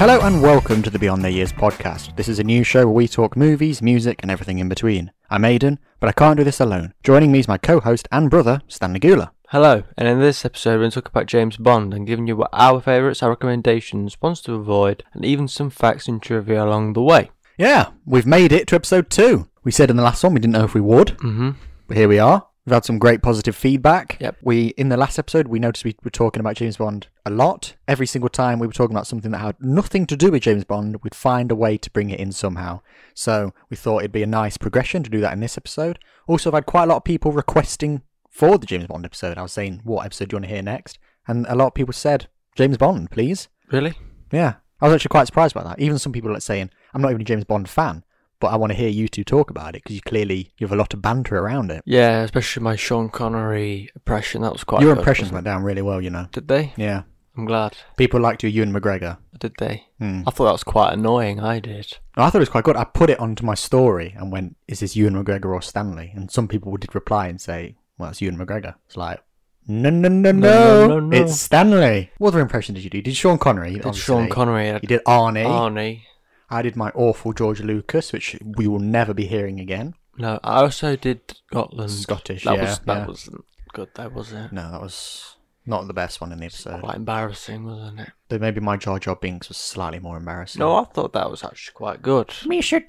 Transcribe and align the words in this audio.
Hello 0.00 0.18
and 0.22 0.40
welcome 0.40 0.82
to 0.82 0.88
the 0.88 0.98
Beyond 0.98 1.22
Their 1.22 1.30
Years 1.30 1.52
podcast. 1.52 2.16
This 2.16 2.26
is 2.26 2.38
a 2.38 2.42
new 2.44 2.64
show 2.64 2.86
where 2.86 2.94
we 2.94 3.06
talk 3.06 3.36
movies, 3.36 3.82
music, 3.82 4.20
and 4.22 4.30
everything 4.30 4.58
in 4.58 4.66
between. 4.66 5.12
I'm 5.28 5.44
Aidan, 5.44 5.78
but 6.00 6.08
I 6.08 6.12
can't 6.12 6.38
do 6.38 6.42
this 6.44 6.58
alone. 6.58 6.94
Joining 7.02 7.30
me 7.30 7.40
is 7.40 7.46
my 7.48 7.58
co-host 7.58 8.08
and 8.10 8.30
brother, 8.30 8.62
Stanley 8.66 8.98
Gula. 8.98 9.32
Hello, 9.50 9.82
and 9.98 10.08
in 10.08 10.18
this 10.18 10.42
episode, 10.46 10.70
we're 10.76 10.78
going 10.78 10.90
to 10.92 10.94
talk 11.02 11.08
about 11.10 11.26
James 11.26 11.58
Bond 11.58 11.92
and 11.92 12.06
giving 12.06 12.26
you 12.26 12.42
our 12.50 12.80
favourites, 12.80 13.22
our 13.22 13.28
recommendations, 13.28 14.16
ones 14.22 14.40
to 14.42 14.54
avoid, 14.54 15.04
and 15.12 15.22
even 15.22 15.46
some 15.46 15.68
facts 15.68 16.08
and 16.08 16.22
trivia 16.22 16.64
along 16.64 16.94
the 16.94 17.02
way. 17.02 17.30
Yeah, 17.58 17.90
we've 18.06 18.26
made 18.26 18.52
it 18.52 18.68
to 18.68 18.76
episode 18.76 19.10
two. 19.10 19.48
We 19.64 19.70
said 19.70 19.90
in 19.90 19.96
the 19.96 20.02
last 20.02 20.24
one 20.24 20.32
we 20.32 20.40
didn't 20.40 20.54
know 20.54 20.64
if 20.64 20.72
we 20.72 20.80
would, 20.80 21.08
Mm-hmm. 21.18 21.50
but 21.88 21.96
here 21.98 22.08
we 22.08 22.18
are. 22.18 22.46
We've 22.66 22.74
had 22.74 22.84
some 22.84 22.98
great 22.98 23.22
positive 23.22 23.56
feedback. 23.56 24.18
Yep. 24.20 24.36
We 24.42 24.68
in 24.76 24.90
the 24.90 24.96
last 24.96 25.18
episode 25.18 25.48
we 25.48 25.58
noticed 25.58 25.84
we 25.84 25.96
were 26.04 26.10
talking 26.10 26.40
about 26.40 26.56
James 26.56 26.76
Bond 26.76 27.08
a 27.24 27.30
lot. 27.30 27.74
Every 27.88 28.06
single 28.06 28.28
time 28.28 28.58
we 28.58 28.66
were 28.66 28.72
talking 28.72 28.94
about 28.94 29.06
something 29.06 29.30
that 29.30 29.38
had 29.38 29.56
nothing 29.60 30.06
to 30.06 30.16
do 30.16 30.30
with 30.30 30.42
James 30.42 30.64
Bond, 30.64 31.02
we'd 31.02 31.14
find 31.14 31.50
a 31.50 31.54
way 31.54 31.78
to 31.78 31.90
bring 31.90 32.10
it 32.10 32.20
in 32.20 32.32
somehow. 32.32 32.80
So 33.14 33.54
we 33.70 33.76
thought 33.76 34.00
it'd 34.00 34.12
be 34.12 34.22
a 34.22 34.26
nice 34.26 34.58
progression 34.58 35.02
to 35.02 35.10
do 35.10 35.20
that 35.20 35.32
in 35.32 35.40
this 35.40 35.56
episode. 35.56 35.98
Also, 36.26 36.50
I've 36.50 36.54
had 36.54 36.66
quite 36.66 36.84
a 36.84 36.86
lot 36.86 36.96
of 36.96 37.04
people 37.04 37.32
requesting 37.32 38.02
for 38.28 38.58
the 38.58 38.66
James 38.66 38.86
Bond 38.86 39.04
episode. 39.04 39.38
I 39.38 39.42
was 39.42 39.52
saying, 39.52 39.80
what 39.84 40.04
episode 40.04 40.28
do 40.28 40.34
you 40.34 40.36
want 40.36 40.44
to 40.44 40.54
hear 40.54 40.62
next? 40.62 40.98
And 41.26 41.46
a 41.48 41.56
lot 41.56 41.68
of 41.68 41.74
people 41.74 41.94
said, 41.94 42.28
James 42.56 42.76
Bond, 42.76 43.10
please. 43.10 43.48
Really? 43.72 43.94
Yeah. 44.32 44.54
I 44.80 44.86
was 44.86 44.94
actually 44.94 45.10
quite 45.10 45.26
surprised 45.26 45.54
by 45.54 45.64
that. 45.64 45.78
Even 45.78 45.98
some 45.98 46.12
people 46.12 46.34
are 46.36 46.40
saying, 46.40 46.70
I'm 46.94 47.02
not 47.02 47.10
even 47.10 47.22
a 47.22 47.24
James 47.24 47.44
Bond 47.44 47.68
fan, 47.68 48.04
but 48.40 48.48
I 48.48 48.56
want 48.56 48.72
to 48.72 48.76
hear 48.76 48.88
you 48.88 49.06
two 49.08 49.24
talk 49.24 49.50
about 49.50 49.76
it 49.76 49.82
because 49.82 49.94
you 49.94 50.02
clearly 50.02 50.52
you 50.58 50.66
have 50.66 50.72
a 50.72 50.76
lot 50.76 50.92
of 50.94 51.02
banter 51.02 51.38
around 51.38 51.70
it. 51.70 51.82
Yeah, 51.86 52.22
especially 52.22 52.62
my 52.62 52.76
Sean 52.76 53.08
Connery 53.08 53.90
impression. 53.94 54.42
That 54.42 54.52
was 54.52 54.64
quite. 54.64 54.82
Your 54.82 54.94
good, 54.94 55.00
impressions 55.00 55.30
went 55.30 55.44
down 55.44 55.62
really 55.62 55.82
well, 55.82 56.00
you 56.00 56.10
know. 56.10 56.26
Did 56.32 56.48
they? 56.48 56.72
Yeah. 56.76 57.02
I'm 57.36 57.44
glad. 57.44 57.76
People 57.96 58.20
liked 58.20 58.42
your 58.42 58.50
Ewan 58.50 58.72
McGregor. 58.72 59.18
Did 59.38 59.54
they? 59.58 59.84
Hmm. 59.98 60.22
I 60.26 60.30
thought 60.30 60.46
that 60.46 60.52
was 60.52 60.64
quite 60.64 60.92
annoying. 60.92 61.38
I 61.40 61.60
did. 61.60 61.96
I 62.16 62.28
thought 62.28 62.38
it 62.38 62.40
was 62.40 62.48
quite 62.48 62.64
good. 62.64 62.76
I 62.76 62.84
put 62.84 63.08
it 63.08 63.20
onto 63.20 63.46
my 63.46 63.54
story 63.54 64.14
and 64.18 64.32
went, 64.32 64.56
"Is 64.66 64.80
this 64.80 64.96
Ewan 64.96 65.14
McGregor 65.14 65.46
or 65.46 65.62
Stanley?" 65.62 66.12
And 66.14 66.30
some 66.30 66.48
people 66.48 66.76
did 66.76 66.94
reply 66.94 67.28
and 67.28 67.40
say, 67.40 67.76
"Well, 67.98 68.10
it's 68.10 68.20
Ewan 68.20 68.36
McGregor." 68.36 68.74
It's 68.86 68.96
like, 68.96 69.20
no, 69.66 69.88
no, 69.88 70.08
no, 70.08 70.32
no, 70.32 70.40
No, 70.40 70.86
no, 70.88 71.00
no. 71.00 71.16
it's 71.16 71.40
Stanley. 71.40 72.10
What 72.18 72.28
other 72.28 72.40
impression 72.40 72.74
did 72.74 72.82
you 72.82 72.90
do? 72.90 73.00
Did 73.00 73.14
Sean 73.14 73.38
Connery? 73.38 73.74
Did 73.74 73.86
obviously. 73.86 74.02
Sean 74.02 74.28
Connery? 74.28 74.68
You 74.68 74.88
did 74.88 75.04
Arnie. 75.04 75.44
Arnie. 75.46 76.02
I 76.50 76.62
did 76.62 76.76
my 76.76 76.90
awful 76.90 77.32
George 77.32 77.60
Lucas, 77.60 78.12
which 78.12 78.36
we 78.44 78.66
will 78.66 78.80
never 78.80 79.14
be 79.14 79.26
hearing 79.26 79.60
again. 79.60 79.94
No, 80.18 80.40
I 80.42 80.62
also 80.62 80.96
did 80.96 81.20
Scotland. 81.48 81.90
Scottish, 81.90 82.44
That 82.44 82.56
yeah, 82.56 82.62
was 82.62 82.78
that 82.80 82.98
yeah. 82.98 83.06
wasn't 83.06 83.44
good. 83.72 83.88
That 83.94 84.12
was 84.12 84.32
it. 84.32 84.52
No, 84.52 84.70
that 84.70 84.82
was 84.82 85.36
not 85.64 85.86
the 85.86 85.94
best 85.94 86.20
one 86.20 86.32
in 86.32 86.40
the 86.40 86.46
episode. 86.46 86.80
Quite 86.80 86.96
embarrassing, 86.96 87.64
wasn't 87.64 88.00
it? 88.00 88.10
Though 88.28 88.38
maybe 88.38 88.60
my 88.60 88.76
Jar 88.76 88.98
Jar 88.98 89.16
Binks 89.16 89.48
was 89.48 89.56
slightly 89.56 90.00
more 90.00 90.16
embarrassing. 90.16 90.58
No, 90.60 90.76
I 90.76 90.84
thought 90.84 91.12
that 91.12 91.30
was 91.30 91.44
actually 91.44 91.74
quite 91.74 92.02
good. 92.02 92.32
Misha 92.44 92.80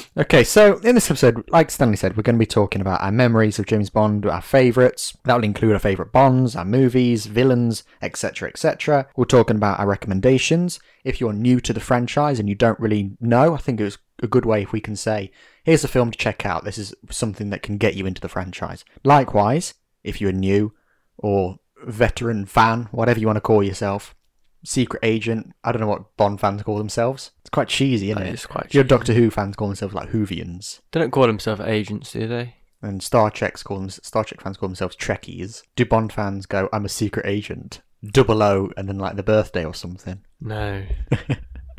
okay, 0.17 0.43
so 0.43 0.77
in 0.79 0.95
this 0.95 1.09
episode, 1.09 1.49
like 1.49 1.71
Stanley 1.71 1.95
said, 1.95 2.15
we're 2.15 2.23
going 2.23 2.35
to 2.35 2.39
be 2.39 2.45
talking 2.45 2.81
about 2.81 3.01
our 3.01 3.11
memories 3.11 3.59
of 3.59 3.65
James 3.65 3.89
Bond, 3.89 4.25
our 4.25 4.41
favourites. 4.41 5.17
That 5.23 5.35
will 5.35 5.43
include 5.43 5.73
our 5.73 5.79
favourite 5.79 6.11
Bonds, 6.11 6.55
our 6.55 6.65
movies, 6.65 7.25
villains, 7.25 7.83
etc., 8.01 8.49
etc. 8.49 9.07
We're 9.15 9.25
talking 9.25 9.55
about 9.55 9.79
our 9.79 9.87
recommendations. 9.87 10.79
If 11.03 11.19
you're 11.19 11.33
new 11.33 11.59
to 11.61 11.73
the 11.73 11.79
franchise 11.79 12.39
and 12.39 12.49
you 12.49 12.55
don't 12.55 12.79
really 12.79 13.17
know, 13.19 13.53
I 13.53 13.57
think 13.57 13.79
it 13.79 13.85
was 13.85 13.97
a 14.21 14.27
good 14.27 14.45
way 14.45 14.61
if 14.61 14.71
we 14.71 14.81
can 14.81 14.95
say, 14.95 15.31
here's 15.63 15.83
a 15.83 15.87
film 15.87 16.11
to 16.11 16.17
check 16.17 16.45
out. 16.45 16.63
This 16.63 16.77
is 16.77 16.93
something 17.09 17.49
that 17.49 17.63
can 17.63 17.77
get 17.77 17.95
you 17.95 18.05
into 18.05 18.21
the 18.21 18.29
franchise. 18.29 18.85
Likewise, 19.03 19.73
if 20.03 20.21
you're 20.21 20.31
new 20.31 20.73
or 21.17 21.59
veteran 21.83 22.45
fan, 22.45 22.87
whatever 22.91 23.19
you 23.19 23.27
want 23.27 23.37
to 23.37 23.41
call 23.41 23.63
yourself, 23.63 24.15
secret 24.63 24.99
agent. 25.03 25.53
I 25.63 25.71
don't 25.71 25.81
know 25.81 25.87
what 25.87 26.15
Bond 26.17 26.39
fans 26.39 26.63
call 26.63 26.77
themselves. 26.77 27.31
It's 27.41 27.49
quite 27.49 27.67
cheesy, 27.67 28.11
isn't 28.11 28.21
it? 28.23 28.33
is 28.33 28.45
quite 28.45 28.73
Your 28.73 28.83
cheesy. 28.83 28.89
Doctor 28.89 29.13
Who 29.13 29.29
fans 29.29 29.55
call 29.55 29.67
themselves 29.67 29.93
like 29.93 30.09
Whovians, 30.09 30.81
They 30.91 30.99
don't 30.99 31.11
call 31.11 31.27
themselves 31.27 31.61
agents, 31.61 32.11
do 32.11 32.27
they? 32.27 32.55
and 32.83 33.03
Star 33.03 33.29
Trek's 33.29 33.61
call 33.63 33.79
them 33.79 33.89
Star 33.89 34.23
Trek 34.23 34.41
fans 34.41 34.57
call 34.57 34.67
themselves 34.69 34.95
Trekkies. 34.95 35.61
Do 35.75 35.85
Bond 35.85 36.11
fans 36.11 36.45
go, 36.47 36.67
"I'm 36.73 36.85
a 36.85 36.89
secret 36.89 37.25
agent"? 37.27 37.81
Double 38.03 38.41
O, 38.41 38.71
and 38.75 38.89
then 38.89 38.97
like 38.97 39.15
the 39.15 39.21
birthday 39.23 39.63
or 39.63 39.75
something. 39.75 40.21
No. 40.39 40.83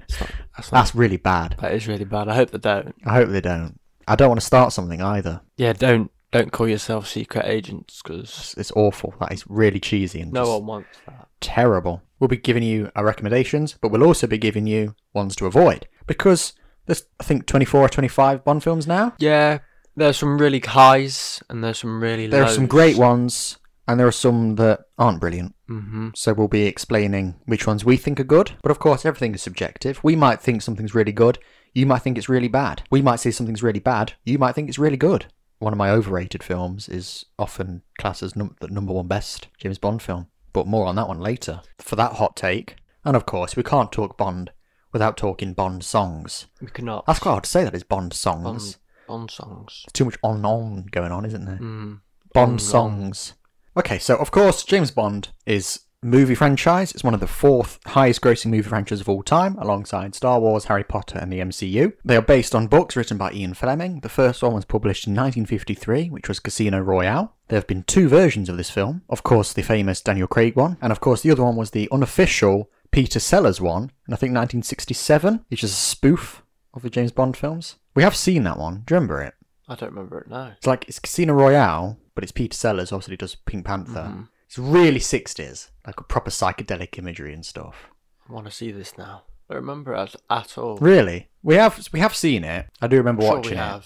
It's 0.09 0.21
not, 0.21 0.31
that's 0.57 0.73
not. 0.73 0.79
That's 0.81 0.95
really 0.95 1.17
bad. 1.17 1.57
That 1.61 1.73
is 1.73 1.89
really 1.89 2.05
bad. 2.05 2.29
I 2.29 2.35
hope 2.35 2.51
they 2.51 2.59
don't. 2.59 2.95
I 3.07 3.15
hope 3.15 3.31
they 3.31 3.41
don't. 3.41 3.81
I 4.07 4.15
don't 4.15 4.29
want 4.29 4.41
to 4.41 4.47
start 4.47 4.73
something 4.73 5.01
either. 5.01 5.41
Yeah, 5.57 5.73
don't 5.73 6.11
don't 6.33 6.53
call 6.53 6.69
yourself 6.69 7.07
secret 7.09 7.47
agents 7.47 8.01
because 8.03 8.29
It's, 8.29 8.55
it's 8.55 8.73
awful. 8.73 9.15
That 9.21 9.33
is 9.33 9.45
really 9.49 9.81
cheesy 9.81 10.21
and 10.21 10.33
no 10.33 10.59
one 10.59 10.67
wants 10.67 10.99
that. 11.07 11.29
terrible. 11.41 12.03
We'll 12.23 12.29
be 12.29 12.37
giving 12.37 12.63
you 12.63 12.89
our 12.95 13.05
recommendations, 13.05 13.77
but 13.81 13.89
we'll 13.89 14.05
also 14.05 14.29
be 14.29 14.39
giving 14.39 14.65
you 14.65 14.95
ones 15.13 15.35
to 15.35 15.47
avoid 15.47 15.89
because 16.07 16.53
there's 16.87 17.03
I 17.19 17.25
think 17.25 17.47
24 17.47 17.81
or 17.81 17.89
25 17.89 18.45
Bond 18.45 18.63
films 18.63 18.87
now. 18.87 19.15
Yeah, 19.19 19.59
there's 19.97 20.19
some 20.19 20.39
really 20.39 20.61
highs 20.61 21.43
and 21.51 21.65
there's 21.65 21.81
some 21.81 22.01
really 22.01 22.29
There 22.29 22.45
are 22.45 22.49
some 22.49 22.69
great 22.69 22.97
ones, 22.97 23.59
and 23.89 23.99
there 23.99 24.07
are 24.07 24.13
some 24.13 24.55
that 24.55 24.85
aren't 24.99 25.19
brilliant. 25.19 25.57
Mm-hmm. 25.69 26.11
So 26.15 26.33
we'll 26.33 26.47
be 26.47 26.63
explaining 26.63 27.41
which 27.47 27.67
ones 27.67 27.85
we 27.85 27.97
think 27.97 28.21
are 28.21 28.25
good. 28.25 28.53
But 28.63 28.71
of 28.71 28.79
course, 28.79 29.05
everything 29.05 29.35
is 29.35 29.43
subjective. 29.43 29.99
We 30.05 30.15
might 30.15 30.41
think 30.41 30.63
something's 30.63 30.95
really 30.95 31.11
good. 31.11 31.41
You 31.75 31.87
might 31.87 32.03
think 32.03 32.17
it's 32.17 32.29
really 32.29 32.47
bad. 32.47 32.85
We 32.89 33.03
might 33.03 33.19
say 33.19 33.33
something's 33.33 33.65
really 33.65 33.81
bad. 33.81 34.13
You 34.25 34.39
might 34.39 34.55
think 34.55 34.69
it's 34.69 34.79
really 34.79 34.97
good. 34.97 35.27
One 35.59 35.73
of 35.73 35.79
my 35.79 35.91
overrated 35.91 36.45
films 36.45 36.89
is 36.89 37.25
often 37.37 37.83
classed 37.99 38.23
as 38.23 38.37
num- 38.37 38.55
the 38.61 38.69
number 38.69 38.93
one 38.93 39.09
best 39.09 39.49
James 39.59 39.79
Bond 39.79 40.03
film. 40.03 40.29
But 40.53 40.67
more 40.67 40.87
on 40.87 40.97
that 40.97 41.09
one 41.09 41.21
later. 41.21 41.63
For 41.79 41.97
that 41.97 42.15
hot 42.15 42.37
take. 42.37 42.77
And 43.05 43.17
of 43.17 43.27
course, 43.27 43.57
we 43.57 43.63
can't 43.63 43.91
talk 43.91 44.17
Bond 44.17 44.53
without 44.93 45.17
talking 45.17 45.55
Bond 45.55 45.85
songs. 45.85 46.47
We 46.61 46.69
cannot. 46.69 47.07
That's 47.07 47.19
quite 47.19 47.33
hard 47.33 47.45
to 47.45 47.51
say 47.51 47.65
that 47.65 47.75
is 47.75 47.83
Bond 47.83 48.13
songs. 48.13 48.77
Bond, 48.77 49.09
Bond 49.09 49.31
songs. 49.31 49.87
Too 49.93 50.05
much 50.05 50.19
on 50.23 50.45
on 50.45 50.87
going 50.91 51.13
on, 51.13 51.25
isn't 51.25 51.45
there? 51.45 51.57
Mm. 51.57 52.01
Bond 52.33 52.49
Bond 52.51 52.63
songs. 52.63 53.35
Okay, 53.77 53.99
so 53.99 54.17
of 54.17 54.31
course, 54.31 54.65
James 54.65 54.91
Bond 54.91 55.31
is 55.47 55.81
movie 56.03 56.35
franchise. 56.35 56.93
It's 56.93 57.05
one 57.05 57.15
of 57.15 57.21
the 57.21 57.27
fourth 57.27 57.79
highest 57.87 58.21
grossing 58.21 58.51
movie 58.51 58.69
franchises 58.69 59.03
of 59.03 59.09
all 59.09 59.23
time, 59.23 59.57
alongside 59.59 60.15
Star 60.15 60.41
Wars, 60.41 60.67
Harry 60.67 60.85
Potter, 60.85 61.19
and 61.19 61.33
the 61.33 61.39
MCU. 61.39 61.93
They 62.05 62.17
are 62.17 62.23
based 62.23 62.55
on 62.55 62.67
books 62.67 62.97
written 62.97 63.17
by 63.17 63.33
Ian 63.33 63.55
Fleming. 63.55 64.01
The 64.01 64.09
first 64.09 64.43
one 64.43 64.55
was 64.55 64.65
published 64.65 65.07
in 65.07 65.15
1953, 65.15 66.11
which 66.11 66.29
was 66.29 66.41
Casino 66.41 66.81
Royale. 66.81 67.35
There 67.53 67.59
have 67.59 67.67
been 67.67 67.83
two 67.83 68.09
versions 68.09 68.49
of 68.49 68.57
this 68.57 68.71
film. 68.71 69.03
Of 69.11 69.23
course, 69.25 69.53
the 69.53 69.61
famous 69.61 70.01
Daniel 70.01 70.27
Craig 70.27 70.57
one, 70.57 70.79
and 70.81 70.91
of 70.91 71.01
course, 71.01 71.21
the 71.21 71.31
other 71.31 71.45
one 71.45 71.55
was 71.55 71.73
the 71.73 71.87
unofficial 71.93 72.71
Peter 72.91 73.21
Sellers 73.21 73.61
one, 73.61 73.91
and 74.07 74.15
I 74.15 74.17
think 74.17 74.31
1967, 74.31 75.45
which 75.49 75.63
is 75.63 75.71
a 75.71 75.75
spoof 75.75 76.43
of 76.73 76.81
the 76.81 76.89
James 76.89 77.13
Bond 77.13 77.37
films. 77.37 77.77
We 77.95 78.05
have 78.05 78.17
seen 78.17 78.45
that 78.45 78.57
one. 78.57 78.85
Do 78.87 78.95
you 78.95 78.97
remember 78.97 79.21
it? 79.21 79.35
I 79.69 79.75
don't 79.75 79.91
remember 79.91 80.19
it 80.21 80.29
now. 80.29 80.55
It's 80.57 80.67
like 80.67 80.87
it's 80.89 80.99
Casino 80.99 81.35
Royale, 81.35 81.99
but 82.15 82.25
it's 82.25 82.33
Peter 82.33 82.57
Sellers. 82.57 82.91
Obviously, 82.91 83.19
does 83.19 83.35
Pink 83.35 83.67
Panther. 83.67 84.11
Mhm. 84.11 84.29
It's 84.47 84.59
really 84.59 84.99
sixties, 84.99 85.71
like 85.87 86.01
a 86.01 86.05
proper 86.05 86.31
psychedelic 86.31 86.97
imagery 86.97 87.35
and 87.35 87.45
stuff. 87.45 87.91
I 88.27 88.33
want 88.33 88.47
to 88.47 88.51
see 88.51 88.73
this 88.73 88.97
now. 88.97 89.25
I 89.51 89.53
don't 89.53 89.61
remember 89.61 89.95
it 89.95 90.17
at 90.31 90.57
all. 90.57 90.79
Really, 90.79 91.29
we 91.43 91.57
have 91.57 91.87
we 91.93 92.01
have 92.01 92.17
seen 92.17 92.45
it. 92.45 92.71
I 92.81 92.87
do 92.87 92.97
remember 92.97 93.21
Sure 93.21 93.37
watching 93.37 93.59
we 93.59 93.63
it. 93.63 93.85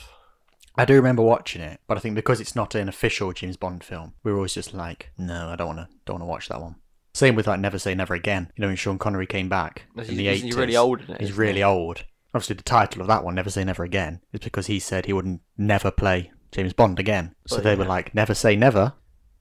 I 0.78 0.84
do 0.84 0.94
remember 0.94 1.22
watching 1.22 1.62
it, 1.62 1.80
but 1.86 1.96
I 1.96 2.00
think 2.00 2.14
because 2.14 2.40
it's 2.40 2.54
not 2.54 2.74
an 2.74 2.88
official 2.88 3.32
James 3.32 3.56
Bond 3.56 3.82
film, 3.82 4.14
we 4.22 4.30
were 4.30 4.38
always 4.38 4.54
just 4.54 4.74
like, 4.74 5.10
no, 5.16 5.48
I 5.48 5.56
don't 5.56 5.68
want 5.68 5.78
to, 5.78 5.88
don't 6.04 6.14
want 6.14 6.22
to 6.22 6.26
watch 6.26 6.48
that 6.48 6.60
one. 6.60 6.76
Same 7.14 7.34
with 7.34 7.46
like 7.46 7.60
Never 7.60 7.78
Say 7.78 7.94
Never 7.94 8.12
Again. 8.12 8.52
You 8.56 8.62
know, 8.62 8.66
when 8.68 8.76
Sean 8.76 8.98
Connery 8.98 9.26
came 9.26 9.48
back 9.48 9.86
He's, 9.96 10.10
in 10.10 10.16
the 10.18 10.28
eighties, 10.28 10.42
he's 10.42 10.56
really 10.56 10.76
old 10.76 11.00
in 11.00 11.12
it. 11.12 11.20
He's 11.20 11.32
really 11.32 11.58
he? 11.58 11.64
old. 11.64 12.04
Obviously, 12.34 12.56
the 12.56 12.62
title 12.62 13.00
of 13.00 13.06
that 13.06 13.24
one, 13.24 13.34
Never 13.34 13.48
Say 13.48 13.64
Never 13.64 13.84
Again, 13.84 14.20
is 14.34 14.40
because 14.40 14.66
he 14.66 14.78
said 14.78 15.06
he 15.06 15.14
wouldn't 15.14 15.40
never 15.56 15.90
play 15.90 16.30
James 16.52 16.74
Bond 16.74 16.98
again. 16.98 17.34
So 17.46 17.56
they 17.56 17.74
were 17.74 17.86
like, 17.86 18.14
Never 18.14 18.34
Say 18.34 18.54
Never, 18.54 18.92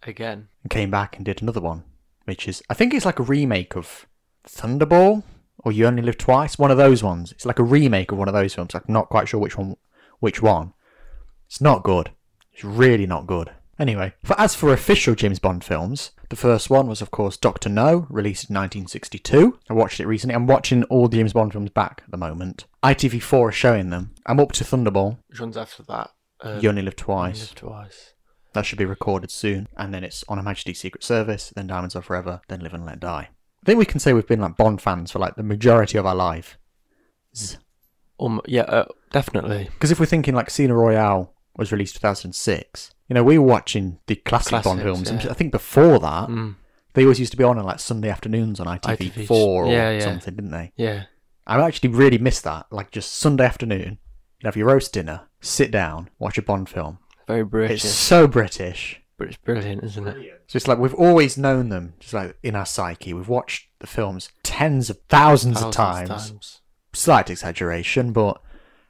Again. 0.03 0.47
and 0.63 0.69
came 0.69 0.89
back 0.89 1.17
and 1.17 1.25
did 1.25 1.41
another 1.41 1.59
one, 1.59 1.83
which 2.23 2.47
is 2.47 2.63
I 2.69 2.73
think 2.75 2.93
it's 2.93 3.05
like 3.05 3.19
a 3.19 3.23
remake 3.23 3.75
of 3.75 4.05
Thunderball 4.47 5.23
or 5.57 5.73
You 5.73 5.87
Only 5.87 6.01
Live 6.01 6.17
Twice. 6.17 6.57
One 6.57 6.71
of 6.71 6.77
those 6.77 7.03
ones. 7.03 7.33
It's 7.33 7.45
like 7.45 7.59
a 7.59 7.63
remake 7.63 8.13
of 8.13 8.17
one 8.17 8.29
of 8.29 8.33
those 8.33 8.53
films. 8.55 8.73
I'm 8.73 8.83
not 8.87 9.09
quite 9.09 9.27
sure 9.27 9.39
which 9.41 9.57
one. 9.57 9.75
Which 10.19 10.41
one? 10.41 10.71
It's 11.47 11.61
not 11.61 11.83
good. 11.83 12.11
It's 12.53 12.63
really 12.63 13.05
not 13.05 13.27
good. 13.27 13.51
Anyway, 13.77 14.13
for, 14.23 14.39
as 14.39 14.55
for 14.55 14.71
official 14.71 15.15
James 15.15 15.39
Bond 15.39 15.63
films, 15.63 16.11
the 16.29 16.35
first 16.37 16.69
one 16.69 16.87
was 16.87 17.01
of 17.01 17.11
course 17.11 17.35
Doctor 17.35 17.67
No, 17.67 18.07
released 18.09 18.49
in 18.49 18.55
1962. 18.55 19.59
I 19.69 19.73
watched 19.73 19.99
it 19.99 20.07
recently. 20.07 20.35
I'm 20.35 20.47
watching 20.47 20.83
all 20.85 21.07
the 21.07 21.17
James 21.17 21.33
Bond 21.33 21.51
films 21.51 21.71
back 21.71 22.01
at 22.05 22.11
the 22.11 22.17
moment. 22.17 22.65
ITV4 22.83 23.49
are 23.49 23.51
showing 23.51 23.89
them. 23.89 24.15
I'm 24.25 24.39
up 24.39 24.53
to 24.53 24.63
Thunderball. 24.63 25.17
Which 25.27 25.41
one's 25.41 25.57
after 25.57 25.83
that? 25.83 26.11
Um, 26.39 26.59
You 26.61 26.69
Only 26.69 26.83
Live 26.83 26.95
Twice. 26.95 27.41
Live 27.41 27.55
Twice. 27.55 28.13
That 28.53 28.65
should 28.65 28.79
be 28.79 28.85
recorded 28.85 29.31
soon. 29.31 29.67
And 29.75 29.93
then 29.93 30.05
it's 30.05 30.23
On 30.29 30.37
Her 30.37 30.43
Majesty's 30.43 30.79
Secret 30.79 31.03
Service, 31.03 31.51
then 31.53 31.67
Diamonds 31.67 31.95
Are 31.95 32.01
Forever, 32.01 32.41
then 32.47 32.61
Live 32.61 32.73
and 32.73 32.85
Let 32.85 33.01
Die. 33.01 33.29
I 33.29 33.65
think 33.65 33.79
we 33.79 33.85
can 33.85 33.99
say 33.99 34.13
we've 34.13 34.27
been 34.27 34.39
like 34.41 34.55
Bond 34.55 34.81
fans 34.81 35.11
for 35.11 35.19
like 35.19 35.35
the 35.35 35.43
majority 35.43 35.97
of 35.97 36.05
our 36.05 36.15
life. 36.15 36.57
Um, 38.19 38.39
yeah, 38.45 38.61
uh, 38.61 38.85
definitely. 39.11 39.65
Because 39.73 39.91
if 39.91 39.99
we're 39.99 40.05
thinking 40.05 40.35
like 40.35 40.45
Casino 40.45 40.75
Royale 40.75 41.33
was 41.57 41.71
released 41.71 41.95
2006, 41.95 42.93
you 43.07 43.13
know, 43.13 43.23
we 43.23 43.37
were 43.37 43.45
watching 43.45 43.99
the 44.07 44.15
classic 44.15 44.63
Bond 44.63 44.81
films. 44.81 45.09
and 45.09 45.23
yeah. 45.23 45.31
I 45.31 45.33
think 45.33 45.51
before 45.51 45.99
that, 45.99 46.29
Mm. 46.29 46.55
They 46.93 47.03
always 47.03 47.19
used 47.19 47.31
to 47.31 47.37
be 47.37 47.43
on 47.43 47.57
on 47.59 47.65
like 47.65 47.81
Sunday 47.81 48.07
afternoons 48.09 48.57
on 48.61 48.67
ITV4 48.67 49.11
ITV, 49.27 49.29
or 49.31 49.67
yeah, 49.67 49.91
yeah. 49.91 49.99
something, 49.99 50.33
didn't 50.33 50.51
they? 50.51 50.71
Yeah. 50.77 51.03
I 51.45 51.59
actually 51.59 51.89
really 51.89 52.17
miss 52.17 52.39
that. 52.41 52.67
Like 52.71 52.89
just 52.91 53.11
Sunday 53.15 53.43
afternoon, 53.43 53.97
you'd 54.39 54.45
have 54.45 54.55
your 54.55 54.67
roast 54.67 54.93
dinner, 54.93 55.23
sit 55.41 55.71
down, 55.71 56.09
watch 56.19 56.37
a 56.37 56.41
Bond 56.41 56.69
film. 56.69 56.99
Very 57.27 57.43
British. 57.43 57.83
It's 57.83 57.93
so 57.93 58.27
British. 58.27 59.01
but 59.17 59.27
it's 59.27 59.35
brilliant, 59.35 59.83
isn't 59.83 60.07
it? 60.07 60.15
So 60.47 60.55
It's 60.55 60.69
like 60.69 60.77
we've 60.77 60.93
always 60.93 61.37
known 61.37 61.67
them, 61.67 61.95
just 61.99 62.13
like 62.13 62.37
in 62.41 62.55
our 62.55 62.65
psyche. 62.65 63.13
We've 63.13 63.27
watched 63.27 63.67
the 63.79 63.87
films 63.87 64.29
tens 64.43 64.89
of 64.89 64.97
thousands, 65.09 65.61
of 65.61 65.75
Thousands 65.75 66.09
times. 66.29 66.61
Slight 66.93 67.29
exaggeration, 67.29 68.13
but 68.13 68.41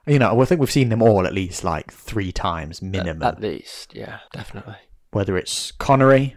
you 0.07 0.19
know, 0.19 0.40
I 0.40 0.46
think 0.46 0.60
we've 0.62 0.72
seen 0.72 0.90
them 0.90 1.02
all 1.02 1.25
at 1.25 1.34
least 1.34 1.63
like 1.63 1.92
three 1.92 2.31
times 2.31 2.80
At- 2.81 2.90
minimum. 2.90 3.24
At, 3.24 3.42
least, 3.42 3.96
yeah, 3.96 4.19
definitely. 4.34 4.75
Whether 5.12 5.38
it's 5.38 5.72
Connery, 5.72 6.36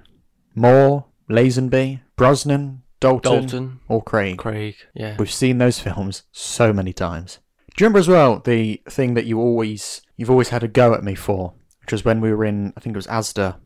Moore, 0.55 1.07
Lazenby, 1.31 2.01
Brosnan, 2.17 2.83
Dalton, 3.01 3.33
Dalton, 3.41 3.81
or 3.89 4.03
Craig. 4.03 4.39
Craig, 4.39 4.77
yeah. 4.95 5.17
We've 5.19 5.31
seen 5.31 5.59
those 5.59 5.79
films 5.89 6.25
so 6.33 6.73
many 6.73 6.93
times. 6.93 7.39
Do 7.77 7.85
you 7.85 7.87
remember 7.87 8.01
as 8.01 8.09
well 8.09 8.41
the 8.41 8.83
thing 8.89 9.15
that 9.15 9.27
you 9.27 9.39
always 9.39 10.03
you've 10.17 10.31
always 10.31 10.49
had 10.49 10.65
a 10.65 10.69
go 10.69 10.95
at 10.95 11.05
me 11.05 11.15
for, 11.15 11.55
which 11.81 11.93
was 11.93 12.05
when 12.05 12.21
we 12.21 12.33
were 12.33 12.45
in 12.45 12.73
I 12.77 12.81
think 12.81 12.95
it 12.95 12.99
was 12.99 13.07
Asda, 13.07 13.57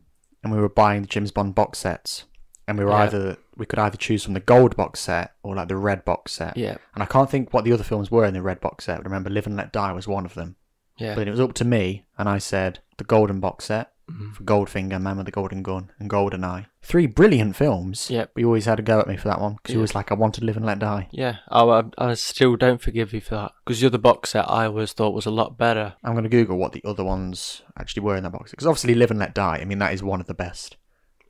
and 0.43 0.53
we 0.53 0.59
were 0.59 0.69
buying 0.69 1.01
the 1.01 1.07
James 1.07 1.31
Bond 1.31 1.55
box 1.55 1.79
sets, 1.79 2.25
and 2.67 2.77
we 2.77 2.85
were 2.85 2.91
Yeah. 2.91 2.97
either 3.03 3.37
we 3.55 3.65
could 3.67 3.77
either 3.79 3.97
choose 3.97 4.23
from 4.23 4.33
the 4.33 4.39
gold 4.39 4.75
box 4.75 4.99
set 4.99 5.33
or 5.43 5.55
like 5.55 5.67
the 5.67 5.75
red 5.77 6.03
box 6.05 6.31
set. 6.31 6.57
Yeah, 6.57 6.77
And 6.95 7.03
I 7.03 7.05
can't 7.05 7.29
think 7.29 7.53
what 7.53 7.63
the 7.65 7.71
other 7.73 7.83
films 7.83 8.09
were 8.09 8.25
in 8.25 8.33
the 8.33 8.41
red 8.41 8.59
box 8.61 8.85
set. 8.85 8.97
But 8.97 9.05
I 9.05 9.09
remember 9.09 9.29
Live 9.29 9.45
and 9.45 9.55
Let 9.55 9.71
Die 9.71 9.91
was 9.91 10.07
one 10.07 10.25
of 10.25 10.33
them. 10.33 10.55
yeah. 10.97 11.13
But 11.15 11.27
it 11.27 11.31
was 11.31 11.39
up 11.39 11.53
to 11.55 11.65
me, 11.65 12.05
and 12.17 12.27
I 12.27 12.37
said 12.39 12.79
the 12.97 13.03
golden 13.03 13.39
box 13.39 13.65
set 13.65 13.91
Mhm. 14.11 14.33
for 14.35 14.43
Goldfinger, 14.43 14.99
Man 15.01 15.17
with 15.17 15.25
the 15.27 15.31
Golden 15.31 15.61
Gun, 15.63 15.91
and 15.99 16.09
Goldeneye. 16.09 16.65
Three 16.81 17.05
brilliant 17.07 17.55
films. 17.55 18.09
Yep. 18.09 18.31
But 18.33 18.41
you 18.41 18.47
always 18.47 18.65
had 18.65 18.79
a 18.79 18.81
go 18.81 18.99
at 18.99 19.07
me 19.07 19.15
for 19.17 19.27
that 19.29 19.39
one 19.39 19.53
because 19.53 19.73
you 19.73 19.79
Yeah. 19.79 19.83
was 19.83 19.95
like, 19.95 20.11
I 20.11 20.15
wanted 20.15 20.43
Live 20.43 20.57
and 20.57 20.65
Let 20.65 20.79
Die. 20.79 21.07
Yeah, 21.11 21.37
I, 21.49 21.63
I, 21.63 21.83
I 21.97 22.13
still 22.15 22.55
don't 22.57 22.81
forgive 22.81 23.13
you 23.13 23.21
for 23.21 23.35
that 23.35 23.51
because 23.63 23.79
the 23.79 23.87
other 23.87 23.97
box 23.97 24.31
set 24.31 24.49
I 24.49 24.65
always 24.65 24.91
thought 24.93 25.13
was 25.13 25.25
a 25.25 25.31
lot 25.31 25.57
better. 25.57 25.93
I'm 26.03 26.13
going 26.13 26.23
to 26.23 26.29
Google 26.29 26.57
what 26.57 26.73
the 26.73 26.83
other 26.83 27.03
ones 27.03 27.61
actually 27.79 28.01
were 28.03 28.17
in 28.17 28.23
that 28.23 28.31
box 28.33 28.51
because 28.51 28.67
obviously 28.67 28.93
Live 28.95 29.11
and 29.11 29.19
Let 29.19 29.33
Die. 29.35 29.59
I 29.61 29.65
mean, 29.65 29.79
that 29.79 29.93
is 29.93 30.03
one 30.03 30.19
of 30.19 30.27
the 30.27 30.33
best, 30.33 30.75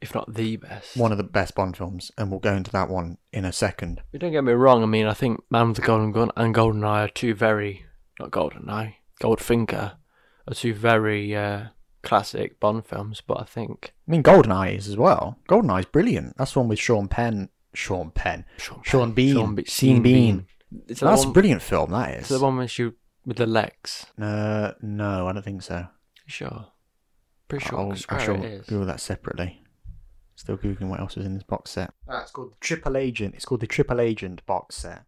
if 0.03 0.13
not 0.13 0.33
the 0.33 0.57
best. 0.57 0.95
one 0.97 1.11
of 1.11 1.17
the 1.17 1.23
best 1.23 1.55
Bond 1.55 1.75
films, 1.75 2.11
and 2.17 2.29
we'll 2.29 2.39
go 2.39 2.53
into 2.53 2.71
that 2.71 2.89
one 2.89 3.17
in 3.31 3.45
a 3.45 3.51
second. 3.51 4.01
But 4.11 4.21
don't 4.21 4.31
get 4.31 4.43
me 4.43 4.53
wrong. 4.53 4.83
I 4.83 4.85
mean, 4.85 5.07
I 5.07 5.13
think 5.13 5.41
Man 5.49 5.69
with 5.69 5.77
the 5.77 5.81
Golden 5.81 6.11
Gun 6.11 6.29
and 6.35 6.53
Goldeneye 6.53 7.05
are 7.05 7.07
two 7.07 7.33
very 7.33 7.85
not 8.19 8.31
Goldeneye, 8.31 8.95
Goldfinger 9.21 9.93
are 10.47 10.53
two 10.53 10.73
very 10.73 11.35
uh, 11.35 11.67
classic 12.03 12.59
Bond 12.59 12.85
films. 12.85 13.21
But 13.25 13.39
I 13.41 13.45
think 13.45 13.93
I 14.07 14.11
mean, 14.11 14.21
Goldeneye 14.23 14.77
is 14.77 14.87
as 14.87 14.97
well. 14.97 15.39
Goldeneye 15.49 15.79
is 15.79 15.85
brilliant. 15.85 16.37
That's 16.37 16.53
the 16.53 16.59
one 16.59 16.67
with 16.69 16.79
Sean 16.79 17.07
Penn. 17.07 17.49
Sean 17.73 18.11
Penn. 18.11 18.45
Sean, 18.57 18.81
Sean 18.83 19.07
Penn- 19.07 19.13
Bean. 19.15 19.35
Sean 19.35 19.55
Be- 19.55 19.63
Sean 19.65 20.01
Bean. 20.03 20.45
It's 20.87 20.99
the 20.99 21.07
That's 21.07 21.23
a 21.23 21.29
brilliant 21.29 21.61
film. 21.61 21.91
That 21.91 22.11
it's 22.19 22.29
the 22.29 22.39
one 22.39 22.57
with 22.57 22.77
you 22.77 22.95
with 23.25 23.37
the 23.37 23.47
legs. 23.47 24.05
Uh, 24.19 24.73
no, 24.81 25.27
I 25.27 25.33
don't 25.33 25.43
think 25.43 25.61
so. 25.63 25.87
Sure, 26.25 26.67
pretty 27.47 27.65
sure. 27.65 27.79
I'll, 27.79 27.95
I 28.09 28.23
shall 28.23 28.43
is. 28.43 28.65
Google 28.67 28.85
that 28.87 28.99
separately. 28.99 29.62
Still 30.35 30.57
googling 30.57 30.89
what 30.89 30.99
else 30.99 31.15
was 31.15 31.25
in 31.25 31.33
this 31.35 31.43
box 31.43 31.71
set. 31.71 31.93
That's 32.07 32.31
called 32.31 32.51
the 32.53 32.57
Triple 32.59 32.97
Agent. 32.97 33.35
It's 33.35 33.45
called 33.45 33.61
the 33.61 33.67
Triple 33.67 34.01
Agent 34.01 34.45
box 34.45 34.75
set. 34.75 35.03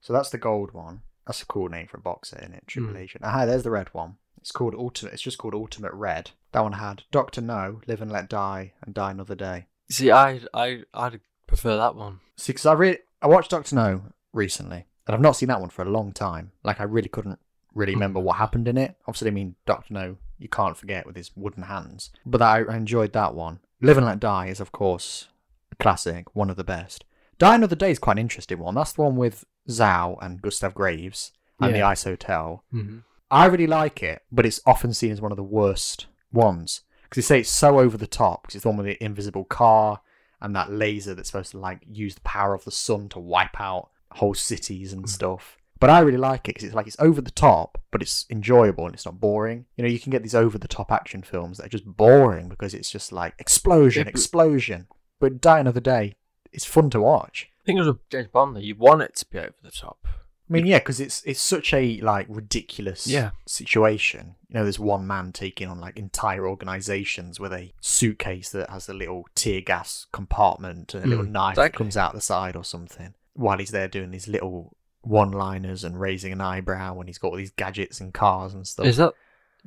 So 0.00 0.12
that's 0.12 0.30
the 0.30 0.38
gold 0.38 0.72
one. 0.72 1.02
That's 1.26 1.42
a 1.42 1.46
cool 1.46 1.68
name 1.68 1.86
for 1.88 1.96
a 1.96 2.00
box 2.00 2.30
set, 2.30 2.40
isn't 2.42 2.54
it? 2.54 2.66
Triple 2.66 2.94
Mm. 2.94 2.98
Agent. 3.00 3.24
Ah, 3.26 3.46
there's 3.46 3.62
the 3.64 3.70
red 3.70 3.88
one. 3.92 4.16
It's 4.38 4.52
called 4.52 4.74
Ultimate. 4.76 5.12
It's 5.14 5.22
just 5.22 5.38
called 5.38 5.54
Ultimate 5.54 5.92
Red. 5.92 6.30
That 6.52 6.62
one 6.62 6.74
had 6.74 7.02
Doctor 7.10 7.40
No, 7.40 7.80
Live 7.88 8.00
and 8.00 8.12
Let 8.12 8.28
Die, 8.28 8.72
and 8.82 8.94
Die 8.94 9.10
Another 9.10 9.34
Day. 9.34 9.66
See, 9.90 10.10
I 10.12 10.40
I 10.54 10.82
I'd 10.94 11.20
prefer 11.48 11.76
that 11.76 11.96
one. 11.96 12.20
See, 12.36 12.52
because 12.52 12.66
I 12.66 12.74
really 12.74 12.98
I 13.20 13.26
watched 13.26 13.50
Doctor 13.50 13.74
No 13.74 14.02
recently, 14.32 14.86
and 15.06 15.14
I've 15.14 15.20
not 15.20 15.36
seen 15.36 15.48
that 15.48 15.60
one 15.60 15.70
for 15.70 15.82
a 15.82 15.90
long 15.90 16.12
time. 16.12 16.52
Like 16.62 16.80
I 16.80 16.84
really 16.84 17.08
couldn't 17.08 17.40
really 17.74 17.94
remember 17.94 18.20
what 18.20 18.36
happened 18.36 18.68
in 18.68 18.78
it. 18.78 18.94
Obviously, 19.08 19.28
I 19.28 19.32
mean 19.32 19.56
Doctor 19.66 19.92
No, 19.94 20.16
you 20.38 20.48
can't 20.48 20.76
forget 20.76 21.06
with 21.06 21.16
his 21.16 21.32
wooden 21.34 21.64
hands. 21.64 22.10
But 22.24 22.42
I, 22.42 22.60
I 22.62 22.76
enjoyed 22.76 23.12
that 23.14 23.34
one. 23.34 23.58
Live 23.80 23.98
and 23.98 24.06
Let 24.06 24.20
Die 24.20 24.46
is 24.46 24.60
of 24.60 24.72
course 24.72 25.28
a 25.70 25.76
classic, 25.76 26.34
one 26.34 26.48
of 26.48 26.56
the 26.56 26.64
best. 26.64 27.04
Die 27.38 27.54
Another 27.54 27.76
Day 27.76 27.90
is 27.90 27.98
quite 27.98 28.14
an 28.14 28.20
interesting 28.20 28.58
one. 28.58 28.74
That's 28.74 28.92
the 28.92 29.02
one 29.02 29.16
with 29.16 29.44
Zao 29.68 30.16
and 30.22 30.40
Gustav 30.40 30.72
Graves 30.74 31.32
and 31.60 31.74
the 31.74 31.82
Ice 31.82 32.04
Hotel. 32.04 32.64
Mm-hmm. 32.72 32.98
I 33.30 33.46
really 33.46 33.66
like 33.66 34.02
it, 34.02 34.22
but 34.32 34.46
it's 34.46 34.60
often 34.64 34.94
seen 34.94 35.12
as 35.12 35.20
one 35.20 35.32
of 35.32 35.36
the 35.36 35.42
worst 35.42 36.06
ones 36.32 36.82
because 37.02 37.26
they 37.26 37.36
say 37.36 37.40
it's 37.40 37.50
so 37.50 37.78
over 37.78 37.98
the 37.98 38.06
top. 38.06 38.42
Because 38.42 38.56
it's 38.56 38.62
the 38.62 38.68
one 38.68 38.78
with 38.78 38.86
the 38.86 39.04
invisible 39.04 39.44
car 39.44 40.00
and 40.40 40.56
that 40.56 40.72
laser 40.72 41.14
that's 41.14 41.28
supposed 41.28 41.50
to 41.50 41.58
like 41.58 41.82
use 41.86 42.14
the 42.14 42.20
power 42.22 42.54
of 42.54 42.64
the 42.64 42.70
sun 42.70 43.08
to 43.10 43.18
wipe 43.18 43.60
out 43.60 43.90
whole 44.12 44.34
cities 44.34 44.92
and 44.94 45.08
stuff. 45.10 45.58
But 45.78 45.90
I 45.90 46.00
really 46.00 46.16
like 46.18 46.40
it 46.48 46.54
because 46.54 46.64
it's 46.64 46.74
like 46.74 46.86
it's 46.86 46.96
over 46.98 47.20
the 47.20 47.30
top, 47.30 47.78
but 47.90 48.00
it's 48.02 48.24
enjoyable 48.30 48.86
and 48.86 48.94
it's 48.94 49.04
not 49.04 49.20
boring. 49.20 49.66
You 49.76 49.84
know, 49.84 49.90
you 49.90 50.00
can 50.00 50.10
get 50.10 50.22
these 50.22 50.34
over 50.34 50.56
the 50.58 50.68
top 50.68 50.90
action 50.90 51.22
films 51.22 51.58
that 51.58 51.66
are 51.66 51.70
just 51.70 51.84
boring 51.84 52.48
because 52.48 52.72
it's 52.74 52.90
just 52.90 53.12
like 53.12 53.34
explosion, 53.38 54.08
explosion. 54.08 54.86
But 55.20 55.40
Die 55.40 55.58
Another 55.60 55.80
Day, 55.80 56.14
it's 56.52 56.64
fun 56.64 56.88
to 56.90 57.00
watch. 57.00 57.48
I 57.62 57.66
think 57.66 57.76
it 57.76 57.80
was 57.80 57.88
with 57.88 58.08
James 58.10 58.28
Bond 58.28 58.56
that 58.56 58.62
you 58.64 58.74
want 58.74 59.02
it 59.02 59.16
to 59.16 59.26
be 59.26 59.38
over 59.38 59.54
the 59.62 59.70
top. 59.70 59.98
I 60.48 60.52
mean, 60.52 60.64
yeah, 60.66 60.78
because 60.78 61.00
it's 61.00 61.22
it's 61.24 61.40
such 61.42 61.74
a 61.74 62.00
like 62.00 62.26
ridiculous 62.28 63.06
Yeah. 63.08 63.30
situation. 63.46 64.36
You 64.48 64.54
know, 64.54 64.62
there's 64.62 64.78
one 64.78 65.04
man 65.06 65.32
taking 65.32 65.68
on 65.68 65.80
like 65.80 65.96
entire 65.98 66.46
organizations 66.46 67.40
with 67.40 67.52
a 67.52 67.72
suitcase 67.80 68.50
that 68.50 68.70
has 68.70 68.88
a 68.88 68.94
little 68.94 69.24
tear 69.34 69.60
gas 69.60 70.06
compartment 70.12 70.94
and 70.94 71.04
a 71.04 71.08
little 71.08 71.24
Mm, 71.24 71.30
knife 71.32 71.56
that 71.56 71.72
comes 71.74 71.96
out 71.96 72.14
the 72.14 72.20
side 72.20 72.54
or 72.54 72.62
something. 72.64 73.14
While 73.34 73.58
he's 73.58 73.72
there 73.72 73.88
doing 73.88 74.12
these 74.12 74.28
little 74.28 74.75
one-liners 75.06 75.84
and 75.84 75.98
raising 76.00 76.32
an 76.32 76.40
eyebrow, 76.40 76.94
when 76.94 77.06
he's 77.06 77.18
got 77.18 77.28
all 77.28 77.36
these 77.36 77.50
gadgets 77.52 78.00
and 78.00 78.12
cars 78.12 78.54
and 78.54 78.66
stuff. 78.66 78.86
Is 78.86 78.96
that 78.96 79.14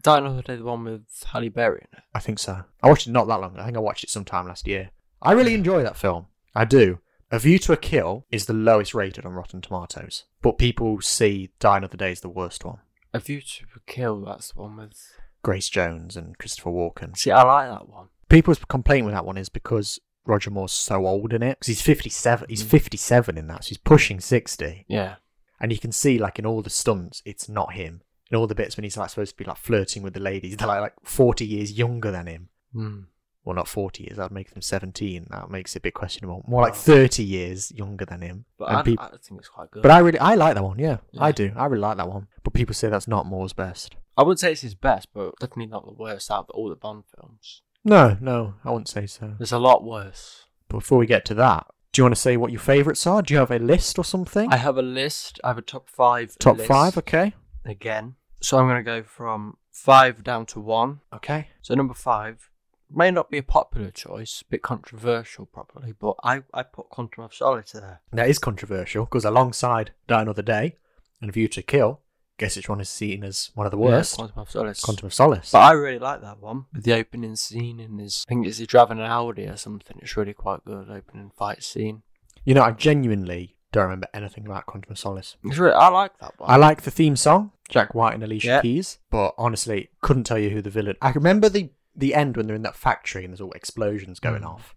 Die 0.02 0.18
Another 0.18 0.42
Day 0.42 0.56
the 0.56 0.64
one 0.64 0.84
with 0.84 1.04
Halle 1.32 1.50
Berry 1.50 1.80
in 1.92 1.98
it? 1.98 2.04
I 2.14 2.20
think 2.20 2.40
so. 2.40 2.64
I 2.84 2.88
watched 2.90 3.08
it 3.08 3.12
not 3.12 3.28
that 3.28 3.40
long. 3.42 3.58
I 3.58 3.66
think 3.66 3.78
I 3.78 3.82
watched 3.82 4.04
it 4.04 4.10
sometime 4.10 4.48
last 4.48 4.68
year. 4.68 4.92
I 5.22 5.34
really 5.34 5.54
enjoy 5.54 5.84
that 5.84 5.98
film. 5.98 6.28
I 6.56 6.66
do. 6.66 7.00
A 7.32 7.38
View 7.40 7.60
to 7.60 7.74
a 7.74 7.78
Kill 7.78 8.26
is 8.32 8.46
the 8.48 8.54
lowest 8.54 8.94
rated 8.96 9.26
on 9.26 9.34
Rotten 9.34 9.62
Tomatoes, 9.62 10.24
but 10.42 10.58
people 10.58 11.00
see 11.02 11.52
Die 11.60 11.78
Another 11.78 11.98
Day 11.98 12.12
as 12.12 12.22
the 12.22 12.30
worst 12.30 12.66
one. 12.66 12.80
A 13.14 13.20
View 13.20 13.42
to 13.42 13.66
a 13.76 13.80
Kill, 13.86 14.22
that's 14.26 14.52
the 14.54 14.62
one 14.62 14.78
with. 14.78 14.94
Grace 15.42 15.70
Jones 15.70 16.18
and 16.18 16.38
Christopher 16.38 16.70
Walken. 16.72 17.16
See, 17.18 17.32
I 17.32 17.44
like 17.44 17.70
that 17.70 17.88
one. 17.88 18.08
People's 18.30 18.60
complaint 18.68 19.06
with 19.06 19.14
that 19.14 19.26
one 19.26 19.38
is 19.38 19.48
because 19.50 20.00
Roger 20.26 20.50
Moore's 20.52 20.72
so 20.74 21.06
old 21.08 21.32
in 21.34 21.42
it. 21.42 21.60
Because 21.60 21.68
he's 21.68 21.82
57. 21.82 22.48
He's 22.50 22.64
Mm. 22.64 22.68
57 22.68 23.38
in 23.38 23.48
that, 23.48 23.64
so 23.64 23.70
he's 23.70 23.78
pushing 23.78 24.20
60. 24.20 24.86
Yeah. 24.88 25.16
And 25.60 25.72
you 25.72 25.78
can 25.80 25.92
see, 25.92 26.18
like, 26.18 26.40
in 26.40 26.46
all 26.46 26.62
the 26.62 26.70
stunts, 26.70 27.22
it's 27.26 27.50
not 27.50 27.74
him. 27.74 28.02
In 28.32 28.38
all 28.38 28.48
the 28.48 28.56
bits 28.56 28.78
when 28.78 28.84
he's, 28.84 28.98
like, 28.98 29.10
supposed 29.10 29.32
to 29.32 29.38
be, 29.38 29.46
like, 29.46 29.58
flirting 29.58 30.04
with 30.04 30.14
the 30.14 30.20
ladies, 30.20 30.56
they're, 30.58 30.68
like, 30.68 30.82
like 30.82 30.94
40 31.04 31.46
years 31.46 31.72
younger 31.74 32.12
than 32.12 32.28
him. 32.28 32.50
Mm. 32.76 33.06
Well, 33.44 33.56
not 33.56 33.68
40 33.68 34.04
years. 34.04 34.18
That'd 34.18 34.32
make 34.32 34.52
them 34.52 34.62
17. 34.62 35.28
That 35.32 35.50
makes 35.50 35.76
it 35.76 35.80
a 35.80 35.82
bit 35.82 35.94
questionable. 35.94 36.44
More 36.48 36.62
like 36.62 36.76
30 36.76 37.24
years 37.24 37.72
younger 37.72 38.06
than 38.06 38.22
him. 38.22 38.46
But 38.58 38.70
I, 38.70 38.82
peop- 38.84 39.02
I 39.02 39.10
think 39.10 39.40
it's 39.40 39.50
quite 39.50 39.72
good. 39.72 39.82
but 39.82 39.92
I 39.92 40.00
really, 40.00 40.20
I 40.20 40.36
like 40.36 40.56
that 40.56 40.64
one. 40.64 40.78
Yeah, 40.78 40.98
I 41.18 41.32
do. 41.32 41.52
I 41.56 41.66
really 41.66 41.82
like 41.82 41.98
that 41.98 42.10
one. 42.10 42.28
But 42.44 42.54
people 42.54 42.76
say 42.76 42.90
that's 42.90 43.08
not 43.08 43.26
Moore's 43.26 43.54
best. 43.54 43.96
I 44.18 44.24
wouldn't 44.24 44.40
say 44.40 44.52
it's 44.52 44.62
his 44.62 44.76
best, 44.76 45.08
but 45.14 45.34
definitely 45.40 45.68
not 45.68 45.86
the 45.86 45.94
worst 45.94 46.30
out 46.30 46.46
of 46.50 46.50
all 46.52 46.70
the 46.70 46.76
Bond 46.76 47.06
films. 47.16 47.62
No, 47.84 48.18
no, 48.20 48.56
I 48.66 48.72
wouldn't 48.72 48.90
say 48.90 49.08
so. 49.08 49.34
There's 49.38 49.54
a 49.54 49.58
lot 49.60 49.84
worse. 49.84 50.46
Before 50.68 50.98
we 50.98 51.08
get 51.08 51.24
to 51.26 51.34
that, 51.36 51.66
do 51.92 52.00
you 52.00 52.04
want 52.04 52.16
to 52.16 52.22
say 52.22 52.38
what 52.38 52.52
your 52.52 52.62
favourites 52.62 53.06
are? 53.08 53.22
Do 53.22 53.34
you 53.34 53.40
have 53.40 53.52
a 53.52 53.60
list 53.60 53.98
or 53.98 54.06
something? 54.06 54.52
I 54.52 54.58
have 54.58 54.78
a 54.78 54.82
list. 54.82 55.40
I 55.44 55.48
have 55.50 55.58
a 55.58 55.64
top 55.64 55.90
five. 55.90 56.38
Top 56.38 56.58
list 56.58 56.68
five, 56.68 56.98
okay. 56.98 57.34
again. 57.66 58.16
So 58.42 58.58
I'm 58.58 58.68
going 58.68 58.78
to 58.78 58.84
go 58.84 59.04
from 59.04 59.58
five 59.72 60.24
down 60.24 60.46
to 60.48 60.60
one. 60.60 61.02
Okay. 61.14 61.48
So 61.62 61.74
number 61.74 61.94
five 61.94 62.50
may 62.92 63.12
not 63.12 63.30
be 63.30 63.38
a 63.38 63.44
popular 63.44 63.92
choice, 63.92 64.42
a 64.42 64.50
bit 64.50 64.62
controversial 64.62 65.46
probably, 65.46 65.94
but 65.94 66.16
I, 66.24 66.44
I 66.54 66.64
put 66.64 66.90
Quantum 66.90 67.24
of 67.24 67.34
Solace 67.34 67.74
there. 67.74 68.02
That 68.12 68.30
is 68.30 68.40
controversial 68.40 69.06
because 69.06 69.26
alongside 69.26 69.92
Die 70.08 70.22
Another 70.22 70.42
Day 70.42 70.76
and 71.22 71.32
View 71.32 71.48
to 71.50 71.62
Kill, 71.62 72.02
guess 72.40 72.56
which 72.56 72.68
one 72.70 72.82
is 72.82 72.90
seen 72.90 73.24
as 73.24 73.52
one 73.54 73.68
of 73.68 73.72
the 73.72 73.78
worst? 73.78 74.14
Yeah, 74.14 74.18
Quantum 74.26 74.40
of 74.42 74.50
Solace. 74.52 74.80
Quantum 74.82 75.06
of 75.08 75.14
Solace. 75.14 75.52
But 75.52 75.60
I 75.60 75.72
really 75.74 76.00
like 76.00 76.22
that 76.22 76.40
one. 76.42 76.66
With 76.74 76.84
the 76.84 76.94
opening 76.94 77.36
scene 77.36 77.80
in 77.80 78.00
his, 78.00 78.26
I 78.28 78.30
think 78.34 78.48
it's 78.48 78.58
he's 78.58 78.68
driving 78.68 78.98
an 79.00 79.06
Audi 79.06 79.46
or 79.46 79.58
something. 79.58 79.98
It's 80.02 80.18
really 80.18 80.34
quite 80.34 80.66
good 80.66 80.90
opening 80.90 81.32
fight 81.38 81.64
scene. 81.64 82.02
you 82.46 82.54
know, 82.56 82.64
I 82.64 82.72
genuinely 82.72 83.56
don't 83.72 83.84
remember 83.84 84.08
anything 84.14 84.46
about 84.48 84.66
Quantum 84.66 84.92
of 84.94 84.98
Solace. 84.98 85.38
It's 85.44 85.58
really, 85.60 85.76
I 85.76 85.90
like 85.90 86.18
that 86.20 86.34
one. 86.40 86.50
I 86.50 86.56
like 86.56 86.82
the 86.82 86.90
theme 86.92 87.16
song, 87.16 87.52
Jack 87.70 87.94
White 87.94 88.16
and 88.16 88.24
Alicia 88.24 88.48
Yeah. 88.48 88.62
Keys, 88.62 88.98
but 89.12 89.36
honestly, 89.38 89.90
couldn't 90.02 90.24
tell 90.24 90.40
you 90.40 90.50
who 90.50 90.62
the 90.62 90.72
villain. 90.72 90.96
I 91.02 91.12
remember 91.12 91.50
the 91.50 91.70
the 91.96 92.16
end 92.16 92.38
when 92.38 92.48
they're 92.48 92.56
in 92.56 92.62
that 92.64 92.76
factory 92.78 93.26
and 93.26 93.34
there's 93.34 93.42
all 93.42 93.52
explosions 93.52 94.20
going 94.20 94.42
Mm. 94.44 94.48
off. 94.54 94.74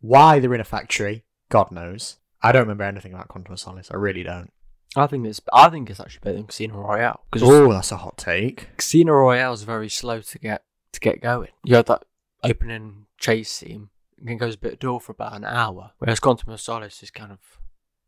Why 0.00 0.38
they're 0.38 0.54
in 0.54 0.60
a 0.60 0.64
factory, 0.64 1.24
God 1.48 1.72
knows. 1.72 2.16
I 2.42 2.52
don't 2.52 2.62
remember 2.62 2.84
anything 2.84 3.12
about 3.12 3.28
Quantum 3.28 3.52
of 3.54 3.58
Solace. 3.60 3.90
I 3.90 3.96
really 3.96 4.22
don't. 4.22 4.52
I 4.96 5.06
think 5.06 5.26
it's 5.26 5.40
I 5.52 5.68
think 5.68 5.90
it's 5.90 6.00
actually 6.00 6.20
better 6.22 6.36
than 6.36 6.46
Casino 6.46 6.76
Royale 6.78 7.20
because 7.30 7.48
Oh, 7.48 7.72
that's 7.72 7.92
a 7.92 7.96
hot 7.98 8.16
take. 8.16 8.68
Casino 8.76 9.12
Royale 9.12 9.52
is 9.52 9.62
very 9.62 9.88
slow 9.88 10.20
to 10.20 10.38
get 10.38 10.64
to 10.92 11.00
get 11.00 11.20
going. 11.20 11.50
You 11.64 11.76
have 11.76 11.86
that 11.86 12.04
opening 12.42 13.06
chase 13.18 13.50
scene. 13.50 13.90
it 14.24 14.34
goes 14.36 14.54
a 14.54 14.58
bit 14.58 14.80
dull 14.80 15.00
for 15.00 15.12
about 15.12 15.34
an 15.36 15.44
hour. 15.44 15.92
Whereas 15.98 16.20
Quantum 16.20 16.52
of 16.52 16.60
Solace 16.60 17.02
is 17.02 17.10
kind 17.10 17.32
of 17.32 17.38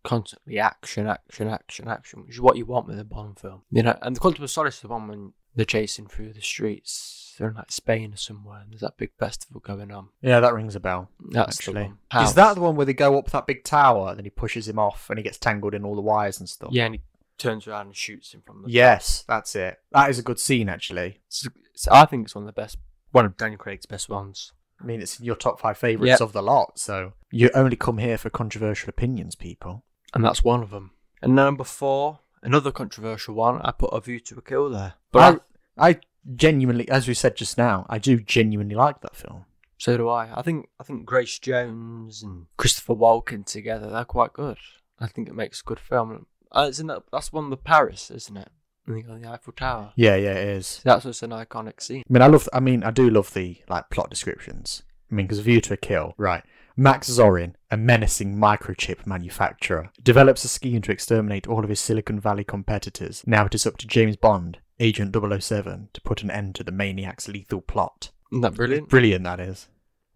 constantly 0.04 0.58
action, 0.58 1.06
action, 1.06 1.48
action, 1.48 1.88
action, 1.88 2.22
which 2.22 2.34
is 2.36 2.40
what 2.40 2.56
you 2.56 2.64
want 2.64 2.86
with 2.86 2.98
a 2.98 3.04
Bond 3.04 3.38
film. 3.38 3.62
You 3.70 3.82
know, 3.82 3.98
and 4.00 4.16
the 4.16 4.20
Quantum 4.20 4.44
of 4.44 4.50
Solace 4.50 4.76
is 4.76 4.80
the 4.82 4.88
one 4.88 5.08
when 5.08 5.32
they're 5.54 5.64
chasing 5.64 6.06
through 6.06 6.32
the 6.32 6.40
streets. 6.42 7.34
They're 7.38 7.48
in 7.50 7.54
like 7.54 7.70
Spain 7.70 8.12
or 8.12 8.16
somewhere, 8.16 8.60
and 8.62 8.72
there's 8.72 8.80
that 8.80 8.96
big 8.96 9.10
festival 9.18 9.60
going 9.60 9.92
on. 9.92 10.08
Yeah, 10.22 10.40
that 10.40 10.54
rings 10.54 10.74
a 10.74 10.80
bell. 10.80 11.08
That's 11.30 11.58
actually, 11.58 11.82
the 12.10 12.16
one. 12.16 12.24
is 12.24 12.34
that 12.34 12.54
the 12.54 12.60
one 12.60 12.74
where 12.76 12.86
they 12.86 12.94
go 12.94 13.16
up 13.18 13.30
that 13.30 13.46
big 13.46 13.62
tower 13.64 14.08
and 14.08 14.18
then 14.18 14.24
he 14.24 14.30
pushes 14.30 14.66
him 14.68 14.78
off 14.78 15.08
and 15.08 15.18
he 15.18 15.22
gets 15.22 15.38
tangled 15.38 15.74
in 15.74 15.84
all 15.84 15.94
the 15.94 16.00
wires 16.00 16.40
and 16.40 16.48
stuff? 16.48 16.70
Yeah, 16.72 16.86
and 16.86 16.96
he 16.96 17.00
turns 17.38 17.68
around 17.68 17.86
and 17.86 17.96
shoots 17.96 18.32
him 18.34 18.42
from 18.44 18.62
the. 18.62 18.70
Yes, 18.70 19.24
that's 19.28 19.54
it. 19.54 19.78
That 19.92 20.10
is 20.10 20.18
a 20.18 20.22
good 20.24 20.40
scene, 20.40 20.68
actually. 20.68 21.20
It's, 21.28 21.46
it's, 21.72 21.86
I 21.88 22.06
think 22.06 22.24
it's 22.26 22.34
one 22.34 22.42
of 22.42 22.46
the 22.52 22.60
best, 22.60 22.76
one 23.12 23.24
of 23.24 23.36
Daniel 23.36 23.58
Craig's 23.58 23.86
best 23.86 24.08
ones. 24.08 24.52
I 24.80 24.84
mean, 24.84 25.00
it's 25.00 25.20
your 25.20 25.36
top 25.36 25.60
five 25.60 25.78
favourites 25.78 26.20
Yep. 26.20 26.20
of 26.20 26.32
the 26.32 26.42
lot, 26.42 26.78
so 26.78 27.12
you 27.30 27.50
only 27.54 27.76
come 27.76 27.98
here 27.98 28.18
for 28.18 28.30
controversial 28.30 28.88
opinions, 28.88 29.34
people. 29.36 29.84
and 30.14 30.24
that's 30.24 30.42
one 30.42 30.62
of 30.62 30.70
them. 30.70 30.90
And 31.22 31.34
number 31.36 31.64
four, 31.64 32.20
another 32.42 32.70
controversial 32.72 33.34
one. 33.34 33.60
I 33.62 33.72
put 33.72 33.90
A 33.92 34.00
View 34.00 34.20
to 34.20 34.38
a 34.38 34.42
Kill 34.42 34.70
there, 34.70 34.94
But 35.12 35.32
but 35.32 35.44
I, 35.82 35.88
I 35.90 36.00
genuinely, 36.34 36.88
as 36.88 37.08
we 37.08 37.14
said 37.14 37.36
just 37.36 37.58
now, 37.58 37.86
I 37.88 37.98
do 37.98 38.20
genuinely 38.20 38.74
like 38.74 39.00
that 39.02 39.16
film. 39.16 39.44
so 39.78 39.96
do 39.96 40.08
I. 40.08 40.28
I 40.38 40.42
think 40.42 40.68
I 40.80 40.84
think 40.84 41.04
Grace 41.06 41.38
Jones 41.38 42.22
and 42.22 42.46
Christopher 42.56 42.94
Walken 42.94 43.44
together, 43.46 43.90
they're 43.90 44.04
quite 44.04 44.32
good. 44.32 44.58
I 45.00 45.06
think 45.06 45.28
it 45.28 45.34
makes 45.34 45.60
a 45.60 45.64
good 45.64 45.80
film. 45.80 46.26
Uh, 46.50 46.66
isn't 46.70 46.86
that 46.88 47.02
that's 47.12 47.32
one 47.32 47.44
of 47.44 47.50
the 47.50 47.56
Paris, 47.56 48.10
isn't 48.10 48.36
it? 48.36 48.48
I 48.88 48.92
think 48.92 49.08
on 49.08 49.20
the 49.20 49.28
Eiffel 49.28 49.52
Tower. 49.52 49.92
Yeah, 49.96 50.16
yeah, 50.16 50.32
it 50.32 50.48
is. 50.48 50.80
That's 50.82 51.04
just 51.04 51.22
an 51.22 51.30
iconic 51.30 51.80
scene. 51.82 52.02
I 52.08 52.12
mean, 52.12 52.22
I 52.22 52.26
love. 52.26 52.48
I 52.54 52.60
mean, 52.60 52.82
I 52.82 52.90
do 52.90 53.10
love 53.10 53.34
the 53.34 53.58
like 53.68 53.90
plot 53.90 54.08
descriptions. 54.10 54.82
I 55.10 55.14
mean, 55.14 55.26
because 55.26 55.40
View 55.40 55.60
to 55.62 55.74
a 55.74 55.76
Kill, 55.76 56.14
right? 56.16 56.42
Max 56.80 57.10
Zorin, 57.10 57.54
a 57.72 57.76
menacing 57.76 58.36
microchip 58.36 59.04
manufacturer, 59.04 59.90
develops 60.00 60.44
a 60.44 60.48
scheme 60.48 60.80
to 60.82 60.92
exterminate 60.92 61.48
all 61.48 61.64
of 61.64 61.70
his 61.70 61.80
Silicon 61.80 62.20
Valley 62.20 62.44
competitors. 62.44 63.24
Now 63.26 63.46
it 63.46 63.54
is 63.56 63.66
up 63.66 63.78
to 63.78 63.86
James 63.88 64.14
Bond, 64.16 64.58
Agent 64.78 65.12
007, 65.42 65.88
to 65.92 66.00
put 66.02 66.22
an 66.22 66.30
end 66.30 66.54
to 66.54 66.62
the 66.62 66.70
maniac's 66.70 67.26
lethal 67.26 67.60
plot. 67.62 68.10
Isn't 68.30 68.42
that 68.42 68.54
brilliant? 68.54 68.88
Brilliant, 68.88 69.24
that 69.24 69.40
is. 69.40 69.66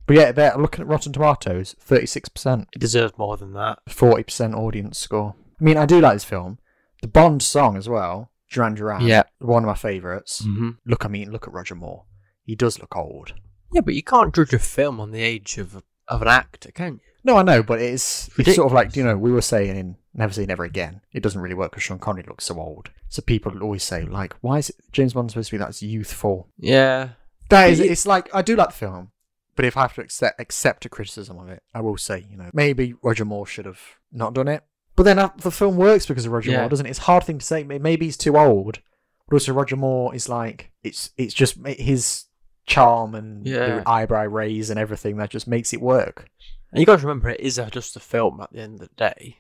But 0.06 0.14
yeah, 0.16 0.30
they're 0.30 0.56
looking 0.56 0.82
at 0.82 0.86
Rotten 0.88 1.12
Tomatoes, 1.12 1.74
36%, 1.84 2.66
It 2.72 2.78
deserves 2.78 3.18
more 3.18 3.36
than 3.36 3.54
that. 3.54 3.80
40% 3.88 4.54
audience 4.56 4.98
score. 5.00 5.34
I 5.60 5.64
mean, 5.64 5.76
I 5.76 5.84
do 5.84 6.00
like 6.00 6.14
this 6.14 6.24
film. 6.24 6.58
The 7.00 7.08
Bond 7.08 7.42
song 7.42 7.76
as 7.76 7.88
well, 7.88 8.30
Duran 8.50 8.74
Duran, 8.74 9.02
Yeah. 9.02 9.24
one 9.40 9.64
of 9.64 9.66
my 9.66 9.74
favourites. 9.74 10.44
hmm 10.44 10.70
Look, 10.86 11.04
I 11.04 11.08
mean, 11.08 11.32
look 11.32 11.48
at 11.48 11.52
Roger 11.52 11.74
Moore. 11.74 12.04
He 12.44 12.54
does 12.54 12.78
look 12.78 12.96
old. 12.96 13.34
Yeah, 13.72 13.80
but 13.80 13.94
you 13.94 14.02
can't 14.04 14.32
judge 14.32 14.52
a 14.52 14.60
film 14.60 15.00
on 15.00 15.10
the 15.10 15.22
age 15.22 15.58
of 15.58 15.74
a, 15.74 15.82
of 16.12 16.22
an 16.22 16.28
actor, 16.28 16.70
can 16.70 16.94
you? 16.94 17.00
No, 17.24 17.36
I 17.36 17.42
know, 17.42 17.62
but 17.62 17.80
it's, 17.80 18.28
it's 18.38 18.56
sort 18.56 18.66
of 18.66 18.72
like, 18.72 18.96
you 18.96 19.04
know, 19.04 19.16
we 19.16 19.30
were 19.30 19.42
saying 19.42 19.76
in 19.76 19.96
Never 20.12 20.32
Say 20.32 20.44
Never 20.44 20.64
Again, 20.64 21.00
it 21.12 21.22
doesn't 21.22 21.40
really 21.40 21.54
work 21.54 21.70
because 21.70 21.84
Sean 21.84 22.00
Connery 22.00 22.24
looks 22.26 22.44
so 22.44 22.58
old. 22.58 22.90
So 23.08 23.22
people 23.22 23.62
always 23.62 23.84
say, 23.84 24.04
like, 24.04 24.34
why 24.40 24.58
is 24.58 24.70
it 24.70 24.76
James 24.90 25.12
Bond 25.12 25.30
supposed 25.30 25.50
to 25.50 25.54
be 25.54 25.58
that 25.58 25.80
youthful? 25.80 26.48
Yeah. 26.58 27.10
That 27.48 27.70
is, 27.70 27.78
it's 27.80 28.06
like, 28.06 28.28
I 28.34 28.42
do 28.42 28.56
like 28.56 28.68
the 28.68 28.74
film, 28.74 29.12
but 29.54 29.64
if 29.64 29.76
I 29.76 29.82
have 29.82 29.94
to 29.94 30.00
accept, 30.00 30.40
accept 30.40 30.84
a 30.84 30.88
criticism 30.88 31.38
of 31.38 31.48
it, 31.48 31.62
I 31.74 31.80
will 31.80 31.96
say, 31.96 32.24
you 32.28 32.36
know, 32.36 32.50
maybe 32.52 32.94
Roger 33.02 33.24
Moore 33.24 33.46
should 33.46 33.66
have 33.66 33.80
not 34.10 34.34
done 34.34 34.48
it. 34.48 34.64
But 34.96 35.04
then 35.04 35.18
uh, 35.18 35.30
the 35.36 35.50
film 35.50 35.76
works 35.76 36.06
because 36.06 36.26
of 36.26 36.32
Roger 36.32 36.50
Yeah. 36.50 36.60
Moore, 36.60 36.70
doesn't 36.70 36.86
it? 36.86 36.90
It's 36.90 36.98
a 36.98 37.02
hard 37.02 37.24
thing 37.24 37.38
to 37.38 37.44
say. 37.46 37.62
Maybe 37.62 38.06
he's 38.06 38.16
too 38.16 38.36
old, 38.36 38.80
but 39.28 39.34
also 39.36 39.52
Roger 39.52 39.76
Moore 39.76 40.14
is 40.14 40.28
like, 40.28 40.70
it's 40.82 41.10
it's 41.16 41.32
just 41.34 41.56
his 41.66 42.24
charm 42.66 43.14
and 43.14 43.46
Yeah. 43.46 43.76
the 43.80 43.88
eyebrow 43.88 44.24
raise 44.24 44.70
and 44.70 44.78
everything 44.78 45.16
that 45.16 45.30
just 45.30 45.46
makes 45.46 45.72
it 45.72 45.80
work. 45.80 46.28
And 46.70 46.80
you 46.80 46.86
guys 46.86 47.02
remember, 47.02 47.28
it 47.30 47.40
is 47.40 47.60
just 47.70 47.96
a 47.96 48.00
film 48.00 48.40
at 48.40 48.52
the 48.52 48.60
end 48.60 48.74
of 48.74 48.88
the 48.88 48.94
day. 48.96 49.38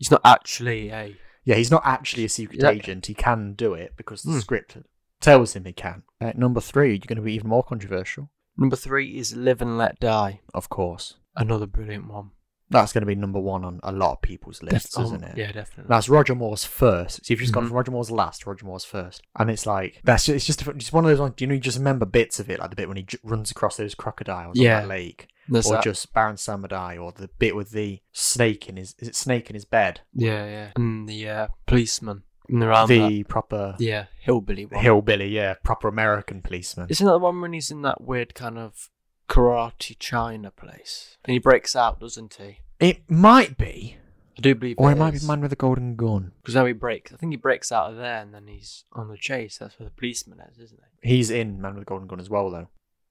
It's 0.00 0.10
not 0.10 0.20
actually 0.24 0.90
a. 0.90 1.16
Yeah, 1.44 1.56
he's 1.56 1.70
not 1.70 1.82
actually 1.84 2.24
a 2.24 2.28
secret 2.28 2.60
Yeah. 2.62 2.70
agent. 2.70 3.06
He 3.06 3.14
can 3.14 3.54
do 3.54 3.74
it 3.74 3.94
because 3.96 4.22
the 4.22 4.32
Hmm. 4.32 4.38
script 4.38 4.76
tells 5.20 5.54
him 5.56 5.64
he 5.64 5.72
can. 5.72 6.02
At 6.20 6.38
number 6.38 6.60
three, 6.60 6.90
you're 6.90 6.98
going 7.06 7.16
to 7.16 7.22
be 7.22 7.32
even 7.34 7.48
more 7.48 7.64
controversial. 7.64 8.30
Number 8.56 8.76
three 8.76 9.18
is 9.18 9.34
Live 9.34 9.60
and 9.62 9.76
Let 9.78 9.98
Die. 9.98 10.40
Of 10.54 10.68
course. 10.68 11.16
Another 11.34 11.66
brilliant 11.66 12.08
one. 12.08 12.30
That's 12.70 12.92
going 12.92 13.00
to 13.02 13.06
be 13.06 13.14
number 13.14 13.40
one 13.40 13.64
on 13.64 13.80
a 13.82 13.92
lot 13.92 14.12
of 14.12 14.22
people's 14.22 14.62
lists, 14.62 14.94
Def- 14.94 15.04
isn't 15.06 15.24
it? 15.24 15.36
Yeah, 15.38 15.52
definitely. 15.52 15.88
That's 15.88 16.08
Roger 16.08 16.34
Moore's 16.34 16.64
first. 16.64 17.24
So 17.24 17.32
you've 17.32 17.40
just 17.40 17.52
gone 17.54 17.64
Mhm. 17.64 17.68
from 17.68 17.76
Roger 17.76 17.90
Moore's 17.92 18.10
last 18.10 18.42
to 18.42 18.50
Roger 18.50 18.66
Moore's 18.66 18.84
first, 18.84 19.22
and 19.38 19.48
it's 19.50 19.64
like 19.66 20.00
that's 20.04 20.26
just, 20.26 20.36
it's 20.36 20.46
just 20.46 20.66
it's 20.66 20.92
one 20.92 21.04
of 21.04 21.08
those 21.10 21.20
ones. 21.20 21.34
Do 21.36 21.44
you 21.44 21.48
know 21.48 21.54
you 21.54 21.60
just 21.60 21.78
remember 21.78 22.04
bits 22.04 22.38
of 22.40 22.50
it, 22.50 22.58
like 22.60 22.70
the 22.70 22.76
bit 22.76 22.88
when 22.88 22.98
he 22.98 23.04
j- 23.04 23.18
runs 23.22 23.50
across 23.50 23.76
those 23.78 23.94
crocodiles 23.94 24.58
Yeah. 24.58 24.76
on 24.76 24.82
that 24.82 24.88
lake, 24.88 25.28
or 25.50 25.62
that- 25.62 25.82
just 25.82 26.12
Baron 26.12 26.36
Samedi, 26.36 27.00
or 27.02 27.12
the 27.12 27.28
bit 27.38 27.56
with 27.56 27.70
the 27.70 28.00
snake 28.12 28.68
in 28.68 28.76
his 28.76 28.94
is 28.98 29.08
it 29.08 29.16
snake 29.16 29.48
in 29.48 29.54
his 29.54 29.64
bed, 29.64 30.00
Yeah, 30.12 30.44
yeah. 30.44 30.70
And 30.76 31.08
the 31.08 31.28
uh, 31.28 31.48
policeman. 31.66 32.24
Around 32.50 32.88
the 32.88 33.24
proper. 33.24 33.76
Yeah, 33.78 34.06
hillbilly 34.20 34.64
one. 34.64 34.82
hillbilly, 34.82 35.28
yeah, 35.28 35.54
proper 35.62 35.86
American 35.88 36.40
policeman. 36.40 36.86
Isn't 36.88 37.04
that 37.06 37.12
the 37.12 37.18
one 37.18 37.40
when 37.42 37.52
he's 37.52 37.70
in 37.70 37.82
that 37.82 38.00
weird 38.02 38.34
kind 38.34 38.56
of 38.58 38.88
karate 39.28 39.96
China 39.98 40.50
place? 40.50 41.16
And 41.24 41.32
he 41.32 41.38
breaks 41.38 41.76
out, 41.76 42.00
doesn't 42.00 42.34
he? 42.34 42.60
It 42.80 43.02
might 43.10 43.58
be, 43.58 43.96
I 44.36 44.40
do 44.40 44.54
believe 44.54 44.76
or 44.78 44.92
it 44.92 44.96
might 44.96 45.14
be. 45.20 45.26
Man 45.26 45.40
with 45.40 45.52
a 45.52 45.56
Golden 45.56 45.96
Gun. 45.96 46.32
Because 46.40 46.54
now 46.54 46.66
he 46.66 46.72
breaks. 46.72 47.12
I 47.12 47.16
think 47.16 47.32
he 47.32 47.36
breaks 47.36 47.72
out 47.72 47.90
of 47.90 47.96
there 47.96 48.18
and 48.22 48.32
then 48.32 48.46
he's 48.46 48.84
on 48.92 49.08
the 49.08 49.16
chase. 49.16 49.58
That's 49.58 49.78
where 49.78 49.88
the 49.88 49.94
policeman 49.94 50.40
is, 50.50 50.58
isn't 50.58 50.80
he? 51.02 51.16
He's 51.16 51.30
in 51.30 51.60
Man 51.60 51.74
with 51.74 51.82
a 51.82 51.86
Golden 51.86 52.08
Gun 52.08 52.20
as 52.20 52.30
well, 52.30 52.50
though. 52.50 52.68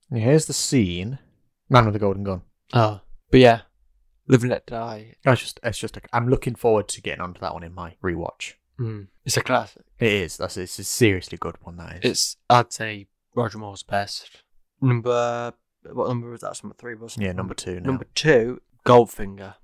And 0.09 0.21
here's 0.21 0.45
the 0.45 0.53
scene: 0.53 1.19
Man 1.69 1.85
with 1.85 1.95
a 1.95 1.99
Golden 1.99 2.23
Gun. 2.23 2.43
Oh. 2.73 3.01
But 3.29 3.41
yeah, 3.41 3.61
Live 4.27 4.43
and 4.43 4.51
Let 4.51 4.65
Die. 4.65 5.15
That's 5.23 5.41
just, 5.41 5.59
it's 5.63 5.77
just. 5.77 5.97
A, 5.97 6.01
I'm 6.13 6.29
looking 6.29 6.55
forward 6.55 6.87
to 6.89 7.01
getting 7.01 7.21
onto 7.21 7.41
that 7.41 7.53
one 7.53 7.63
in 7.63 7.73
my 7.73 7.95
rewatch. 8.01 8.53
Mm. 8.79 9.07
It's 9.25 9.35
a 9.35 9.41
classic. 9.41 9.83
It 9.99 10.11
is. 10.11 10.37
That's 10.37 10.55
it's 10.55 10.79
a 10.79 10.83
seriously 10.85 11.37
good 11.37 11.55
one. 11.61 11.75
That 11.75 11.97
is. 11.97 12.11
It's, 12.11 12.37
I'd 12.49 12.71
say, 12.71 13.07
Roger 13.35 13.57
Moore's 13.57 13.83
best. 13.83 14.43
Number, 14.79 15.53
what 15.93 16.07
number 16.07 16.29
was 16.29 16.41
that? 16.41 16.59
Number 16.63 16.75
three, 16.77 16.95
wasn't 16.95 17.23
it? 17.23 17.27
yeah, 17.27 17.33
number 17.33 17.53
two 17.53 17.79
now. 17.79 17.87
Number 17.87 18.05
two, 18.15 18.61
Goldfinger. 18.85 19.55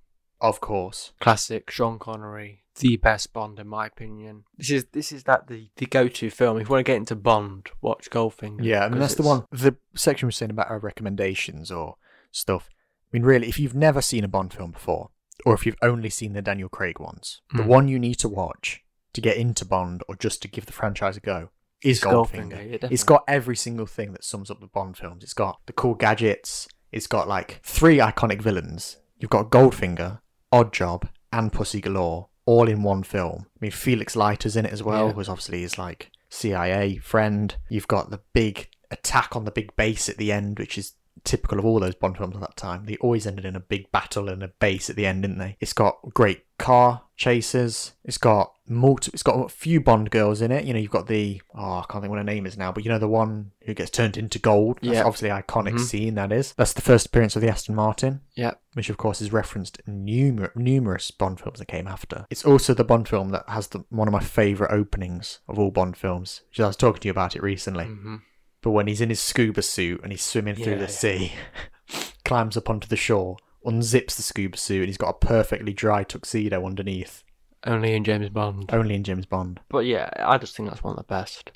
of 0.41 0.59
course. 0.61 1.13
Classic, 1.19 1.69
Sean 1.71 1.99
Connery. 1.99 2.59
The 2.79 2.97
best 2.97 3.33
Bond, 3.33 3.59
in 3.59 3.67
my 3.67 3.85
opinion. 3.85 4.45
This 4.57 4.71
is 4.71 4.85
this 4.93 5.11
is 5.11 5.23
that 5.25 5.47
the, 5.47 5.69
the 5.77 5.85
go 5.85 6.07
to 6.07 6.29
film. 6.31 6.57
If 6.57 6.67
you 6.67 6.71
want 6.71 6.85
to 6.85 6.91
get 6.91 6.97
into 6.97 7.15
Bond, 7.15 7.67
watch 7.81 8.09
Goldfinger. 8.09 8.63
Yeah, 8.63 8.79
I 8.83 8.89
mean 8.89 8.93
'cause 8.93 8.99
that's 8.99 9.15
the 9.15 9.21
one. 9.23 9.43
The 9.51 9.75
section 9.95 10.25
we're 10.27 10.31
saying 10.31 10.49
about 10.51 10.71
our 10.71 10.79
recommendations 10.79 11.71
or 11.71 11.97
stuff. 12.31 12.69
I 12.71 13.09
mean, 13.17 13.23
really, 13.23 13.47
if 13.47 13.59
you've 13.59 13.75
never 13.75 14.01
seen 14.01 14.23
a 14.23 14.27
Bond 14.27 14.53
film 14.53 14.71
before, 14.71 15.11
or 15.45 15.53
if 15.53 15.67
you've 15.67 15.75
only 15.83 16.09
seen 16.09 16.33
the 16.33 16.41
Daniel 16.41 16.67
Craig 16.67 16.99
ones, 16.99 17.41
the 17.53 17.61
Mm. 17.61 17.67
one 17.67 17.87
you 17.87 17.99
need 17.99 18.15
to 18.15 18.27
watch 18.29 18.81
to 19.13 19.21
get 19.21 19.37
into 19.37 19.65
Bond 19.65 20.01
or 20.09 20.15
just 20.15 20.41
to 20.41 20.47
give 20.47 20.65
the 20.65 20.71
franchise 20.73 21.15
a 21.15 21.19
go 21.19 21.51
is 21.83 21.97
It's 21.97 22.05
Goldfinger. 22.05 22.51
Goldfinger, 22.51 22.81
yeah, 22.83 22.89
it's 22.91 23.03
got 23.03 23.23
every 23.27 23.55
single 23.55 23.85
thing 23.85 24.13
that 24.13 24.23
sums 24.23 24.49
up 24.49 24.59
the 24.59 24.67
Bond 24.67 24.97
films. 24.97 25.23
It's 25.23 25.33
got 25.33 25.59
the 25.65 25.73
cool 25.73 25.95
gadgets. 25.95 26.67
It's 26.91 27.07
got 27.07 27.27
like 27.27 27.59
three 27.63 27.97
iconic 27.97 28.41
villains. 28.41 28.97
You've 29.17 29.31
got 29.31 29.49
Goldfinger, 29.49 30.19
Oddjob, 30.53 31.09
and 31.31 31.51
Pussy 31.51 31.81
Galore, 31.81 32.27
all 32.45 32.67
in 32.69 32.83
one 32.83 33.03
film. 33.03 33.45
I 33.47 33.57
mean, 33.61 33.71
Felix 33.71 34.15
Leiter's 34.15 34.55
in 34.55 34.65
it 34.65 34.73
as 34.73 34.83
well, 34.83 35.07
Yeah. 35.07 35.13
who's 35.13 35.29
obviously 35.29 35.61
his 35.61 35.77
like 35.77 36.11
CIA 36.29 36.97
friend. 36.97 37.55
You've 37.69 37.87
got 37.87 38.09
the 38.11 38.21
big 38.33 38.69
attack 38.91 39.35
on 39.35 39.45
the 39.45 39.51
big 39.51 39.75
base 39.75 40.07
at 40.09 40.17
the 40.17 40.31
end, 40.31 40.59
which 40.59 40.77
is 40.77 40.93
typical 41.23 41.59
of 41.59 41.65
all 41.65 41.79
those 41.79 41.95
Bond 41.95 42.17
films 42.17 42.35
at 42.35 42.41
that 42.41 42.57
time. 42.57 42.85
They 42.85 42.97
always 42.97 43.25
ended 43.27 43.45
in 43.45 43.55
a 43.55 43.59
big 43.61 43.91
battle 43.91 44.29
and 44.29 44.43
a 44.43 44.47
base 44.49 44.89
at 44.89 44.95
the 44.95 45.05
end, 45.05 45.21
didn't 45.23 45.37
they? 45.39 45.57
It's 45.59 45.73
got 45.73 45.97
great 46.13 46.43
car 46.57 47.03
chases. 47.15 47.93
It's 48.03 48.17
got 48.17 48.53
multi- 48.67 49.11
It's 49.13 49.23
got 49.23 49.35
a 49.43 49.49
few 49.49 49.79
Bond 49.81 50.11
girls 50.11 50.41
in 50.41 50.51
it. 50.51 50.65
You 50.65 50.73
know, 50.73 50.79
you've 50.79 50.91
got 50.91 51.07
the 51.07 51.41
oh, 51.55 51.79
I 51.79 51.85
can't 51.89 52.03
think 52.03 52.09
what 52.09 52.17
her 52.17 52.23
name 52.23 52.45
is 52.45 52.57
now, 52.57 52.71
but 52.71 52.83
you 52.83 52.89
know 52.91 52.99
the 52.99 53.07
one 53.07 53.51
who 53.65 53.73
gets 53.73 53.89
turned 53.91 54.17
into 54.17 54.39
gold. 54.39 54.79
That's 54.81 54.95
Yeah. 54.95 55.03
obviously 55.03 55.29
iconic 55.29 55.73
Mhm. 55.75 55.79
scene. 55.79 56.15
That 56.15 56.31
is. 56.31 56.53
That's 56.57 56.73
the 56.73 56.81
first 56.81 57.07
appearance 57.07 57.35
of 57.35 57.41
the 57.41 57.49
Aston 57.49 57.75
Martin 57.75 58.21
Yeah. 58.35 58.51
which 58.73 58.89
of 58.89 58.97
course 58.97 59.21
is 59.21 59.31
referenced 59.33 59.81
in 59.87 60.05
numer- 60.05 60.55
numerous 60.55 61.11
Bond 61.11 61.39
films 61.39 61.59
that 61.59 61.67
came 61.67 61.87
after. 61.87 62.25
It's 62.29 62.45
also 62.45 62.73
the 62.73 62.83
Bond 62.83 63.07
film 63.07 63.29
that 63.29 63.47
has 63.47 63.67
the, 63.69 63.85
one 63.89 64.07
of 64.07 64.11
my 64.11 64.19
favourite 64.21 64.73
openings 64.73 65.39
of 65.47 65.57
all 65.59 65.71
Bond 65.71 65.95
films. 65.97 66.41
Which 66.49 66.59
I 66.59 66.67
was 66.67 66.75
talking 66.77 67.01
to 67.01 67.07
you 67.07 67.11
about 67.11 67.35
it 67.35 67.43
recently. 67.43 67.85
hmm 67.85 68.17
But 68.63 68.71
when 68.71 68.87
he's 68.87 69.01
in 69.01 69.09
his 69.09 69.19
scuba 69.19 69.61
suit 69.61 70.01
and 70.01 70.11
he's 70.11 70.23
swimming 70.23 70.55
through 70.55 70.73
Yeah, 70.73 70.77
the 70.79 70.83
yeah. 70.85 70.87
sea, 70.87 71.33
climbs 72.25 72.57
up 72.57 72.69
onto 72.69 72.87
the 72.87 72.95
shore, 72.95 73.37
unzips 73.65 74.15
the 74.15 74.23
scuba 74.23 74.57
suit, 74.57 74.79
and 74.79 74.87
he's 74.87 74.97
got 74.97 75.09
a 75.09 75.25
perfectly 75.25 75.73
dry 75.73 76.03
tuxedo 76.03 76.65
underneath. 76.65 77.23
Only 77.65 77.93
in 77.93 78.03
James 78.03 78.29
Bond. 78.29 78.69
Only 78.73 78.95
in 78.95 79.03
James 79.03 79.25
Bond. 79.25 79.59
But 79.69 79.85
yeah, 79.85 80.09
I 80.17 80.37
just 80.37 80.55
think 80.55 80.69
that's 80.69 80.83
one 80.83 80.91
of 80.91 80.97
the 80.97 81.03
best. 81.03 81.51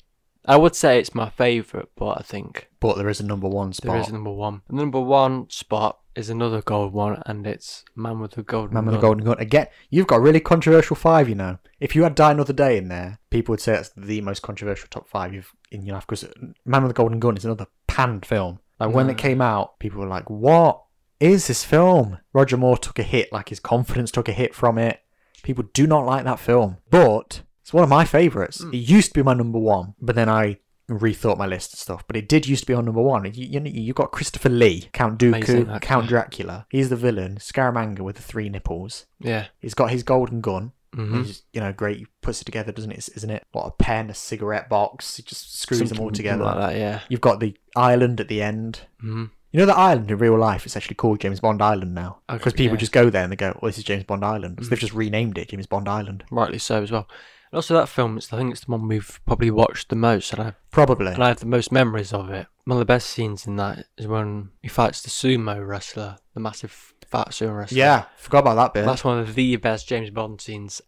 I 0.48 0.56
would 0.56 0.74
say 0.74 0.98
it's 0.98 1.14
my 1.14 1.28
favourite, 1.28 1.88
but 1.94 2.18
I 2.18 2.22
think 2.22 2.68
But 2.80 2.96
there 2.96 3.08
is 3.08 3.20
a 3.20 3.26
number 3.26 3.48
one 3.48 3.72
spot. 3.72 3.92
there 3.92 4.00
is 4.00 4.08
a 4.08 4.12
number 4.12 4.32
one. 4.32 4.62
The 4.68 4.76
number 4.76 5.00
one 5.00 5.48
spot 5.50 5.98
is 6.14 6.30
another 6.30 6.62
gold 6.62 6.92
one, 6.92 7.22
and 7.26 7.46
it's 7.46 7.84
Man 7.94 8.18
with 8.18 8.32
the 8.32 8.42
Golden 8.42 8.74
Man 8.74 8.86
with 8.86 8.94
the 8.94 9.00
Gun. 9.00 9.08
Golden 9.10 9.24
Gun. 9.26 9.38
Again, 9.38 9.66
you've 9.90 10.06
got 10.06 10.16
a 10.16 10.20
really 10.20 10.40
controversial 10.40 10.96
five, 10.96 11.28
you 11.28 11.34
know. 11.34 11.58
If 11.78 11.94
you 11.94 12.02
had 12.02 12.14
Die 12.14 12.30
Another 12.32 12.52
Day 12.52 12.76
in 12.78 12.88
there, 12.88 13.20
people 13.30 13.52
would 13.52 13.60
say 13.60 13.72
that's 13.72 13.90
the 13.96 14.20
most 14.22 14.42
controversial 14.42 14.88
top 14.90 15.06
five 15.08 15.32
you've 15.34 15.52
in 15.70 15.84
your 15.84 15.94
life 15.94 16.06
because 16.06 16.26
Man 16.64 16.82
with 16.82 16.90
the 16.90 16.94
Golden 16.94 17.20
Gun 17.20 17.36
is 17.36 17.44
another 17.44 17.66
panned 17.86 18.26
film. 18.26 18.58
Like 18.80 18.94
when 18.94 19.10
it 19.10 19.18
came 19.18 19.40
out, 19.40 19.78
people 19.78 20.00
were 20.00 20.06
like, 20.06 20.30
"What? 20.30 20.82
is 21.20 21.48
this 21.48 21.64
film. 21.64 22.18
Roger 22.32 22.56
Moore 22.56 22.78
took 22.78 22.98
a 22.98 23.02
hit, 23.02 23.32
like 23.32 23.48
his 23.48 23.58
confidence 23.60 24.10
took 24.12 24.28
a 24.28 24.32
hit 24.32 24.54
from 24.54 24.78
it. 24.78 25.00
People 25.42 25.64
do 25.72 25.84
not 25.86 26.06
like 26.06 26.24
that 26.24 26.38
film, 26.38 26.76
but 26.90 27.42
it's 27.68 27.74
one 27.74 27.84
of 27.84 27.90
my 27.90 28.04
favourites. 28.06 28.62
Hmm. 28.62 28.72
It 28.72 28.78
used 28.78 29.08
to 29.12 29.14
be 29.20 29.22
my 29.22 29.34
number 29.34 29.58
one, 29.58 29.94
but 30.00 30.16
then 30.16 30.28
I 30.28 30.56
rethought 30.90 31.36
my 31.36 31.44
list 31.46 31.74
and 31.74 31.78
stuff. 31.78 32.02
But 32.06 32.16
it 32.16 32.26
did 32.28 32.46
used 32.48 32.62
to 32.62 32.66
be 32.66 32.72
on 32.72 32.86
number 32.86 33.02
one. 33.02 33.26
You, 33.26 33.46
you, 33.46 33.60
you've 33.62 33.94
got 33.96 34.10
Christopher 34.10 34.48
Lee, 34.48 34.88
Count 34.94 35.18
Dooku. 35.18 35.78
Count 35.82 36.08
Dracula. 36.08 36.66
He's 36.70 36.88
the 36.88 36.96
villain. 36.96 37.36
Scaramanga 37.36 38.00
with 38.00 38.16
the 38.16 38.22
three 38.22 38.48
nipples. 38.48 39.04
Yeah. 39.20 39.48
He's 39.60 39.74
got 39.74 39.90
his 39.90 40.02
golden 40.02 40.40
gun. 40.40 40.72
hmm 40.94 41.22
He's, 41.22 41.42
you 41.52 41.60
know, 41.60 41.74
great. 41.74 41.98
He 41.98 42.06
puts 42.22 42.40
it 42.40 42.46
together, 42.46 42.72
doesn't 42.72 42.90
it? 42.90 43.06
Isn't 43.16 43.28
it? 43.28 43.44
What 43.52 43.66
a 43.66 43.70
pen, 43.72 44.08
a 44.08 44.14
cigarette 44.14 44.70
box. 44.70 45.18
He 45.18 45.22
just 45.22 45.60
screws 45.60 45.90
them 45.90 46.00
all 46.00 46.10
together. 46.10 46.44
like 46.44 46.56
that. 46.56 46.76
Yeah. 46.76 47.00
You've 47.10 47.20
got 47.20 47.38
the 47.40 47.54
island 47.76 48.18
at 48.20 48.28
the 48.28 48.40
end. 48.40 48.80
hmm 49.00 49.26
You 49.52 49.60
know 49.60 49.66
the 49.66 49.76
island 49.76 50.10
in 50.10 50.16
real 50.16 50.38
life? 50.38 50.64
It's 50.64 50.74
actually 50.76 50.96
called 50.96 51.20
James 51.20 51.40
Bond 51.40 51.60
Island 51.60 51.94
now 51.94 52.20
Okay, 52.30 52.38
because 52.38 52.54
people 52.54 52.76
yeah. 52.76 52.80
just 52.80 52.92
go 52.92 53.10
there 53.10 53.24
and 53.24 53.30
they 53.32 53.36
go, 53.36 53.58
"Oh, 53.62 53.66
this 53.66 53.76
is 53.78 53.84
James 53.84 54.04
Bond 54.04 54.24
Island." 54.24 54.56
So 54.60 54.66
Mm. 54.66 54.70
they've 54.70 54.78
just 54.78 54.94
renamed 54.94 55.36
it 55.36 55.48
James 55.50 55.66
Bond 55.66 55.86
Island. 55.86 56.24
Rightly 56.30 56.58
so 56.58 56.82
as 56.82 56.90
well. 56.90 57.06
And 57.50 57.56
also 57.58 57.74
that 57.74 57.88
film, 57.88 58.18
it's, 58.18 58.32
I 58.32 58.36
think 58.36 58.52
it's 58.52 58.64
the 58.64 58.70
one 58.70 58.88
we've 58.88 59.20
probably 59.26 59.50
watched 59.50 59.88
the 59.88 59.96
most, 59.96 60.32
and 60.32 60.42
I 60.42 60.54
Probably. 60.70 61.12
and 61.12 61.22
I 61.22 61.28
have 61.28 61.40
the 61.40 61.46
most 61.46 61.72
memories 61.72 62.12
of 62.12 62.30
it. 62.30 62.46
One 62.64 62.76
of 62.76 62.80
the 62.80 62.84
best 62.84 63.08
scenes 63.08 63.46
in 63.46 63.56
that 63.56 63.86
is 63.96 64.06
when 64.06 64.50
he 64.60 64.68
fights 64.68 65.00
the 65.02 65.08
sumo 65.08 65.66
wrestler, 65.66 66.16
the 66.34 66.40
massive 66.40 66.94
fat 67.06 67.28
sumo 67.28 67.56
wrestler. 67.58 67.78
yeah, 67.78 68.04
forgot 68.16 68.40
about 68.40 68.56
that 68.56 68.74
bit. 68.74 68.84
That's 68.86 69.04
one 69.04 69.18
of 69.18 69.34
the 69.34 69.56
best 69.56 69.88
James 69.88 70.10
Bond 70.10 70.40
scenes 70.40 70.82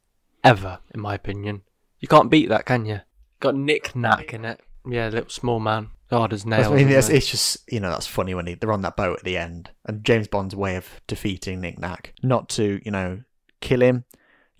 ever, 0.44 0.80
in 0.94 1.00
my 1.00 1.14
opinion. 1.14 1.62
You 1.98 2.08
can't 2.08 2.30
beat 2.30 2.48
that, 2.50 2.66
can 2.66 2.84
you? 2.84 3.00
Got 3.40 3.54
Nick 3.56 3.96
Nack 3.96 4.34
in 4.34 4.44
it. 4.44 4.60
Yeah, 4.86 5.08
little 5.08 5.30
small 5.30 5.60
man. 5.60 5.90
Hard 6.10 6.32
as 6.32 6.44
nails. 6.44 6.66
I 6.66 6.74
mean, 6.74 6.88
it's, 6.88 7.08
it's 7.08 7.30
just 7.30 7.72
you 7.72 7.78
know 7.78 7.90
that's 7.90 8.06
funny 8.06 8.34
when 8.34 8.46
he, 8.46 8.54
they're 8.54 8.72
on 8.72 8.82
that 8.82 8.96
boat 8.96 9.18
at 9.18 9.24
the 9.24 9.36
end, 9.36 9.70
and 9.86 10.04
James 10.04 10.26
Bond's 10.28 10.56
way 10.56 10.76
of 10.76 11.00
defeating 11.06 11.60
Nick 11.60 11.78
Nack, 11.78 12.14
not 12.22 12.48
to 12.50 12.80
you 12.84 12.90
know 12.90 13.22
kill 13.60 13.80
him. 13.80 14.04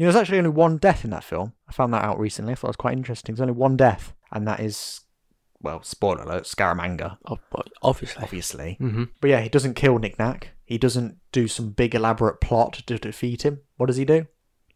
You 0.00 0.06
know, 0.06 0.12
there's 0.12 0.22
actually 0.22 0.38
only 0.38 0.48
one 0.50 0.78
death 0.78 1.04
in 1.04 1.10
that 1.10 1.24
film. 1.24 1.52
I 1.68 1.72
found 1.72 1.92
that 1.92 2.02
out 2.02 2.18
recently. 2.18 2.52
I 2.52 2.54
thought 2.54 2.68
it 2.68 2.70
was 2.70 2.76
quite 2.76 2.96
interesting. 2.96 3.34
There's 3.34 3.42
only 3.42 3.52
one 3.52 3.76
death, 3.76 4.14
and 4.32 4.48
that 4.48 4.60
is, 4.60 5.00
well, 5.60 5.82
spoiler 5.82 6.22
alert, 6.22 6.44
Scaramanga, 6.44 7.18
Oh, 7.28 7.38
obviously. 7.82 8.22
obviously. 8.22 8.74
hmm 8.80 9.04
But 9.20 9.28
yeah, 9.28 9.40
he 9.42 9.50
doesn't 9.50 9.74
kill 9.74 9.98
Nick 9.98 10.18
Nack. 10.18 10.52
He 10.64 10.78
doesn't 10.78 11.18
do 11.32 11.46
some 11.48 11.70
big 11.72 11.94
elaborate 11.94 12.40
plot 12.40 12.72
to 12.86 12.96
defeat 12.98 13.42
him. 13.44 13.60
What 13.76 13.86
does 13.88 13.98
he 13.98 14.06
do? 14.06 14.26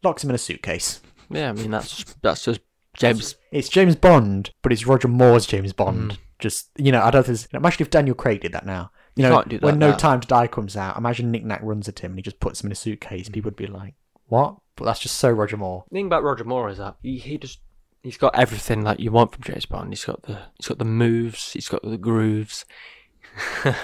Locks 0.03 0.23
him 0.23 0.29
in 0.29 0.35
a 0.35 0.37
suitcase. 0.37 1.01
Yeah, 1.31 1.49
I 1.49 1.53
mean 1.53 1.71
that's 1.71 2.03
that's 2.21 2.43
just 2.45 2.61
James. 2.95 3.35
It's 3.51 3.67
James 3.69 3.95
Bond, 3.95 4.51
but 4.61 4.71
it's 4.71 4.85
Roger 4.85 5.07
Moore's 5.07 5.47
James 5.47 5.73
Bond. 5.73 6.11
Mm. 6.11 6.17
Just 6.37 6.69
you 6.77 6.91
know, 6.91 7.01
I 7.01 7.09
don't 7.09 7.25
think. 7.25 7.47
Imagine 7.51 7.81
if 7.81 7.89
Daniel 7.89 8.13
Craig 8.15 8.41
did 8.41 8.51
that 8.51 8.67
now. 8.67 8.91
You 9.15 9.23
You 9.23 9.29
know, 9.29 9.35
can't 9.37 9.49
do 9.49 9.57
that 9.57 9.65
when 9.65 9.79
No. 9.79 9.95
Time 9.95 10.19
to 10.19 10.27
Die 10.27 10.45
comes 10.47 10.77
out, 10.77 10.97
imagine 10.97 11.31
Nick 11.31 11.43
Nack 11.45 11.61
runs 11.63 11.87
at 11.89 11.97
him 11.99 12.11
and 12.11 12.19
he 12.19 12.21
just 12.21 12.39
puts 12.39 12.61
him 12.61 12.67
in 12.67 12.73
a 12.73 12.75
Mm. 12.75 12.77
suitcase. 12.77 13.29
People 13.29 13.49
would 13.49 13.55
be 13.55 13.65
like, 13.65 13.95
"What?" 14.27 14.57
But 14.75 14.85
that's 14.85 14.99
just 14.99 15.17
so 15.17 15.29
Roger 15.31 15.57
Moore. 15.57 15.85
The 15.89 15.95
thing 15.95 16.07
about 16.07 16.23
Roger 16.23 16.43
Moore 16.43 16.69
is 16.69 16.77
that 16.79 16.97
he, 17.01 17.17
he 17.17 17.37
just 17.37 17.59
he's 18.03 18.17
got 18.17 18.35
everything 18.35 18.83
that 18.83 18.99
you 18.99 19.11
want 19.11 19.33
from 19.33 19.43
James 19.43 19.65
Bond. 19.65 19.89
He's 19.89 20.05
got 20.05 20.23
the 20.23 20.39
he's 20.57 20.67
got 20.67 20.79
the 20.79 20.85
moves, 20.85 21.53
he's 21.53 21.69
got 21.69 21.81
the 21.81 21.97
grooves. 21.97 22.65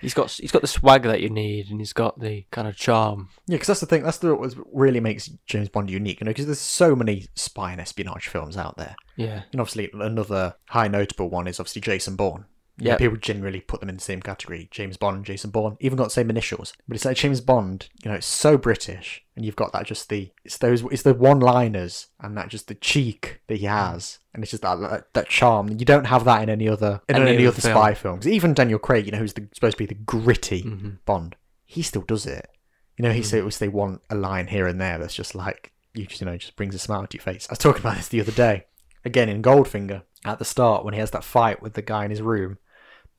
he's 0.00 0.14
got 0.14 0.30
he's 0.30 0.52
got 0.52 0.62
the 0.62 0.68
swag 0.68 1.02
that 1.02 1.20
you 1.20 1.28
need, 1.28 1.70
and 1.70 1.80
he's 1.80 1.92
got 1.92 2.18
the 2.20 2.44
kind 2.50 2.66
of 2.68 2.76
charm. 2.76 3.28
Yeah, 3.46 3.56
because 3.56 3.68
that's 3.68 3.80
the 3.80 3.86
thing. 3.86 4.02
That's 4.02 4.18
the 4.18 4.34
what 4.34 4.54
really 4.72 5.00
makes 5.00 5.28
James 5.46 5.68
Bond 5.68 5.90
unique. 5.90 6.20
You 6.20 6.26
know, 6.26 6.30
because 6.30 6.46
there's 6.46 6.58
so 6.58 6.94
many 6.94 7.26
spy 7.34 7.72
and 7.72 7.80
espionage 7.80 8.28
films 8.28 8.56
out 8.56 8.76
there. 8.76 8.96
Yeah, 9.16 9.42
And 9.52 9.60
obviously, 9.60 9.90
another 9.92 10.54
high 10.68 10.88
notable 10.88 11.28
one 11.28 11.46
is 11.46 11.60
obviously 11.60 11.82
Jason 11.82 12.16
Bourne. 12.16 12.46
Yeah, 12.82 12.96
people 12.96 13.16
generally 13.18 13.60
put 13.60 13.80
them 13.80 13.88
in 13.90 13.96
the 13.96 14.00
same 14.02 14.22
category. 14.22 14.68
James 14.70 14.96
Bond 14.96 15.16
and 15.16 15.24
Jason 15.26 15.50
Bourne, 15.50 15.76
even 15.80 15.96
got 15.98 16.04
the 16.04 16.10
same 16.10 16.30
initials. 16.30 16.72
But 16.88 16.94
it's 16.96 17.04
like 17.04 17.16
James 17.18 17.40
Bond, 17.42 17.88
you 18.02 18.10
know, 18.10 18.16
it's 18.16 18.26
so 18.26 18.56
British, 18.56 19.22
and 19.36 19.44
you've 19.44 19.56
got 19.56 19.72
that 19.72 19.86
just 19.86 20.08
the 20.08 20.30
it's 20.44 20.56
those 20.58 20.82
it's 20.90 21.02
the 21.02 21.12
one-liners 21.14 22.08
and 22.20 22.36
that 22.36 22.48
just 22.48 22.68
the 22.68 22.74
cheek 22.74 23.40
that 23.48 23.58
he 23.58 23.66
has, 23.66 24.18
and 24.34 24.42
it's 24.42 24.50
just 24.50 24.62
that 24.62 24.80
that, 24.80 25.12
that 25.14 25.28
charm. 25.28 25.68
You 25.68 25.84
don't 25.84 26.06
have 26.06 26.24
that 26.24 26.42
in 26.42 26.48
any 26.48 26.68
other 26.68 27.00
in 27.08 27.16
Any 27.16 27.34
any, 27.36 27.46
other 27.46 27.60
film. 27.60 27.74
spy 27.74 27.94
films. 27.94 28.26
Even 28.26 28.54
Daniel 28.54 28.78
Craig, 28.78 29.06
you 29.06 29.12
know, 29.12 29.18
who's 29.18 29.34
the, 29.34 29.46
supposed 29.52 29.76
to 29.76 29.82
be 29.82 29.86
the 29.86 29.94
gritty 29.94 30.62
Mhm. 30.62 30.98
Bond, 31.04 31.36
he 31.64 31.82
still 31.82 32.02
does 32.02 32.26
it. 32.26 32.48
You 32.96 33.02
know, 33.04 33.12
he 33.12 33.20
Mm. 33.20 33.24
said 33.26 33.40
always 33.40 33.58
they 33.58 33.68
want 33.68 34.02
a 34.10 34.14
line 34.14 34.46
here 34.48 34.66
and 34.66 34.80
there 34.80 34.98
that's 34.98 35.14
just 35.14 35.34
like 35.34 35.72
you 35.94 36.06
just 36.06 36.20
you 36.20 36.26
know 36.26 36.36
just 36.36 36.56
brings 36.56 36.74
a 36.74 36.78
smile 36.78 37.06
to 37.06 37.16
your 37.16 37.22
face. 37.22 37.46
I 37.48 37.52
was 37.52 37.58
talking 37.58 37.80
about 37.82 37.96
this 37.96 38.08
the 38.08 38.20
other 38.20 38.32
day. 38.32 38.66
Again 39.04 39.28
in 39.28 39.42
Goldfinger 39.42 40.02
at 40.24 40.38
the 40.38 40.44
start 40.44 40.84
when 40.84 40.92
he 40.94 41.00
has 41.00 41.10
that 41.12 41.24
fight 41.24 41.62
with 41.62 41.72
the 41.74 41.82
guy 41.82 42.04
in 42.04 42.10
his 42.10 42.20
room, 42.20 42.58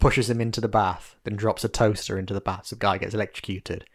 pushes 0.01 0.29
him 0.29 0.41
into 0.41 0.59
the 0.59 0.67
bath, 0.67 1.15
then 1.23 1.37
drops 1.37 1.63
a 1.63 1.69
toaster 1.69 2.19
into 2.19 2.33
the 2.33 2.41
bath, 2.41 2.65
so 2.67 2.75
the 2.75 2.79
guy 2.81 2.97
gets 2.97 3.13
electrocuted. 3.13 3.85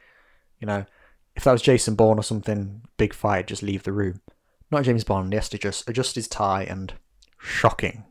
You 0.59 0.67
know, 0.67 0.87
if 1.35 1.45
that 1.45 1.53
was 1.53 1.61
Jason 1.61 1.95
Bourne 1.97 2.19
or 2.19 2.23
something, 2.23 2.83
big 2.97 3.13
fight, 3.13 3.47
just 3.49 3.63
leave 3.63 3.83
the 3.83 3.93
room. 3.93 4.23
Not 4.71 4.85
James 4.85 5.05
Bond. 5.05 5.33
He 5.33 5.37
has 5.37 5.51
to 5.51 5.59
just 5.59 5.89
adjust 5.89 6.15
his 6.15 6.29
tie 6.29 6.63
and 6.65 6.95
shocking, 7.39 8.05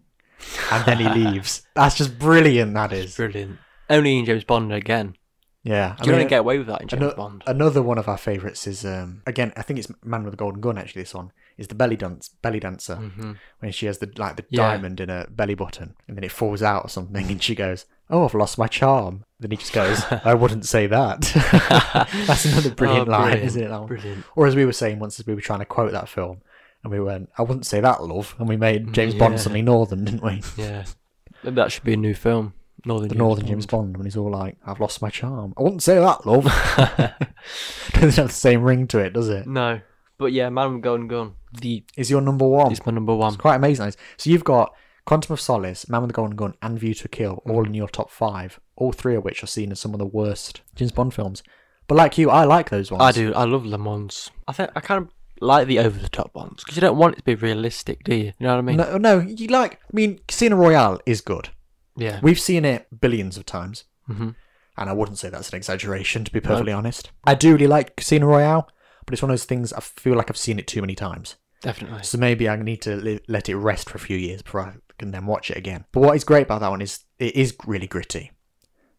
and 0.71 0.85
then 0.85 0.97
he 0.99 1.09
leaves. 1.23 1.63
That's 1.73 1.95
just 1.95 2.19
brilliant. 2.19 2.75
That 2.75 2.93
is. 2.93 3.15
brilliant. 3.15 3.57
Only 3.89 4.19
in 4.19 4.25
James 4.25 4.43
Bond 4.43 4.71
again. 4.71 5.15
Yeah, 5.63 5.95
You 6.03 6.11
don't 6.11 6.27
get 6.27 6.41
away 6.41 6.59
with 6.59 6.67
that 6.67 6.81
in 6.83 6.87
James 6.87 7.13
Bond. 7.15 7.43
Another 7.47 7.81
one 7.81 7.97
of 7.97 8.07
our 8.07 8.19
favourites 8.19 8.67
is 8.67 8.85
um 8.85 9.23
again 9.25 9.51
I 9.57 9.63
think 9.63 9.79
it's 9.79 9.91
Man 10.03 10.23
with 10.23 10.33
the 10.33 10.37
Golden 10.37 10.61
Gun 10.61 10.77
actually 10.77 11.01
this 11.01 11.15
one 11.15 11.31
is 11.57 11.67
the 11.67 11.75
belly 11.75 11.95
dance 11.95 12.29
belly 12.41 12.59
dancer 12.59 12.95
hmm 12.95 13.33
when 13.59 13.71
she 13.71 13.85
has 13.85 13.97
the 13.99 14.11
like 14.17 14.35
the 14.35 14.45
Yeah. 14.49 14.71
diamond 14.71 14.99
in 14.99 15.09
her 15.09 15.25
belly 15.29 15.55
button 15.55 15.95
and 16.07 16.17
then 16.17 16.23
it 16.23 16.31
falls 16.31 16.61
out 16.61 16.85
or 16.85 16.89
something 16.89 17.29
and 17.31 17.41
she 17.41 17.55
goes 17.55 17.85
oh 18.09 18.25
I've 18.25 18.33
lost 18.33 18.57
my 18.57 18.67
charm 18.67 19.23
then 19.39 19.51
he 19.51 19.57
just 19.57 19.73
goes 19.73 20.03
I 20.25 20.33
wouldn't 20.33 20.65
say 20.65 20.87
that 20.87 21.21
that's 22.27 22.45
another 22.45 22.71
brilliant 22.71 23.07
Oh, 23.07 23.11
line 23.11 23.37
isn't 23.39 23.61
it 23.63 23.69
that? 23.69 23.87
Brilliant. 23.87 24.25
or 24.35 24.45
as 24.47 24.55
we 24.55 24.65
were 24.65 24.73
saying 24.73 24.99
once 24.99 25.19
as 25.19 25.25
we 25.25 25.33
were 25.35 25.41
trying 25.41 25.59
to 25.59 25.65
quote 25.65 25.91
that 25.93 26.09
film 26.09 26.41
and 26.83 26.91
we 26.91 26.99
went 26.99 27.29
I 27.37 27.41
wouldn't 27.43 27.65
say 27.65 27.79
that 27.79 28.03
love 28.03 28.35
and 28.37 28.47
we 28.49 28.57
made 28.57 28.93
James 28.93 29.15
Bond 29.15 29.35
Mm, 29.35 29.37
Yeah. 29.37 29.41
suddenly 29.43 29.61
northern 29.61 30.03
didn't 30.05 30.23
we 30.23 30.41
Yeah, 30.57 30.85
maybe 31.43 31.55
that 31.55 31.71
should 31.71 31.83
be 31.85 31.93
a 31.93 31.97
new 31.97 32.13
film. 32.13 32.53
Northern 32.87 33.07
the 33.07 33.15
James 33.15 33.19
northern 33.19 33.43
Bond. 33.45 33.49
James 33.51 33.65
Bond 33.65 33.97
when 33.97 34.05
he's 34.05 34.17
all 34.17 34.29
like 34.29 34.57
I've 34.65 34.79
lost 34.79 35.01
my 35.01 35.09
charm 35.09 35.53
I 35.57 35.63
wouldn't 35.63 35.81
say 35.81 35.95
that 35.95 36.25
love 36.27 36.43
doesn't 37.93 38.15
have 38.15 38.27
the 38.27 38.29
same 38.29 38.61
ring 38.61 38.87
to 38.87 38.99
it 38.99 39.13
does 39.13 39.29
it 39.29 39.47
No, 39.47 39.79
but 40.17 40.31
yeah, 40.31 40.49
Man 40.49 40.73
with 40.73 40.81
the 40.81 40.87
Golden 40.89 41.07
Gun. 41.07 41.33
The 41.61 41.83
is 41.95 42.09
your 42.09 42.21
number 42.21 42.47
one 42.47 42.71
is 42.71 42.85
my 42.85 42.91
number 42.91 43.15
one. 43.15 43.29
It's 43.33 43.41
quite 43.41 43.55
amazing. 43.55 43.93
So 44.17 44.29
you've 44.29 44.43
got 44.43 44.73
Quantum 45.05 45.33
of 45.33 45.41
Solace, 45.41 45.87
Man 45.89 46.01
with 46.01 46.09
the 46.09 46.13
Golden 46.15 46.35
Gun, 46.35 46.55
and 46.61 46.79
View 46.79 46.93
to 46.95 47.07
Kill, 47.07 47.41
all 47.47 47.65
in 47.65 47.73
your 47.73 47.87
top 47.87 48.09
five. 48.09 48.59
All 48.75 48.91
three 48.91 49.15
of 49.15 49.23
which 49.23 49.43
are 49.43 49.47
seen 49.47 49.71
as 49.71 49.79
some 49.79 49.93
of 49.93 49.99
the 49.99 50.05
worst 50.05 50.61
James 50.75 50.91
Bond 50.91 51.13
films. 51.13 51.43
But 51.87 51.95
like 51.95 52.17
you, 52.17 52.29
I 52.29 52.43
like 52.43 52.69
those 52.69 52.91
ones. 52.91 53.03
I 53.03 53.11
do. 53.11 53.33
I 53.33 53.45
love 53.45 53.65
Le 53.65 53.77
Mans. 53.77 54.31
I 54.47 54.53
think 54.53 54.71
I 54.75 54.79
kind 54.79 55.03
of 55.03 55.13
like 55.41 55.67
the 55.67 55.79
over 55.79 55.99
the 55.99 56.09
top 56.09 56.33
ones 56.33 56.63
because 56.63 56.75
you 56.75 56.81
don't 56.81 56.97
want 56.97 57.13
it 57.13 57.17
to 57.17 57.23
be 57.23 57.35
realistic, 57.35 58.03
do 58.03 58.15
you? 58.15 58.23
You 58.25 58.33
know 58.39 58.53
what 58.53 58.59
I 58.59 58.61
mean? 58.61 58.77
No, 58.77 58.97
no, 58.97 59.19
you 59.19 59.47
like. 59.47 59.75
I 59.75 59.93
mean, 59.93 60.19
Casino 60.27 60.55
Royale 60.55 60.99
is 61.05 61.21
good. 61.21 61.49
Yeah. 61.95 62.19
We've 62.21 62.39
seen 62.39 62.65
it 62.65 62.87
billions 62.99 63.37
of 63.37 63.45
times, 63.45 63.85
hmm 64.07 64.31
and 64.77 64.89
I 64.89 64.93
wouldn't 64.93 65.17
say 65.17 65.29
that's 65.29 65.49
an 65.51 65.55
exaggeration, 65.55 66.25
to 66.25 66.31
be 66.31 66.41
perfectly 66.41 66.73
honest. 66.73 67.09
I 67.23 67.33
do 67.33 67.53
really 67.53 67.67
like 67.67 67.95
Casino 67.95 68.27
Royale, 68.27 68.67
but 69.05 69.13
it's 69.13 69.21
one 69.21 69.29
of 69.31 69.33
those 69.33 69.45
things 69.45 69.71
I 69.73 69.79
feel 69.81 70.15
like 70.15 70.29
I've 70.29 70.37
seen 70.37 70.59
it 70.59 70.67
too 70.67 70.81
many 70.81 70.95
times. 70.95 71.35
Definitely. 71.61 72.03
So 72.03 72.17
maybe 72.17 72.47
I 72.49 72.55
need 72.57 72.81
to 72.83 72.95
li- 72.95 73.19
let 73.27 73.49
it 73.49 73.55
rest 73.55 73.89
for 73.89 73.97
a 73.97 73.99
few 73.99 74.17
years 74.17 74.41
before 74.41 74.61
I 74.61 74.73
can 74.99 75.11
then 75.11 75.25
watch 75.25 75.49
it 75.49 75.57
again. 75.57 75.85
But 75.91 76.01
what 76.01 76.15
is 76.15 76.23
great 76.23 76.43
about 76.43 76.61
that 76.61 76.69
one 76.69 76.81
is 76.81 76.99
it 77.19 77.35
is 77.35 77.55
really 77.65 77.87
gritty. 77.87 78.31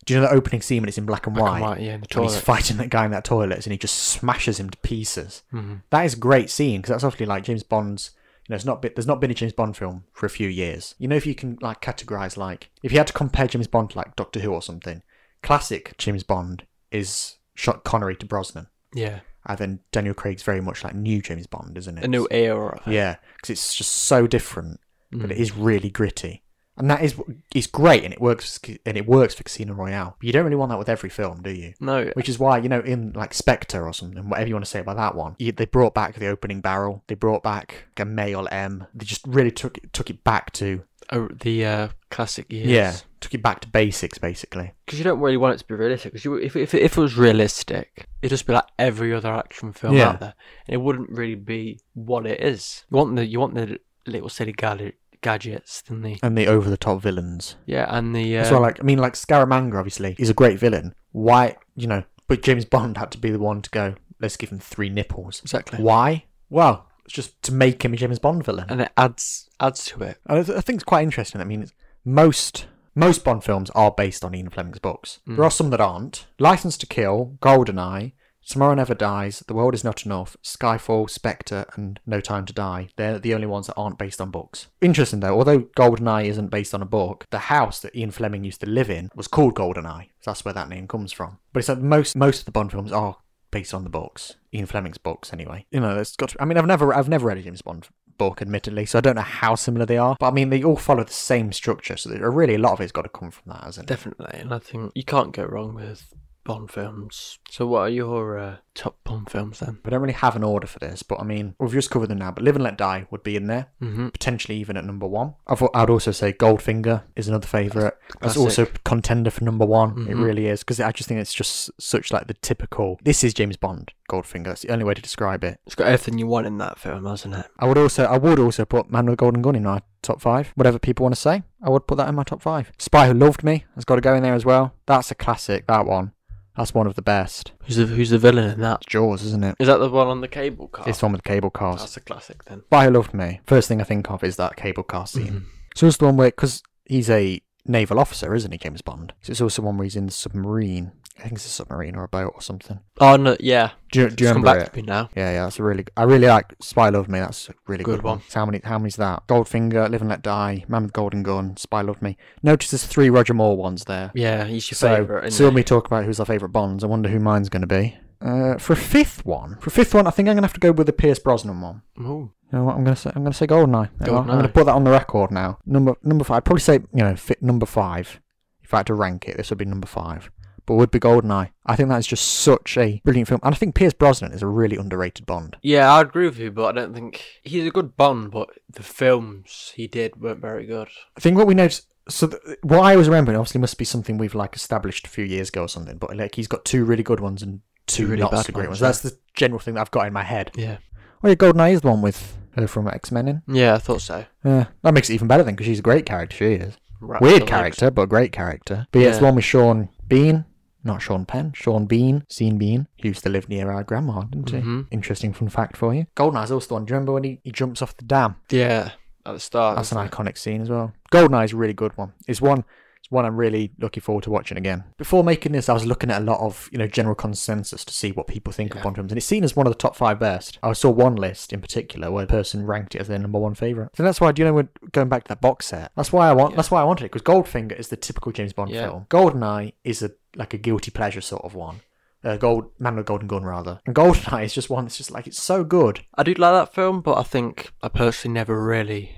Do 0.04 0.14
you 0.14 0.20
know 0.20 0.26
the 0.28 0.34
opening 0.34 0.62
scene 0.62 0.82
when 0.82 0.88
it's 0.88 0.98
in 0.98 1.06
black 1.06 1.26
and 1.26 1.34
Black 1.34 1.50
white? 1.50 1.56
and 1.58 1.64
white, 1.66 1.80
yeah, 1.80 1.94
in 1.94 2.00
the 2.00 2.06
when 2.20 2.28
he's 2.28 2.38
fighting 2.40 2.76
that 2.78 2.90
guy 2.90 3.04
in 3.04 3.10
that 3.10 3.24
toilet 3.24 3.66
and 3.66 3.72
he 3.72 3.78
just 3.78 3.96
smashes 3.96 4.58
him 4.60 4.70
to 4.70 4.78
pieces. 4.78 5.42
hmm 5.50 5.76
That 5.90 6.04
is 6.06 6.14
a 6.14 6.18
great 6.18 6.48
scene 6.50 6.80
because 6.80 6.90
that's 6.90 7.04
obviously 7.04 7.26
like 7.26 7.44
James 7.44 7.62
Bond's. 7.62 8.12
You 8.48 8.52
know, 8.52 8.56
it's 8.56 8.64
not 8.64 8.80
been, 8.80 8.92
there's 8.94 9.08
not 9.08 9.20
been 9.20 9.32
a 9.32 9.34
James 9.34 9.52
Bond 9.52 9.76
film 9.76 10.04
for 10.12 10.24
a 10.26 10.30
few 10.30 10.48
years. 10.48 10.94
You 10.98 11.08
know, 11.08 11.16
if 11.16 11.26
you 11.26 11.34
can 11.34 11.58
like 11.60 11.80
categorize 11.82 12.36
like 12.36 12.70
if 12.84 12.92
you 12.92 12.98
had 12.98 13.08
to 13.08 13.12
compare 13.12 13.48
James 13.48 13.66
Bond 13.66 13.90
to 13.90 13.98
like 13.98 14.14
Doctor 14.14 14.38
Who 14.38 14.52
or 14.52 14.62
something, 14.62 15.02
classic 15.42 15.94
James 15.98 16.22
Bond 16.22 16.64
is 16.92 17.36
shot 17.56 17.82
Connery 17.84 18.14
to 18.16 18.26
Brosnan, 18.26 18.68
Yeah. 18.94 19.20
And 19.46 19.58
then 19.58 19.80
Daniel 19.92 20.14
Craig's 20.14 20.42
very 20.42 20.60
much 20.60 20.84
like 20.84 20.94
new 20.94 21.22
James 21.22 21.46
Bond, 21.46 21.76
isn't 21.78 21.98
it? 21.98 22.04
A 22.04 22.08
new 22.08 22.26
era. 22.30 22.80
Yeah, 22.86 23.16
because 23.36 23.50
it's 23.50 23.74
just 23.74 23.92
so 23.92 24.26
different, 24.26 24.80
but 25.12 25.28
Mm. 25.28 25.32
it 25.32 25.38
is 25.38 25.56
really 25.56 25.88
gritty, 25.90 26.42
and 26.76 26.90
that 26.90 27.02
is 27.02 27.14
it's 27.54 27.66
great, 27.66 28.04
and 28.04 28.12
it 28.12 28.20
works, 28.20 28.58
and 28.84 28.96
it 28.96 29.06
works 29.06 29.34
for 29.34 29.44
Casino 29.44 29.72
Royale. 29.74 30.16
But 30.18 30.26
you 30.26 30.32
don't 30.32 30.44
really 30.44 30.56
want 30.56 30.70
that 30.70 30.78
with 30.78 30.88
every 30.88 31.10
film, 31.10 31.42
do 31.42 31.50
you? 31.50 31.74
No. 31.80 32.10
Which 32.14 32.28
is 32.28 32.38
why 32.38 32.58
you 32.58 32.68
know 32.68 32.80
in 32.80 33.12
like 33.14 33.32
Spectre 33.34 33.86
or 33.86 33.92
something, 33.94 34.28
whatever 34.28 34.48
you 34.48 34.54
want 34.54 34.64
to 34.64 34.70
say 34.70 34.80
about 34.80 34.96
that 34.96 35.14
one, 35.14 35.36
you, 35.38 35.52
they 35.52 35.64
brought 35.66 35.94
back 35.94 36.14
the 36.16 36.26
opening 36.26 36.60
barrel, 36.60 37.02
they 37.06 37.14
brought 37.14 37.42
back 37.42 37.84
like, 37.96 38.00
a 38.00 38.04
male 38.04 38.46
M, 38.50 38.86
they 38.94 39.04
just 39.04 39.26
really 39.26 39.50
took 39.52 39.78
it, 39.78 39.92
took 39.92 40.10
it 40.10 40.22
back 40.24 40.52
to 40.54 40.82
Oh, 41.12 41.28
the 41.28 41.64
uh, 41.64 41.88
classic 42.10 42.50
years. 42.50 42.66
yeah, 42.66 42.96
took 43.26 43.34
it 43.34 43.42
back 43.42 43.60
to 43.60 43.68
basics 43.68 44.18
basically. 44.18 44.72
Because 44.84 44.98
you 44.98 45.04
don't 45.04 45.20
really 45.20 45.36
want 45.36 45.54
it 45.54 45.58
to 45.58 45.64
be 45.66 45.74
realistic. 45.74 46.12
Because 46.12 46.44
if, 46.44 46.56
if, 46.56 46.74
if 46.74 46.96
it 46.96 47.00
was 47.00 47.16
realistic, 47.16 48.06
it'd 48.22 48.30
just 48.30 48.46
be 48.46 48.52
like 48.52 48.66
every 48.78 49.12
other 49.12 49.32
action 49.32 49.72
film 49.72 49.94
Yeah. 49.96 50.10
out 50.10 50.20
there, 50.20 50.34
and 50.66 50.74
it 50.74 50.80
wouldn't 50.80 51.10
really 51.10 51.34
be 51.34 51.80
what 51.94 52.26
it 52.26 52.40
is. 52.40 52.84
You 52.90 52.96
want 52.98 53.16
the 53.16 53.26
you 53.26 53.40
want 53.40 53.54
the 53.54 53.80
little 54.06 54.28
silly 54.28 54.52
gadget, 54.52 54.94
gadgets, 55.22 55.82
and 55.88 56.04
the 56.04 56.18
And 56.22 56.38
the 56.38 56.46
over 56.46 56.70
the 56.70 56.76
top 56.76 57.02
villains 57.02 57.56
yeah, 57.66 57.86
and 57.88 58.14
the 58.14 58.38
uh, 58.38 58.42
as 58.42 58.50
well. 58.50 58.60
Like 58.62 58.80
I 58.80 58.82
mean, 58.84 58.98
like 58.98 59.14
Scaramanga 59.14 59.74
obviously 59.74 60.14
is 60.18 60.30
a 60.30 60.34
great 60.34 60.58
villain. 60.58 60.94
Why, 61.12 61.56
you 61.74 61.86
know, 61.86 62.04
but 62.28 62.42
James 62.42 62.64
Bond 62.64 62.98
had 62.98 63.10
to 63.12 63.18
be 63.18 63.30
the 63.30 63.38
one 63.38 63.62
to 63.62 63.70
go, 63.70 63.94
let's 64.20 64.36
give 64.36 64.50
him 64.50 64.58
three 64.58 64.88
nipples. 64.90 65.40
Exactly. 65.42 65.82
Why? 65.82 66.24
Well, 66.50 66.86
it's 67.04 67.14
just 67.14 67.40
to 67.42 67.52
make 67.52 67.84
him 67.84 67.92
a 67.92 67.96
James 67.96 68.18
Bond 68.18 68.44
villain. 68.44 68.66
And 68.68 68.80
it 68.82 68.92
adds 68.96 69.48
adds 69.58 69.84
to 69.86 70.02
it. 70.02 70.18
And 70.26 70.38
I, 70.38 70.42
th- 70.42 70.58
I 70.58 70.60
think 70.60 70.76
it's 70.76 70.84
quite 70.84 71.02
interesting. 71.02 71.40
I 71.40 71.44
mean, 71.44 71.62
it's 71.62 71.72
most 72.04 72.66
most 72.96 73.22
Bond 73.24 73.44
films 73.44 73.70
are 73.70 73.92
based 73.92 74.24
on 74.24 74.34
Ian 74.34 74.48
Fleming's 74.48 74.78
books. 74.78 75.20
There 75.26 75.44
are 75.44 75.50
mm. 75.50 75.52
some 75.52 75.70
that 75.70 75.80
aren't. 75.80 76.26
License 76.38 76.78
to 76.78 76.86
Kill, 76.86 77.36
Goldeneye, 77.40 78.12
Tomorrow 78.46 78.74
Never 78.74 78.94
Dies, 78.94 79.44
The 79.46 79.54
World 79.54 79.74
Is 79.74 79.84
Not 79.84 80.06
Enough, 80.06 80.36
Skyfall, 80.42 81.10
Spectre, 81.10 81.66
and 81.74 82.00
No 82.06 82.20
Time 82.20 82.46
to 82.46 82.54
Die. 82.54 82.88
They're 82.96 83.18
the 83.18 83.34
only 83.34 83.46
ones 83.46 83.66
that 83.66 83.74
aren't 83.76 83.98
based 83.98 84.20
on 84.20 84.30
books. 84.30 84.68
Interesting 84.80 85.20
though, 85.20 85.36
although 85.36 85.62
Goldeneye 85.76 86.24
isn't 86.24 86.50
based 86.50 86.72
on 86.72 86.80
a 86.80 86.86
book, 86.86 87.26
the 87.30 87.38
house 87.38 87.80
that 87.80 87.94
Ian 87.94 88.12
Fleming 88.12 88.44
used 88.44 88.60
to 88.60 88.66
live 88.66 88.88
in 88.88 89.10
was 89.14 89.28
called 89.28 89.56
Goldeneye. 89.56 90.10
So 90.20 90.30
that's 90.30 90.44
where 90.44 90.54
that 90.54 90.68
name 90.68 90.88
comes 90.88 91.12
from. 91.12 91.38
But 91.52 91.60
it's 91.60 91.68
like 91.68 91.78
most 91.78 92.16
most 92.16 92.40
of 92.40 92.44
the 92.46 92.52
Bond 92.52 92.70
films 92.70 92.92
are 92.92 93.16
based 93.50 93.74
on 93.74 93.84
the 93.84 93.90
books, 93.90 94.36
Ian 94.54 94.66
Fleming's 94.66 94.98
books 94.98 95.32
anyway. 95.32 95.66
You 95.70 95.80
know, 95.80 95.94
there's 95.94 96.14
got. 96.16 96.30
To, 96.30 96.42
I 96.42 96.44
mean, 96.44 96.56
I've 96.56 96.66
never 96.66 96.94
I've 96.94 97.08
never 97.08 97.26
read 97.26 97.38
a 97.38 97.42
James 97.42 97.62
Bond 97.62 97.88
book, 98.18 98.42
admittedly, 98.42 98.86
so 98.86 98.98
I 98.98 99.00
don't 99.00 99.16
know 99.16 99.22
how 99.22 99.54
similar 99.54 99.86
they 99.86 99.98
are. 99.98 100.16
But 100.18 100.28
I 100.28 100.30
mean, 100.32 100.50
they 100.50 100.62
all 100.62 100.76
follow 100.76 101.04
the 101.04 101.12
same 101.12 101.52
structure, 101.52 101.96
so 101.96 102.10
really 102.10 102.54
a 102.54 102.58
lot 102.58 102.72
of 102.72 102.80
it's 102.80 102.92
got 102.92 103.02
to 103.02 103.08
come 103.08 103.30
from 103.30 103.52
that, 103.52 103.64
hasn't 103.64 103.84
it? 103.84 103.88
Definitely. 103.88 104.40
And 104.40 104.52
I 104.52 104.58
think 104.58 104.92
you 104.94 105.04
can't 105.04 105.32
go 105.32 105.44
wrong 105.44 105.74
with 105.74 106.12
Bond 106.46 106.70
films. 106.70 107.38
So 107.50 107.66
what 107.66 107.80
are 107.80 107.88
your 107.88 108.38
uh, 108.38 108.56
top 108.74 108.96
Bond 109.04 109.28
films 109.30 109.58
then? 109.60 109.78
I 109.84 109.90
don't 109.90 110.00
really 110.00 110.12
have 110.14 110.36
an 110.36 110.44
order 110.44 110.66
for 110.66 110.78
this, 110.78 111.02
but 111.02 111.20
I 111.20 111.24
mean, 111.24 111.54
we've 111.58 111.72
just 111.72 111.90
covered 111.90 112.06
them 112.08 112.18
now. 112.18 112.30
But 112.30 112.44
Live 112.44 112.54
and 112.56 112.64
Let 112.64 112.78
Die 112.78 113.06
would 113.10 113.22
be 113.22 113.36
in 113.36 113.46
there, 113.48 113.66
Mm-hmm. 113.82 114.08
potentially 114.08 114.56
even 114.58 114.76
at 114.76 114.84
number 114.84 115.06
one. 115.06 115.34
I 115.46 115.54
thought 115.56 115.70
I'd 115.74 115.90
also 115.90 116.12
say 116.12 116.32
Goldfinger 116.32 117.02
is 117.16 117.28
another 117.28 117.46
favourite. 117.46 117.94
That's 118.20 118.34
classic. 118.34 118.40
also 118.40 118.66
contender 118.84 119.30
for 119.30 119.44
number 119.44 119.66
one. 119.66 120.06
It 120.08 120.16
Mhm. 120.16 120.24
really 120.24 120.46
is 120.46 120.60
because 120.60 120.80
I 120.80 120.92
just 120.92 121.08
think 121.08 121.20
it's 121.20 121.34
just 121.34 121.70
such 121.80 122.12
like 122.12 122.26
the 122.28 122.34
typical. 122.34 122.98
This 123.02 123.22
is 123.24 123.34
James 123.34 123.56
Bond 123.56 123.92
Goldfinger. 124.10 124.44
That's 124.44 124.62
the 124.62 124.70
only 124.72 124.84
way 124.84 124.94
to 124.94 125.02
describe 125.02 125.42
it. 125.44 125.58
It's 125.66 125.74
got 125.74 125.88
everything 125.88 126.18
you 126.18 126.26
want 126.26 126.46
in 126.46 126.58
that 126.58 126.78
film, 126.78 127.04
hasn't 127.06 127.34
it? 127.34 127.46
I 127.58 127.66
would 127.66 127.78
also 127.78 128.04
I 128.04 128.18
would 128.18 128.38
also 128.38 128.64
put 128.64 128.90
Man 128.90 129.06
with 129.06 129.14
a 129.14 129.16
Golden 129.16 129.42
Gun 129.42 129.56
in 129.56 129.64
my 129.64 129.80
top 130.02 130.20
five. 130.20 130.52
Whatever 130.54 130.78
people 130.78 131.02
want 131.04 131.14
to 131.16 131.20
say, 131.20 131.42
I 131.62 131.70
would 131.70 131.86
put 131.88 131.96
that 131.98 132.08
in 132.08 132.14
my 132.14 132.22
top 132.22 132.40
five. 132.40 132.70
Spy 132.78 133.08
Who 133.08 133.14
Loved 133.14 133.42
Me 133.42 133.64
has 133.74 133.84
got 133.84 133.96
to 133.96 134.00
go 134.00 134.14
in 134.14 134.22
there 134.22 134.34
as 134.34 134.44
well. 134.44 134.72
That's 134.86 135.10
a 135.10 135.14
classic. 135.16 135.66
That 135.66 135.86
one. 135.86 136.12
That's 136.56 136.72
one 136.74 136.86
of 136.86 136.94
the 136.94 137.02
best. 137.02 137.52
Who's 137.64 137.76
the 137.76 137.86
Who's 137.86 138.10
the 138.10 138.18
villain 138.18 138.50
in 138.50 138.60
that? 138.60 138.86
Jaws, 138.86 139.22
isn't 139.24 139.44
it? 139.44 139.56
Is 139.58 139.66
that 139.66 139.76
the 139.78 139.90
one 139.90 140.06
on 140.08 140.20
the 140.22 140.28
cable 140.28 140.68
car? 140.68 140.88
It's 140.88 141.00
the 141.00 141.06
one 141.06 141.12
with 141.12 141.22
the 141.22 141.28
cable 141.28 141.50
cars. 141.50 141.80
That's 141.80 141.96
a 141.96 142.00
classic 142.00 142.44
then. 142.46 142.62
Spy 142.66 142.84
Who 142.86 142.90
Loved 142.92 143.12
Me. 143.14 143.40
First 143.44 143.68
thing 143.68 143.80
I 143.80 143.84
think 143.84 144.10
of 144.10 144.24
is 144.24 144.36
that 144.36 144.56
cable 144.56 144.82
car 144.82 145.06
scene. 145.06 145.26
Mhm. 145.26 145.44
So 145.74 145.86
it's 145.86 145.98
the 145.98 146.06
one 146.06 146.16
where, 146.16 146.28
because 146.28 146.62
he's 146.86 147.10
a 147.10 147.40
naval 147.66 147.98
officer, 147.98 148.34
isn't 148.34 148.50
he, 148.52 148.58
James 148.58 148.80
Bond? 148.80 149.12
So 149.22 149.32
it's 149.32 149.40
also 149.40 149.60
one 149.62 149.76
where 149.76 149.84
he's 149.84 149.96
in 149.96 150.06
the 150.06 150.12
submarine. 150.12 150.92
I 151.18 151.22
think 151.22 151.34
it's 151.34 151.46
a 151.46 151.48
submarine 151.48 151.96
or 151.96 152.04
a 152.04 152.08
boat 152.08 152.32
or 152.34 152.42
something. 152.42 152.78
Oh 153.00 153.16
no, 153.16 153.36
yeah. 153.40 153.70
Do 153.90 154.00
you, 154.00 154.10
do 154.10 154.24
you 154.24 154.28
It's 154.28 154.34
come 154.34 154.42
remember 154.42 154.58
back 154.60 154.68
it? 154.68 154.70
to 154.72 154.76
me 154.76 154.82
now. 154.82 155.08
Yeah, 155.16 155.32
yeah, 155.32 155.44
that's 155.44 155.58
a 155.58 155.62
really. 155.62 155.84
I 155.96 156.02
really 156.02 156.26
like 156.26 156.54
Spy 156.60 156.90
Love 156.90 157.08
Me. 157.08 157.18
That's 157.20 157.48
a 157.48 157.54
really 157.66 157.84
good, 157.84 157.96
Good 157.96 158.02
one. 158.02 158.18
one. 158.18 158.28
So 158.28 158.40
how 158.40 158.46
many? 158.46 158.60
How 158.62 158.78
many's 158.78 158.96
that? 158.96 159.26
Goldfinger, 159.26 159.88
Live 159.90 160.02
and 160.02 160.10
Let 160.10 160.22
Die, 160.22 160.64
Man 160.68 160.82
with 160.82 160.92
the 160.92 160.96
Golden 160.96 161.22
Gun, 161.22 161.56
Spy 161.56 161.80
Love 161.80 162.02
Me. 162.02 162.16
Notice 162.42 162.70
there's 162.70 162.84
three 162.84 163.08
Roger 163.08 163.32
Moore 163.34 163.56
ones 163.56 163.84
there. 163.84 164.10
Yeah, 164.14 164.44
he's 164.44 164.70
your 164.70 164.76
So, 164.76 164.94
favourite. 164.94 165.32
so 165.32 165.44
when 165.46 165.54
we 165.54 165.64
talk 165.64 165.86
about 165.86 166.04
who's 166.04 166.20
our 166.20 166.26
favourite 166.26 166.52
Bonds, 166.52 166.84
I 166.84 166.86
wonder 166.86 167.08
who 167.08 167.18
mine's 167.18 167.48
going 167.48 167.62
to 167.62 167.66
be. 167.66 167.96
Uh, 168.20 168.56
for 168.58 168.72
a 168.72 168.76
fifth 168.76 169.24
one, 169.26 169.56
for 169.60 169.68
a 169.68 169.72
fifth 169.72 169.94
one, 169.94 170.06
I 170.06 170.10
think 170.10 170.28
I'm 170.28 170.34
going 170.34 170.42
to 170.42 170.46
have 170.48 170.54
to 170.54 170.60
go 170.60 170.72
with 170.72 170.86
the 170.86 170.92
Pierce 170.92 171.18
Brosnan 171.18 171.60
one. 171.60 171.82
Ooh. 172.00 172.32
You 172.52 172.58
know 172.58 172.64
what 172.64 172.76
I'm 172.76 172.84
going 172.84 172.94
to 172.94 173.00
say? 173.00 173.10
I'm 173.14 173.22
going 173.22 173.32
to 173.32 173.36
say 173.36 173.46
Goldeneye. 173.46 173.90
You 174.06 174.12
know? 174.12 174.18
I'm 174.18 174.26
going 174.26 174.42
to 174.42 174.48
put 174.48 174.66
that 174.66 174.74
on 174.74 174.84
the 174.84 174.90
record 174.90 175.30
now. 175.30 175.58
Number 175.66 175.96
number 176.02 176.24
five. 176.24 176.38
I'd 176.38 176.44
probably 176.44 176.60
say 176.60 176.74
you 176.94 177.02
know 177.02 177.16
fit 177.16 177.42
number 177.42 177.66
five. 177.66 178.20
If 178.62 178.72
I 178.74 178.78
had 178.78 178.86
to 178.86 178.94
rank 178.94 179.28
it, 179.28 179.36
this 179.36 179.50
would 179.50 179.58
be 179.58 179.64
number 179.64 179.86
five. 179.86 180.30
But 180.66 180.74
would 180.74 180.90
be 180.90 180.98
Goldeneye. 181.00 181.50
I 181.64 181.76
think 181.76 181.88
that's 181.88 182.06
just 182.06 182.26
such 182.26 182.76
a 182.76 183.00
brilliant 183.04 183.28
film, 183.28 183.40
and 183.42 183.54
I 183.54 183.56
think 183.58 183.74
Pierce 183.74 183.92
Brosnan 183.92 184.32
is 184.32 184.42
a 184.42 184.46
really 184.46 184.76
underrated 184.76 185.24
Bond. 185.26 185.56
Yeah, 185.62 185.92
I 185.92 186.00
agree 186.00 186.26
with 186.26 186.38
you, 186.38 186.50
but 186.50 186.76
I 186.76 186.80
don't 186.80 186.92
think 186.94 187.24
he's 187.42 187.66
a 187.66 187.70
good 187.70 187.96
Bond. 187.96 188.30
But 188.32 188.50
the 188.68 188.82
films 188.82 189.72
he 189.76 189.86
did 189.86 190.20
weren't 190.20 190.40
very 190.40 190.66
good. 190.66 190.88
I 191.16 191.20
think 191.20 191.36
what 191.36 191.46
we 191.46 191.54
noticed. 191.54 191.86
So 192.08 192.28
th- 192.28 192.40
what 192.62 192.80
I 192.84 192.94
was 192.96 193.08
remembering 193.08 193.36
obviously 193.36 193.60
must 193.60 193.78
be 193.78 193.84
something 193.84 194.16
we've 194.18 194.34
like 194.34 194.54
established 194.54 195.06
a 195.06 195.10
few 195.10 195.24
years 195.24 195.48
ago 195.48 195.62
or 195.62 195.68
something. 195.68 195.98
But 195.98 196.16
like 196.16 196.34
he's 196.36 196.46
got 196.46 196.64
two 196.64 196.84
really 196.84 197.02
good 197.02 197.20
ones 197.20 197.42
and 197.42 197.60
two, 197.86 198.04
Two 198.04 198.10
really 198.10 198.22
not 198.22 198.30
bad 198.32 198.46
so 198.46 198.52
great 198.52 198.68
ones, 198.68 198.80
ones. 198.80 199.00
That's 199.02 199.14
the 199.14 199.18
general 199.34 199.58
thing 199.58 199.74
that 199.74 199.80
I've 199.80 199.90
got 199.90 200.06
in 200.06 200.12
my 200.12 200.22
head. 200.22 200.52
Yeah. 200.54 200.78
Oh 201.24 201.28
yeah, 201.28 201.34
Goldeneye 201.34 201.72
is 201.72 201.80
the 201.80 201.88
one 201.88 202.02
with 202.02 202.36
her 202.54 202.66
from 202.68 202.88
X 202.88 203.10
Men 203.10 203.28
in. 203.28 203.42
Yeah, 203.48 203.74
I 203.74 203.78
thought 203.78 204.02
so. 204.02 204.24
Yeah, 204.44 204.66
that 204.82 204.94
makes 204.94 205.10
it 205.10 205.14
even 205.14 205.28
better 205.28 205.42
then 205.42 205.54
because 205.54 205.66
she's 205.66 205.78
a 205.80 205.82
great 205.82 206.06
character. 206.06 206.36
She 206.36 206.44
is. 206.54 206.76
Weird 207.00 207.46
character, 207.46 207.90
but 207.90 208.02
a 208.02 208.06
great 208.06 208.32
character. 208.32 208.86
But 208.90 209.00
yeah, 209.00 209.08
it's 209.08 209.18
the 209.18 209.24
one 209.24 209.34
with 209.34 209.44
Sean 209.44 209.90
Bean, 210.08 210.44
not 210.86 211.02
Sean 211.02 211.26
Penn, 211.26 211.52
Sean 211.54 211.86
Bean, 211.86 212.24
Sean 212.30 212.56
Bean. 212.58 212.86
He 212.96 213.08
used 213.08 213.22
to 213.24 213.28
live 213.28 213.48
near 213.48 213.70
our 213.70 213.82
grandma, 213.84 214.22
didn't 214.22 214.50
he? 214.50 214.56
Mhm. 214.58 214.86
Interesting 214.90 215.32
fun 215.32 215.48
fact 215.48 215.76
for 215.76 215.94
you. 215.94 216.06
Goldeneye's 216.16 216.50
also 216.50 216.68
the 216.68 216.74
one. 216.74 216.84
Do 216.84 216.92
you 216.92 216.94
remember 216.94 217.12
when 217.12 217.24
he, 217.24 217.40
he 217.44 217.52
jumps 217.52 217.82
off 217.82 217.96
the 217.96 218.04
dam? 218.04 218.36
Yeah, 218.50 218.92
at 219.26 219.32
the 219.32 219.40
start. 219.40 219.76
That's 219.76 219.92
an 219.92 219.98
isn't 219.98 220.06
it? 220.06 220.12
iconic 220.12 220.38
scene 220.38 220.60
as 220.62 220.70
well. 220.70 220.92
Goldeneye's 221.12 221.52
a 221.52 221.56
really 221.56 221.74
good 221.74 221.96
one. 221.98 222.12
It's 222.26 222.40
one. 222.40 222.64
It's 223.00 223.10
one 223.12 223.24
I'm 223.24 223.36
really 223.36 223.70
looking 223.78 224.00
forward 224.00 224.24
to 224.24 224.30
watching 224.30 224.58
again. 224.58 224.82
Before 224.98 225.22
making 225.22 225.52
this, 225.52 225.68
I 225.68 225.72
was 225.74 225.86
looking 225.86 226.10
at 226.10 226.20
a 226.22 226.24
lot 226.24 226.40
of 226.40 226.68
you 226.72 226.78
know 226.78 226.88
general 226.88 227.14
consensus 227.14 227.84
to 227.84 227.94
see 227.94 228.10
what 228.10 228.26
people 228.26 228.52
think 228.52 228.72
of 228.72 228.78
Yeah. 228.78 228.82
Bond 228.82 228.96
films, 228.96 229.12
and 229.12 229.16
it's 229.16 229.26
seen 229.26 229.44
as 229.44 229.54
one 229.54 229.64
of 229.64 229.72
the 229.72 229.78
top 229.78 229.94
five 229.94 230.18
best. 230.18 230.58
I 230.60 230.72
saw 230.72 230.90
one 230.90 231.14
list 231.14 231.52
in 231.52 231.60
particular 231.60 232.10
where 232.10 232.24
a 232.24 232.26
person 232.26 232.66
ranked 232.66 232.96
it 232.96 233.00
as 233.00 233.06
their 233.06 233.20
number 233.20 233.38
one 233.38 233.54
favorite. 233.54 233.90
So 233.96 234.02
that's 234.02 234.20
why, 234.20 234.32
do 234.32 234.42
you 234.42 234.46
know, 234.46 234.54
we're 234.54 234.68
going 234.90 235.08
back 235.08 235.22
to 235.24 235.28
that 235.28 235.40
box 235.40 235.66
set. 235.66 235.92
That's 235.94 236.12
why 236.12 236.28
I 236.28 236.32
want. 236.32 236.56
That's 236.56 236.72
why 236.72 236.80
I 236.80 236.84
wanted 236.84 237.04
it 237.04 237.12
because 237.12 237.22
Goldfinger 237.22 237.78
is 237.78 237.88
the 237.90 237.96
typical 237.96 238.32
James 238.32 238.52
Bond 238.52 238.70
Yeah. 238.72 238.88
film. 238.88 239.06
Goldeneye 239.08 239.74
is 239.84 240.02
a 240.02 240.10
like 240.36 240.54
a 240.54 240.58
guilty 240.58 240.90
pleasure 240.90 241.20
sort 241.20 241.44
of 241.44 241.54
one. 241.54 241.80
Uh, 242.24 242.36
Gold 242.36 242.70
Man 242.78 242.96
with 242.96 243.04
a 243.04 243.06
Golden 243.06 243.28
Gun 243.28 243.44
rather, 243.44 243.80
and 243.86 243.94
Goldeneye 243.94 244.44
is 244.44 244.54
just 244.54 244.68
one 244.70 244.84
that's 244.84 244.96
just 244.96 245.10
like 245.12 245.26
it's 245.26 245.40
so 245.42 245.62
good. 245.64 246.00
I 246.14 246.22
do 246.24 246.32
like 246.34 246.52
that 246.52 246.74
film, 246.74 247.00
but 247.00 247.16
I 247.18 247.22
think 247.22 247.72
I 247.82 247.88
personally 247.88 248.34
never 248.34 248.60
really. 248.64 249.16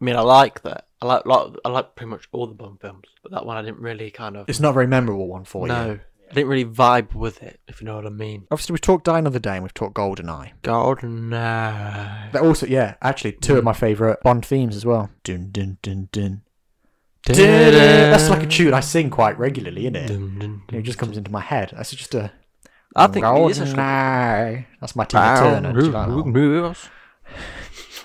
I 0.00 0.04
mean, 0.04 0.16
I 0.16 0.20
like 0.22 0.62
that. 0.62 0.86
I 1.02 1.06
like, 1.06 1.26
like 1.26 1.52
I 1.64 1.68
like 1.68 1.94
pretty 1.96 2.08
much 2.10 2.28
all 2.32 2.46
the 2.46 2.54
Bond 2.54 2.80
films, 2.80 3.04
but 3.22 3.32
that 3.32 3.44
one 3.44 3.56
I 3.58 3.62
didn't 3.62 3.80
really 3.80 4.10
kind 4.10 4.36
of. 4.36 4.48
It's 4.48 4.60
not 4.60 4.70
a 4.70 4.72
very 4.74 4.86
memorable 4.86 5.28
one 5.28 5.44
for 5.44 5.66
you. 5.66 5.72
no, 5.72 5.98
I 6.30 6.34
didn't 6.34 6.48
really 6.48 6.64
vibe 6.64 7.14
with 7.14 7.42
it, 7.42 7.60
if 7.68 7.80
you 7.82 7.86
know 7.86 7.96
what 7.96 8.06
I 8.06 8.10
mean. 8.10 8.46
Obviously, 8.50 8.72
we've 8.72 8.80
talked 8.80 9.04
Die 9.04 9.18
Another 9.18 9.38
Day 9.38 9.54
and 9.56 9.62
we've 9.62 9.74
talked 9.74 9.96
Goldeneye. 9.96 10.52
Golden. 10.62 11.32
Uh, 11.34 12.28
That 12.32 12.42
also, 12.42 12.64
yeah, 12.66 12.94
actually, 13.02 13.32
two 13.32 13.56
of 13.56 13.62
Mm. 13.62 13.64
my 13.64 13.72
favourite 13.74 14.20
Bond 14.22 14.46
themes 14.46 14.76
as 14.76 14.86
well. 14.86 15.10
Dun 15.24 15.50
dun 15.50 15.76
dun 15.82 16.08
dun. 16.12 16.42
That's 17.26 18.28
like 18.28 18.42
a 18.42 18.46
tune 18.46 18.74
I 18.74 18.80
sing 18.80 19.10
quite 19.10 19.38
regularly, 19.38 19.86
isn't 19.86 19.96
it? 19.96 20.74
It 20.74 20.82
just 20.82 20.98
comes 20.98 21.16
into 21.16 21.30
my 21.30 21.40
head. 21.40 21.72
That's 21.76 21.90
just 21.90 22.14
a. 22.14 22.32
I 22.96 23.06
think 23.06 23.24
it 23.24 23.50
is 23.50 23.60
a 23.60 23.64
That's 24.80 24.96
my 24.96 25.04
Tina 25.04 25.36
Turner. 25.38 25.72
Do 25.72 25.86
you 25.86 25.92
like 25.92 26.08
that 26.08 26.14
one? 26.14 26.74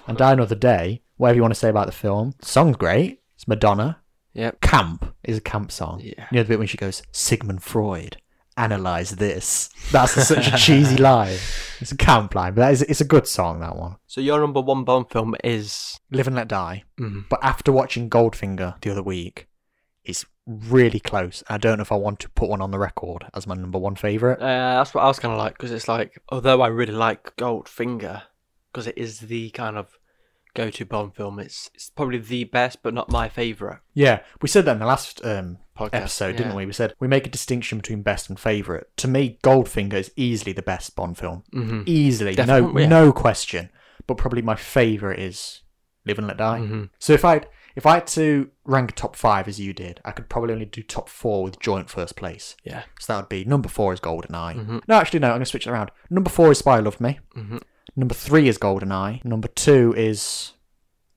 And 0.08 0.19
Die 0.19 0.34
Another 0.34 0.54
Day, 0.54 1.01
whatever 1.17 1.38
you 1.38 1.41
want 1.41 1.54
to 1.56 1.60
say 1.60 1.69
about 1.69 1.88
the 1.88 1.91
film, 1.91 2.36
the 2.39 2.45
song's 2.45 2.75
great. 2.78 3.21
It's 3.36 3.47
Madonna. 3.47 4.01
Yep. 4.34 4.62
Camp 4.62 5.15
is 5.23 5.38
a 5.39 5.41
camp 5.41 5.71
song. 5.71 5.99
Yeah. 6.04 6.28
You 6.32 6.38
know 6.38 6.43
the 6.43 6.49
bit 6.49 6.60
when 6.60 6.67
she 6.67 6.78
goes, 6.78 7.01
Sigmund 7.12 7.63
Freud, 7.63 8.17
analyze 8.57 9.11
this. 9.11 9.69
That's 9.91 10.13
such 10.27 10.47
a 10.47 10.57
cheesy 10.57 10.97
line. 11.11 11.37
It's 11.81 11.91
a 11.91 11.97
camp 11.97 12.35
line, 12.35 12.53
but 12.53 12.61
that 12.61 12.73
is, 12.73 12.81
it's 12.83 13.01
a 13.01 13.05
good 13.05 13.27
song, 13.27 13.59
that 13.59 13.75
one. 13.75 13.97
So 14.07 14.21
your 14.21 14.39
number 14.39 14.61
one 14.61 14.83
Bond 14.83 15.09
film 15.09 15.35
is. 15.43 15.99
Live 16.11 16.27
and 16.27 16.35
Let 16.35 16.47
Die. 16.47 16.83
Mm, 16.99 17.25
But 17.29 17.39
after 17.43 17.71
watching 17.71 18.09
Goldfinger 18.09 18.79
the 18.81 18.91
other 18.91 19.03
week, 19.03 19.47
it's 20.03 20.25
really 20.45 20.99
close. 20.99 21.43
I 21.49 21.57
don't 21.57 21.77
know 21.77 21.81
if 21.81 21.91
I 21.91 21.95
want 21.95 22.19
to 22.21 22.29
put 22.29 22.49
one 22.49 22.61
on 22.61 22.71
the 22.71 22.79
record 22.79 23.25
as 23.33 23.47
my 23.47 23.55
number 23.55 23.79
one 23.79 23.95
favourite. 23.95 24.39
Uh, 24.39 24.77
that's 24.77 24.93
what 24.93 25.03
I 25.03 25.07
was 25.07 25.19
kind 25.19 25.33
of 25.33 25.37
like 25.39 25.53
because 25.57 25.71
it's 25.71 25.87
like, 25.87 26.21
although 26.29 26.61
I 26.61 26.67
really 26.67 26.93
like 26.93 27.35
Goldfinger, 27.35 28.21
because 28.71 28.87
it 28.87 28.97
is 28.97 29.21
the 29.21 29.49
kind 29.51 29.77
of 29.77 29.97
go-to 30.53 30.85
Bond 30.85 31.15
film. 31.15 31.39
It's 31.39 31.69
it's 31.73 31.89
probably 31.89 32.19
the 32.19 32.45
best, 32.45 32.83
but 32.83 32.93
not 32.93 33.09
my 33.11 33.27
favorite 33.27 33.79
Yeah, 33.93 34.21
we 34.41 34.47
said 34.47 34.63
that 34.65 34.73
in 34.73 34.79
the 34.79 34.85
last 34.85 35.25
um, 35.25 35.57
podcast. 35.77 35.89
episode, 35.93 36.35
didn't 36.38 36.55
we? 36.55 36.65
We 36.65 36.73
said 36.73 36.93
we 36.99 37.07
make 37.07 37.27
a 37.27 37.29
distinction 37.29 37.79
between 37.79 38.01
best 38.01 38.29
and 38.29 38.39
favourite. 38.39 38.85
To 38.97 39.07
me, 39.07 39.39
Goldfinger 39.43 39.93
is 39.93 40.11
easily 40.15 40.53
the 40.53 40.61
best 40.61 40.95
Bond 40.95 41.17
film. 41.17 41.43
Mm-hmm. 41.53 41.81
Easily, 41.85 42.35
no, 42.35 42.77
yeah. 42.77 42.88
no 42.88 43.11
question. 43.11 43.69
But 44.07 44.17
probably 44.17 44.41
my 44.41 44.55
favourite 44.55 45.19
is 45.19 45.61
Live 46.05 46.17
and 46.19 46.27
Let 46.27 46.38
Die. 46.38 46.59
hmm 46.59 46.83
So 46.99 47.13
if 47.13 47.25
I 47.25 47.41
if 47.75 47.85
I 47.85 47.95
had 47.95 48.07
to 48.07 48.49
rank 48.63 48.93
top 48.95 49.15
five 49.17 49.47
as 49.49 49.59
you 49.59 49.73
did, 49.73 49.99
I 50.05 50.11
could 50.11 50.29
probably 50.29 50.53
only 50.53 50.65
do 50.65 50.81
top 50.81 51.09
four 51.09 51.43
with 51.43 51.59
joint 51.59 51.89
first 51.89 52.15
place. 52.15 52.55
Yeah. 52.63 52.83
So 52.99 53.13
that 53.13 53.19
would 53.21 53.29
be 53.29 53.43
number 53.43 53.67
four 53.67 53.91
is 53.93 53.99
Goldeneye. 53.99 54.55
Mhm. 54.65 54.81
No, 54.88 54.95
actually 54.95 55.19
no, 55.19 55.27
I'm 55.29 55.35
gonna 55.35 55.45
switch 55.45 55.67
it 55.67 55.71
around. 55.71 55.91
Number 56.09 56.29
four 56.29 56.51
is 56.51 56.59
Spy 56.59 56.79
Loved 56.79 57.01
Me. 57.01 57.19
hmm 57.33 57.57
Number 57.97 58.13
three 58.15 58.47
is 58.47 58.57
Goldeneye. 58.57 59.23
Number 59.25 59.47
two 59.47 59.93
is 59.97 60.53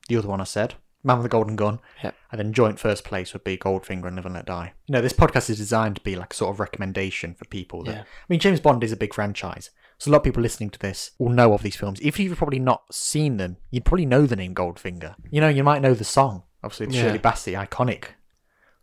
the 0.09 0.16
other 0.16 0.29
one 0.29 0.40
I 0.40 0.44
said, 0.44 0.75
Man 1.05 1.19
with 1.19 1.25
the 1.25 1.29
Golden 1.29 1.57
Gun. 1.57 1.79
Yep. 2.03 2.15
And 2.33 2.39
then 2.39 2.53
joint 2.53 2.79
first 2.79 3.05
place 3.05 3.33
would 3.33 3.45
be 3.45 3.57
Goldfinger 3.57 4.07
and 4.07 4.17
Live 4.17 4.27
and 4.27 4.35
Let 4.35 4.47
Die. 4.47 4.73
You 4.87 4.93
know, 4.93 5.01
this 5.01 5.13
podcast 5.13 5.49
is 5.49 5.59
designed 5.59 5.97
to 5.97 6.03
be 6.03 6.17
like 6.17 6.33
a 6.33 6.37
sort 6.37 6.51
of 6.55 6.61
recommendation 6.61 7.35
for 7.35 7.45
people. 7.47 7.85
That, 7.85 7.95
Yeah. 7.95 8.01
I 8.03 8.05
mean, 8.29 8.41
James 8.41 8.61
Bond 8.61 8.83
is 8.85 8.93
a 8.93 8.97
big 8.97 9.15
franchise. 9.15 9.71
So 9.99 10.11
a 10.11 10.13
lot 10.13 10.19
of 10.19 10.25
people 10.25 10.43
listening 10.43 10.71
to 10.71 10.79
this 10.79 11.13
will 11.19 11.31
know 11.31 11.53
of 11.55 11.63
these 11.63 11.77
films. 11.77 11.99
If 12.03 12.19
you've 12.21 12.37
probably 12.39 12.61
not 12.61 12.83
seen 12.95 13.37
them, 13.37 13.57
you'd 13.71 13.85
probably 13.85 14.07
know 14.07 14.27
the 14.27 14.37
name 14.37 14.55
Goldfinger. 14.55 15.15
You 15.31 15.41
know, 15.41 15.49
you 15.49 15.65
might 15.65 15.83
know 15.83 15.95
the 15.95 16.05
song. 16.05 16.45
Obviously, 16.63 16.87
the 16.87 16.95
Yeah. 16.95 17.03
Shirley 17.03 17.19
Bassey, 17.19 17.67
iconic. 17.69 18.05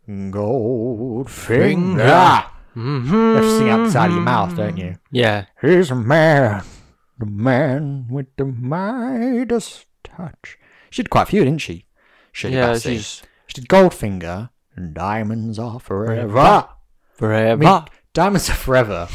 Goldfinger. 0.08 1.28
Finger. 1.28 2.44
Mm-hmm. 2.76 3.14
You 3.14 3.34
have 3.34 3.42
to 3.44 3.58
sing 3.58 3.70
outside 3.70 4.06
of 4.10 4.12
your 4.16 4.22
mouth, 4.22 4.54
don't 4.56 4.76
you? 4.76 4.96
Yeah. 5.10 5.46
He's 5.62 5.90
a 5.90 5.94
man, 5.94 6.62
the 7.18 7.24
man 7.26 8.06
with 8.10 8.26
the 8.36 8.44
Midas 8.44 9.86
touch. 10.04 10.58
She 10.90 11.02
did 11.02 11.08
quite 11.10 11.22
a 11.22 11.26
few, 11.26 11.42
didn't 11.44 11.62
she? 11.62 11.85
Shirley 12.36 12.54
yeah, 12.56 12.72
Bassey. 12.72 12.82
she's 12.82 13.22
She 13.46 13.54
did 13.60 13.68
Goldfinger 13.68 14.50
and 14.74 14.92
Diamonds 14.92 15.58
Are 15.58 15.80
Forever. 15.80 16.28
Forever. 16.28 16.68
forever. 17.14 17.52
I 17.52 17.56
mean, 17.56 17.84
Diamonds 18.12 18.50
Are 18.50 18.54
Forever. 18.54 19.08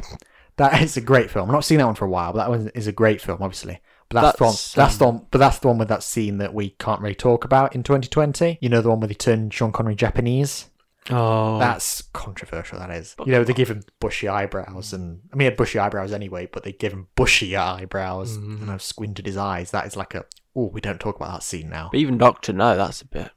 That 0.58 0.82
is 0.82 0.98
a 0.98 1.02
great 1.02 1.30
film. 1.32 1.50
I've 1.50 1.54
not 1.54 1.66
seen 1.66 1.78
that 1.78 1.86
one 1.86 1.96
for 1.96 2.06
a 2.06 2.10
while, 2.10 2.34
but 2.34 2.40
that 2.40 2.50
one 2.50 2.72
is 2.76 2.88
a 2.88 2.92
great 2.92 3.22
film, 3.22 3.42
obviously. 3.42 3.80
But 4.10 4.22
that's, 4.22 4.38
That's, 4.38 4.38
the 4.38 4.44
one. 4.44 4.86
That's 4.88 4.98
the 4.98 5.06
um, 5.08 5.16
one. 5.16 5.28
But 5.32 5.38
that's 5.38 5.60
the 5.60 5.68
one 5.70 5.78
with 5.78 5.88
that 5.88 6.04
scene 6.04 6.38
that 6.40 6.54
we 6.54 6.72
can't 6.72 7.00
really 7.02 7.16
talk 7.16 7.46
about 7.46 7.74
in 7.76 7.84
2020. 7.84 8.58
You 8.60 8.70
know, 8.70 8.82
the 8.82 8.90
one 8.90 9.00
where 9.00 9.08
they 9.08 9.14
turn 9.14 9.50
Sean 9.52 9.72
Connery 9.72 9.96
Japanese. 9.96 10.66
oh, 11.10 11.58
That's 11.60 12.02
controversial. 12.14 12.80
That 12.80 12.90
is. 12.92 13.16
You 13.26 13.32
know, 13.32 13.44
they 13.44 13.54
give 13.54 13.70
him 13.72 13.84
bushy 14.00 14.28
eyebrows, 14.28 14.94
and 14.94 15.22
I 15.32 15.36
mean, 15.36 15.46
he 15.46 15.46
had 15.46 15.58
bushy 15.58 15.80
eyebrows 15.80 16.12
anyway, 16.12 16.48
but 16.52 16.64
they 16.64 16.74
give 16.74 16.92
him 16.92 17.08
bushy 17.16 17.56
eyebrows, 17.56 18.38
Mm. 18.38 18.62
and 18.64 18.72
I've 18.72 18.82
squinted 18.84 19.26
his 19.26 19.38
eyes. 19.38 19.72
That 19.72 19.86
is 19.88 19.96
like 19.96 20.14
a. 20.16 20.26
Oh, 20.56 20.68
we 20.68 20.82
don't 20.82 21.00
talk 21.00 21.16
about 21.16 21.32
that 21.34 21.44
scene 21.44 21.70
now. 21.70 21.90
but 21.92 22.00
even 22.00 22.18
Doctor 22.18 22.54
No, 22.54 22.76
that's 22.76 23.02
a 23.02 23.08
bit. 23.08 23.32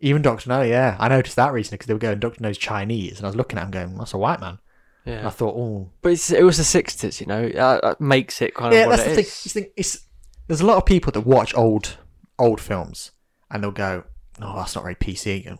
Even 0.00 0.22
Doctor 0.22 0.48
No, 0.48 0.62
yeah, 0.62 0.96
I 0.98 1.08
noticed 1.08 1.36
that 1.36 1.52
recently 1.52 1.76
because 1.76 1.86
they 1.88 1.94
were 1.94 1.98
going 2.00 2.18
Doctor 2.20 2.42
No's 2.42 2.58
Chinese, 2.58 3.18
and 3.18 3.26
I 3.26 3.28
was 3.28 3.36
looking 3.36 3.58
at 3.58 3.64
him 3.64 3.70
going, 3.70 3.98
"That's 3.98 4.14
a 4.14 4.18
white 4.18 4.40
man." 4.40 4.58
And 5.18 5.26
I 5.26 5.30
thought, 5.30 5.54
oh, 5.56 5.90
But 6.02 6.12
it's, 6.12 6.30
it 6.30 6.44
was 6.44 6.56
the 6.58 6.64
sixties, 6.64 7.20
you 7.20 7.26
know. 7.26 7.48
That, 7.48 7.82
that 7.82 8.00
makes 8.00 8.40
it 8.40 8.54
kind 8.54 8.72
of 8.72 8.78
yeah, 8.78 8.86
that's 8.88 9.02
it 9.02 9.08
the 9.08 9.14
thing. 9.16 9.24
is. 9.24 9.28
It's, 9.28 9.44
the 9.44 9.60
thing. 9.60 9.70
It's 9.76 10.06
there's 10.46 10.60
a 10.60 10.66
lot 10.66 10.76
of 10.76 10.86
people 10.86 11.10
that 11.12 11.22
watch 11.22 11.54
old 11.56 11.96
old 12.38 12.60
films, 12.60 13.10
and 13.50 13.62
they'll 13.62 13.70
go, 13.72 14.04
"No, 14.38 14.54
that's 14.56 14.74
not 14.74 14.84
very 14.84 14.94
PC. 14.94 15.46
and 15.46 15.58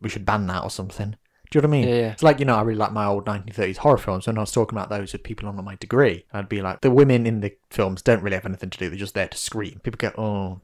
We 0.00 0.08
should 0.08 0.26
ban 0.26 0.46
that 0.48 0.64
or 0.64 0.70
something." 0.70 1.16
Do 1.50 1.58
you 1.58 1.62
know 1.62 1.68
what 1.68 1.74
I 1.76 1.80
mean? 1.80 1.88
Yeah, 1.88 1.94
yeah. 1.94 2.12
It's 2.12 2.22
like, 2.22 2.38
you 2.38 2.44
know, 2.44 2.54
I 2.54 2.62
really 2.62 2.78
like 2.78 2.92
my 2.92 3.06
old 3.06 3.26
1930s 3.26 3.78
horror 3.78 3.98
films. 3.98 4.26
When 4.26 4.38
I 4.38 4.40
was 4.40 4.52
talking 4.52 4.78
about 4.78 4.88
those 4.88 5.12
with 5.12 5.24
people 5.24 5.48
on 5.48 5.64
my 5.64 5.74
degree, 5.76 6.24
I'd 6.32 6.48
be 6.48 6.62
like, 6.62 6.80
the 6.80 6.90
women 6.92 7.26
in 7.26 7.40
the 7.40 7.52
films 7.70 8.02
don't 8.02 8.22
really 8.22 8.36
have 8.36 8.46
anything 8.46 8.70
to 8.70 8.78
do. 8.78 8.88
They're 8.88 8.98
just 8.98 9.14
there 9.14 9.26
to 9.28 9.36
scream. 9.36 9.80
People 9.82 9.98
go, 9.98 10.12
oh, 10.16 10.60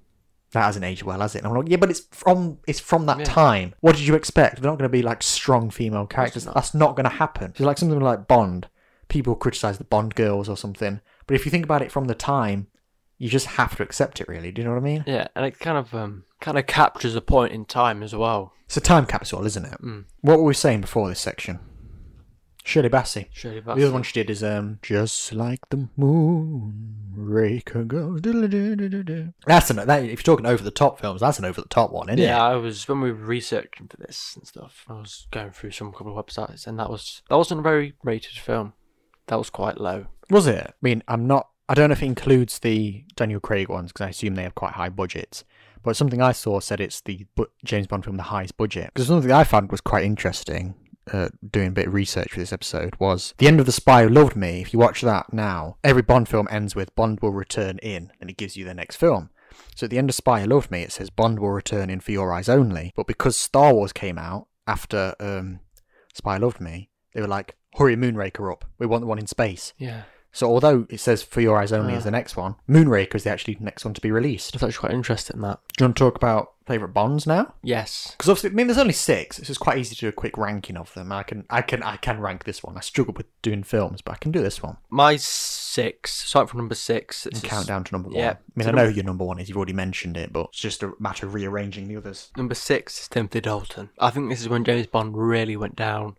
that 0.53 0.63
hasn't 0.63 0.85
aged 0.85 1.03
well, 1.03 1.21
has 1.21 1.35
it? 1.35 1.39
And 1.39 1.49
I'm 1.49 1.55
like, 1.55 1.69
yeah, 1.69 1.77
but 1.77 1.91
it's 1.91 2.03
from 2.13 2.59
it's 2.69 2.79
from 2.79 3.07
that 3.07 3.19
Yeah. 3.19 3.25
time. 3.25 3.75
What 3.81 3.97
did 3.97 4.07
you 4.07 4.15
expect? 4.15 4.63
They're 4.63 4.71
not 4.71 4.79
going 4.79 4.89
to 4.89 4.93
be 4.93 5.03
like 5.03 5.23
strong 5.25 5.71
female 5.71 6.07
characters. 6.07 6.47
not. 6.47 6.55
That's 6.55 6.73
not 6.73 6.95
going 6.95 7.05
to 7.11 7.17
happen. 7.17 7.51
It's 7.51 7.61
like 7.61 7.79
something 7.79 7.99
like 7.99 8.29
Bond. 8.29 8.69
People 9.09 9.35
criticize 9.35 9.79
the 9.79 9.85
Bond 9.85 10.15
girls 10.15 10.49
or 10.49 10.57
something. 10.57 11.01
But 11.27 11.35
if 11.35 11.45
you 11.45 11.51
think 11.51 11.65
about 11.65 11.83
it 11.83 11.91
from 11.91 12.05
the 12.07 12.15
time, 12.15 12.69
you 13.19 13.29
just 13.29 13.47
have 13.47 13.77
to 13.77 13.83
accept 13.83 14.21
it, 14.21 14.29
really. 14.29 14.53
Do 14.53 14.61
you 14.61 14.69
know 14.69 14.75
what 14.75 14.81
I 14.81 14.85
mean? 14.85 15.05
Yeah, 15.07 15.29
and 15.35 15.45
it 15.47 15.59
kind 15.59 15.79
of 15.79 15.95
um 15.95 16.25
kind 16.41 16.59
of 16.59 16.67
captures 16.67 17.15
a 17.15 17.21
point 17.21 17.53
in 17.53 17.65
time 17.65 18.03
as 18.03 18.15
well. 18.15 18.53
It's 18.67 18.77
a 18.77 18.81
time 18.81 19.07
capsule, 19.07 19.47
isn't 19.47 19.65
it? 19.65 19.81
Mm. 19.83 20.05
What 20.23 20.39
were 20.39 20.45
we 20.45 20.55
saying 20.55 20.81
before 20.83 21.09
this 21.09 21.21
section? 21.21 21.61
Shirley 22.65 22.89
Bassey. 22.89 23.29
Shirley 23.33 23.61
Bassey. 23.61 23.77
The 23.77 23.85
other 23.85 23.93
one 23.93 24.03
she 24.03 24.13
did 24.13 24.29
is 24.29 24.43
um 24.43 24.81
just 24.83 25.33
like 25.33 25.61
the 25.71 25.89
moon, 25.97 27.13
Raker 27.15 27.85
goes. 27.85 28.21
That's 28.23 29.71
an 29.71 29.77
that 29.87 30.03
if 30.03 30.11
you're 30.11 30.17
talking 30.37 30.47
over 30.47 30.65
the 30.65 30.71
top 30.73 30.99
films, 31.01 31.21
that's 31.21 31.39
an 31.39 31.45
over 31.45 31.61
the 31.61 31.69
top 31.69 31.93
one, 31.93 32.09
isn't 32.09 32.19
Yeah, 32.19 32.25
it? 32.25 32.29
Yeah, 32.31 32.43
I 32.45 32.57
was 32.57 32.89
when 32.89 33.01
we 33.01 33.13
were 33.13 33.19
researching 33.25 33.87
for 33.89 33.97
this 33.99 34.35
and 34.37 34.47
stuff. 34.47 34.85
I 34.89 34.95
was 34.95 35.29
going 35.31 35.53
through 35.53 35.71
some 35.71 35.93
couple 35.93 36.19
of 36.19 36.27
websites, 36.27 36.67
and 36.67 36.79
that 36.81 36.91
was 36.91 37.23
that 37.31 37.37
wasn't 37.37 37.61
a 37.61 37.63
very 37.63 37.95
rated 38.03 38.37
film. 38.37 38.73
That 39.29 39.39
was 39.39 39.49
quite 39.51 39.81
low. 39.81 40.07
Was 40.29 40.47
it? 40.49 40.67
I 40.67 40.73
mean, 40.83 41.03
I'm 41.09 41.27
not. 41.27 41.49
I 41.69 41.75
don't 41.75 41.89
know 41.89 41.95
if 41.95 42.03
it 42.03 42.07
includes 42.07 42.59
the 42.59 43.05
Daniel 43.17 43.41
Craig 43.41 43.69
ones 43.69 43.93
because 43.93 44.07
I 44.07 44.11
assume 44.11 44.35
they 44.35 44.43
have 44.45 44.55
quite 44.55 44.75
high 44.75 44.89
budgets. 44.89 45.45
But 45.83 45.97
something 45.97 46.21
I 46.21 46.33
saw 46.33 46.61
said 46.61 46.81
it's 46.81 47.01
the 47.01 47.27
bu- 47.35 47.47
James 47.65 47.87
Bond 47.87 48.05
film 48.05 48.17
the 48.17 48.25
highest 48.25 48.57
budget. 48.57 48.91
Because 48.93 49.09
something 49.09 49.31
I 49.33 49.45
found 49.45 49.71
was 49.71 49.81
quite 49.81 50.05
interesting. 50.05 50.75
Uh, 51.13 51.29
doing 51.49 51.69
a 51.69 51.73
bit 51.73 51.87
of 51.87 51.95
research 51.95 52.33
for 52.33 52.41
this 52.41 52.53
episode 52.53 52.97
was 52.99 53.33
the 53.39 53.47
end 53.47 53.61
of 53.61 53.67
the 53.67 53.71
Spy 53.71 54.03
Who 54.03 54.09
Loved 54.09 54.35
Me. 54.35 54.61
If 54.61 54.73
you 54.73 54.81
watch 54.81 55.03
that 55.03 55.33
now, 55.33 55.77
every 55.85 56.03
Bond 56.03 56.29
film 56.29 56.49
ends 56.51 56.75
with 56.75 56.93
Bond 56.97 57.21
will 57.21 57.31
return 57.31 57.79
in, 57.79 58.11
and 58.21 58.29
it 58.29 58.37
gives 58.37 58.57
you 58.57 58.65
the 58.65 58.75
next 58.75 58.97
film. 58.97 59.31
So 59.77 59.85
at 59.85 59.91
the 59.91 59.99
end 59.99 60.11
of 60.11 60.17
Spy 60.17 60.41
Who 60.41 60.49
Loved 60.49 60.73
Me, 60.73 60.83
it 60.83 60.91
says 60.91 61.09
Bond 61.11 61.39
will 61.39 61.51
return 61.53 61.91
in 61.91 62.01
for 62.01 62.11
your 62.11 62.33
eyes 62.33 62.49
only. 62.49 62.93
But 62.97 63.07
because 63.07 63.37
Star 63.37 63.73
Wars 63.73 63.93
came 63.93 64.19
out 64.19 64.49
after 64.67 65.15
um, 65.21 65.61
Spy 66.13 66.39
Who 66.39 66.45
Loved 66.45 66.61
Me, 66.61 66.91
they 67.15 67.21
were 67.21 67.29
like, 67.29 67.55
hurry 67.75 67.95
Moonraker 67.95 68.51
up. 68.51 68.65
We 68.79 68.87
want 68.87 69.03
the 69.03 69.07
one 69.07 69.21
in 69.21 69.29
space. 69.29 69.75
Yeah, 69.79 70.03
So 70.37 70.47
although 70.51 70.87
it 70.91 71.01
says 71.01 71.23
For 71.23 71.41
Your 71.41 71.57
Eyes 71.59 71.73
Only 71.73 71.95
Ah. 71.95 71.97
is 71.97 72.05
the 72.05 72.11
next 72.11 72.37
one, 72.37 72.57
Moonraker 72.69 73.15
is 73.15 73.25
the 73.25 73.31
actually 73.31 73.57
next 73.59 73.87
one 73.87 73.95
to 73.95 74.01
be 74.03 74.11
released. 74.11 74.55
I 74.55 74.57
was 74.57 74.63
actually 74.65 74.89
quite 74.89 74.95
interested 74.95 75.35
in 75.35 75.41
that. 75.41 75.61
Do 75.79 75.85
you 75.85 75.87
want 75.89 75.97
to 75.97 76.05
talk 76.05 76.17
about 76.17 76.53
favourite 76.67 76.93
Bonds 76.93 77.27
now? 77.27 77.55
Yes, 77.63 78.13
Because 78.19 78.29
obviously, 78.29 78.51
I 78.51 78.53
mean, 78.53 78.67
there's 78.67 78.77
only 78.79 78.93
six. 78.93 79.39
It's 79.39 79.47
just 79.49 79.61
quite 79.61 79.79
easy 79.79 79.95
to 79.95 80.01
do 80.03 80.09
a 80.09 80.13
quick 80.13 80.37
ranking 80.37 80.77
of 80.77 80.93
them. 80.93 81.11
I 81.11 81.23
can, 81.23 81.47
I 81.49 81.63
can, 81.63 81.83
I 81.83 81.97
can 81.97 82.21
rank 82.21 82.45
this 82.45 82.63
one. 82.63 82.77
I 82.77 82.81
struggle 82.81 83.15
with 83.17 83.25
doing 83.41 83.63
films, 83.63 84.03
but 84.03 84.13
I 84.13 84.17
can 84.19 84.31
do 84.31 84.43
this 84.43 84.63
one 84.63 84.77
my 84.91 85.17
six. 85.17 86.13
Starting 86.13 86.49
from 86.49 86.59
number 86.59 86.75
six. 86.75 87.25
and 87.25 87.33
This 87.35 87.43
is- 87.43 87.49
count 87.49 87.67
down 87.67 87.85
to 87.85 87.93
number 87.95 88.09
one. 88.11 88.19
yeah. 88.19 88.33
I 88.33 88.37
mean, 88.57 88.65
So 88.65 88.69
I 88.69 88.73
know 88.73 88.83
number- 88.85 88.91
your 88.95 89.05
number 89.05 89.25
one 89.25 89.39
is. 89.39 89.49
You've 89.49 89.57
already 89.57 89.73
mentioned 89.73 90.19
it, 90.19 90.35
but 90.35 90.49
it's 90.51 90.61
just 90.61 90.83
a 90.83 90.93
matter 90.99 91.25
of 91.27 91.33
rearranging 91.33 91.89
the 91.89 91.97
others. 91.97 92.31
Number 92.37 92.55
six 92.55 93.01
is 93.01 93.09
Timothy 93.09 93.41
Dalton. 93.41 93.89
I 93.99 94.11
think 94.11 94.29
this 94.29 94.43
is 94.43 94.51
when 94.51 94.65
James 94.65 94.87
Bond 94.87 95.17
really 95.17 95.57
went 95.57 95.77
down 95.77 96.19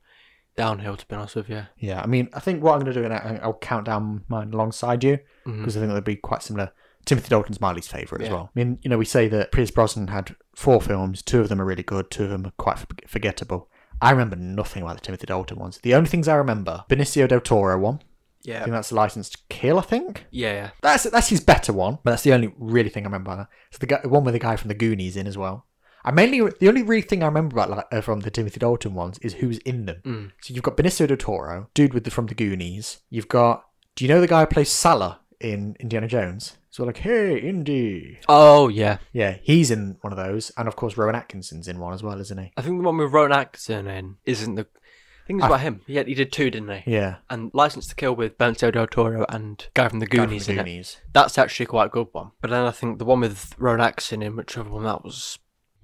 downhill. 0.57 0.97
To 0.97 1.05
be 1.07 1.15
honest 1.15 1.35
with 1.35 1.49
you. 1.49 1.63
Yeah, 1.77 2.01
I 2.01 2.07
mean, 2.07 2.27
I 2.33 2.39
think 2.41 2.61
what 2.61 2.73
I'm 2.73 2.79
going 2.81 2.93
to 2.93 2.99
do, 2.99 3.05
and 3.05 3.13
I- 3.13 3.39
I'll 3.41 3.53
count 3.53 3.85
down 3.85 4.25
mine 4.27 4.53
alongside 4.53 5.03
you 5.03 5.17
mm-hmm. 5.45 5.59
because 5.59 5.77
I 5.77 5.79
think 5.79 5.91
they'll 5.93 6.01
be 6.01 6.15
quite 6.17 6.43
similar. 6.43 6.71
Timothy 7.05 7.29
Dalton's 7.29 7.61
my 7.61 7.71
least 7.71 7.89
favourite 7.89 8.21
as 8.21 8.27
Yeah. 8.27 8.33
well. 8.33 8.51
I 8.53 8.59
mean, 8.59 8.79
you 8.81 8.89
know, 8.89 8.97
we 8.97 9.05
say 9.05 9.29
that 9.29 9.53
Pierce 9.53 9.71
Brosnan 9.71 10.07
had 10.09 10.35
four 10.55 10.81
films. 10.81 11.21
Two 11.21 11.39
of 11.39 11.47
them 11.47 11.61
are 11.61 11.65
really 11.65 11.83
good. 11.83 12.11
Two 12.11 12.25
of 12.25 12.29
them 12.31 12.45
are 12.45 12.51
quite 12.57 12.79
for- 12.79 12.87
forgettable. 13.07 13.69
I 14.01 14.11
remember 14.11 14.35
nothing 14.35 14.83
about 14.83 14.95
the 14.95 15.01
Timothy 15.01 15.25
Dalton 15.27 15.57
ones. 15.57 15.79
The 15.81 15.95
only 15.95 16.09
things 16.09 16.27
I 16.27 16.35
remember, 16.35 16.83
Benicio 16.89 17.27
del 17.27 17.39
Toro 17.39 17.79
one. 17.79 18.01
Yeah. 18.43 18.55
I 18.55 18.57
Yeah, 18.57 18.63
think 18.65 18.73
that's 18.73 18.91
License 18.91 19.29
to 19.31 19.37
Kill. 19.49 19.79
I 19.79 19.81
think 19.81 20.25
yeah, 20.31 20.53
yeah. 20.53 20.69
that's 20.81 21.03
that's 21.05 21.29
his 21.29 21.39
better 21.41 21.73
one, 21.73 21.97
but 22.03 22.11
that's 22.11 22.23
the 22.23 22.33
only 22.33 22.53
really 22.57 22.89
thing 22.89 23.03
I 23.03 23.07
remember. 23.07 23.31
About 23.31 23.49
that. 23.49 23.55
It's 23.69 23.77
the 23.79 23.85
guy, 23.87 23.99
one 24.05 24.23
with 24.23 24.33
the 24.33 24.39
guy 24.39 24.55
from 24.55 24.67
the 24.67 24.73
Goonies 24.75 25.17
in 25.17 25.27
as 25.27 25.37
well. 25.37 25.65
I 26.07 26.11
mainly 26.11 26.49
the 26.59 26.69
only 26.69 26.83
really 26.83 27.01
thing 27.01 27.21
I 27.21 27.25
remember 27.25 27.55
about 27.55 27.69
like, 27.69 27.85
uh, 27.91 27.99
from 27.99 28.21
the 28.21 28.31
Timothy 28.31 28.59
Dalton 28.61 28.93
ones 28.93 29.17
is 29.19 29.33
who's 29.33 29.57
in 29.59 29.85
them. 29.87 30.01
Mm. 30.05 30.31
So 30.41 30.53
you've 30.53 30.63
got 30.63 30.77
Benicio 30.77 31.05
del 31.05 31.17
Toro, 31.17 31.69
dude 31.73 31.93
with 31.93 32.05
the 32.05 32.11
from 32.11 32.27
the 32.27 32.35
Goonies. 32.35 32.99
You've 33.09 33.27
got 33.27 33.65
do 33.95 34.05
you 34.05 34.09
know 34.09 34.21
the 34.21 34.27
guy 34.27 34.39
who 34.41 34.45
plays 34.45 34.71
Sallah 34.71 35.19
in 35.41 35.75
Indiana 35.81 36.07
Jones? 36.07 36.55
So 36.69 36.85
like, 36.85 36.97
hey, 36.97 37.39
Indy. 37.39 38.19
Oh 38.29 38.69
yeah. 38.69 38.99
Yeah, 39.11 39.37
he's 39.41 39.69
in 39.69 39.97
one 40.01 40.13
of 40.13 40.17
those, 40.17 40.49
and 40.55 40.67
of 40.67 40.77
course 40.77 40.95
Rowan 40.95 41.15
Atkinson's 41.15 41.67
in 41.67 41.79
one 41.79 41.93
as 41.93 42.03
well, 42.03 42.21
isn't 42.21 42.37
he? 42.37 42.53
I 42.55 42.61
think 42.61 42.77
the 42.77 42.85
one 42.85 42.97
with 42.97 43.11
Rowan 43.11 43.33
Atkinson 43.33 43.87
in 43.87 44.15
isn't 44.25 44.55
the. 44.55 44.61
I 44.61 45.27
think 45.27 45.39
it's 45.39 45.43
I- 45.43 45.47
about 45.47 45.59
him. 45.59 45.81
Yeah, 45.87 46.03
he 46.03 46.13
did 46.13 46.31
two, 46.31 46.49
didn't 46.49 46.83
he? 46.83 46.93
Yeah, 46.93 47.15
And 47.29 47.51
License 47.53 47.87
to 47.87 47.95
Kill 47.95 48.15
with 48.15 48.37
Benicio 48.37 48.71
del 48.71 48.87
Toro 48.87 49.25
and 49.27 49.67
guy 49.73 49.89
from 49.89 49.99
the 49.99 50.05
guy 50.07 50.19
from 50.19 50.27
Goonies 50.27 50.45
the. 50.45 50.53
Goonies. 50.53 51.01
That's 51.11 51.37
actually 51.37 51.65
quite 51.65 51.87
a 51.87 51.89
good 51.89 52.07
one. 52.13 52.31
But 52.39 52.51
then 52.51 52.65
I 52.65 52.71
think 52.71 52.99
the 52.99 53.03
one 53.05 53.19
with 53.19 53.53
Rowan 53.57 53.81
Atkinson 53.81 54.21
in, 54.21 54.37
whichever 54.37 54.69
one 54.69 54.83
that 54.83 55.03
was. 55.03 55.37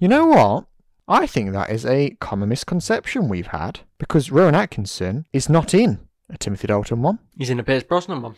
You 0.04 0.10
know 0.10 0.26
what? 0.26 0.66
I 1.08 1.26
think 1.26 1.54
that 1.54 1.70
is 1.70 1.86
a 1.86 2.10
common 2.20 2.50
misconception 2.50 3.30
we've 3.30 3.48
had 3.48 3.80
because 3.98 4.32
Rowan 4.32 4.54
Atkinson 4.54 5.26
is 5.32 5.48
not 5.48 5.74
in 5.74 5.98
a 6.30 6.38
Timothy 6.38 6.68
Dalton 6.68 7.02
one. 7.02 7.20
He's 7.38 7.50
in 7.50 7.58
a 7.58 7.63
Pierce 7.63 7.84
Brosnan 7.84 8.22
one. 8.22 8.36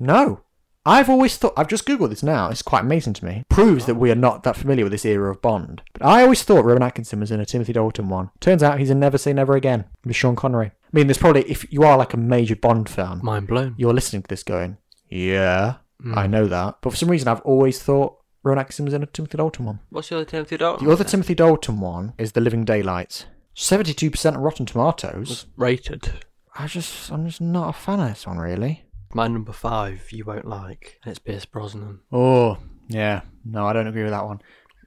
No. 0.00 0.40
I've 0.84 1.08
always 1.08 1.36
thought, 1.36 1.52
I've 1.56 1.68
just 1.68 1.86
Googled 1.86 2.08
this 2.08 2.24
now, 2.24 2.48
it's 2.50 2.60
quite 2.60 2.80
amazing 2.80 3.12
to 3.12 3.24
me. 3.24 3.44
Proves 3.48 3.86
that 3.86 3.94
we 3.94 4.10
are 4.10 4.16
not 4.16 4.42
that 4.42 4.56
familiar 4.56 4.82
with 4.84 4.90
this 4.90 5.04
era 5.04 5.30
of 5.30 5.40
Bond. 5.40 5.80
But 5.92 6.04
I 6.04 6.22
always 6.22 6.42
thought 6.42 6.64
Rowan 6.64 6.82
Atkinson 6.82 7.20
was 7.20 7.30
in 7.30 7.38
a 7.38 7.46
Timothy 7.46 7.72
Dalton 7.74 8.08
one. 8.08 8.32
Turns 8.40 8.64
out 8.64 8.80
he's 8.80 8.90
in 8.90 8.98
Never 8.98 9.16
Say 9.16 9.32
Never 9.32 9.54
Again 9.54 9.84
with 10.04 10.16
Sean 10.16 10.34
Connery. 10.34 10.72
I 10.72 10.88
mean, 10.90 11.06
there's 11.06 11.18
probably, 11.18 11.42
if 11.48 11.72
you 11.72 11.84
are 11.84 11.96
like 11.96 12.14
a 12.14 12.18
major 12.18 12.56
Bond 12.56 12.88
fan, 12.88 13.20
Mind 13.22 13.46
blown. 13.46 13.76
you're 13.78 13.94
listening 13.94 14.22
to 14.22 14.28
this 14.28 14.42
going, 14.42 14.78
yeah, 15.08 15.76
Mm. 16.04 16.16
I 16.16 16.26
know 16.26 16.46
that. 16.48 16.78
But 16.82 16.90
for 16.90 16.96
some 16.96 17.10
reason, 17.12 17.28
I've 17.28 17.40
always 17.42 17.80
thought 17.80 18.16
Rowan 18.46 18.60
Atkinson 18.60 18.84
was 18.84 18.94
in 18.94 19.02
a 19.02 19.06
Timothy 19.06 19.38
Dalton 19.38 19.64
one. 19.66 19.80
What's 19.90 20.08
the 20.08 20.16
other 20.16 20.24
Timothy 20.24 20.56
Dalton? 20.56 20.86
The 20.86 20.92
other 20.92 21.02
Timothy 21.02 21.34
Dalton 21.34 21.80
one 21.80 22.14
is 22.16 22.30
The 22.30 22.40
Living 22.40 22.64
Daylights. 22.64 23.26
72% 23.56 24.36
Rotten 24.38 24.66
Tomatoes. 24.66 25.46
rated. 25.56 26.24
I 26.56 26.68
just, 26.68 27.10
I'm 27.10 27.26
just 27.26 27.40
not 27.40 27.70
a 27.70 27.72
fan 27.72 27.98
of 27.98 28.08
this 28.08 28.24
one, 28.24 28.38
really. 28.38 28.84
My 29.12 29.26
number 29.26 29.52
five, 29.52 30.12
you 30.12 30.24
won't 30.24 30.46
like, 30.46 31.00
and 31.02 31.10
it's 31.10 31.18
Pierce 31.18 31.44
Brosnan. 31.44 31.98
Oh, 32.12 32.58
yeah. 32.86 33.22
No, 33.44 33.66
I 33.66 33.72
don't 33.72 33.88
agree 33.88 34.04
with 34.04 34.12
that 34.12 34.24
one. 34.24 34.40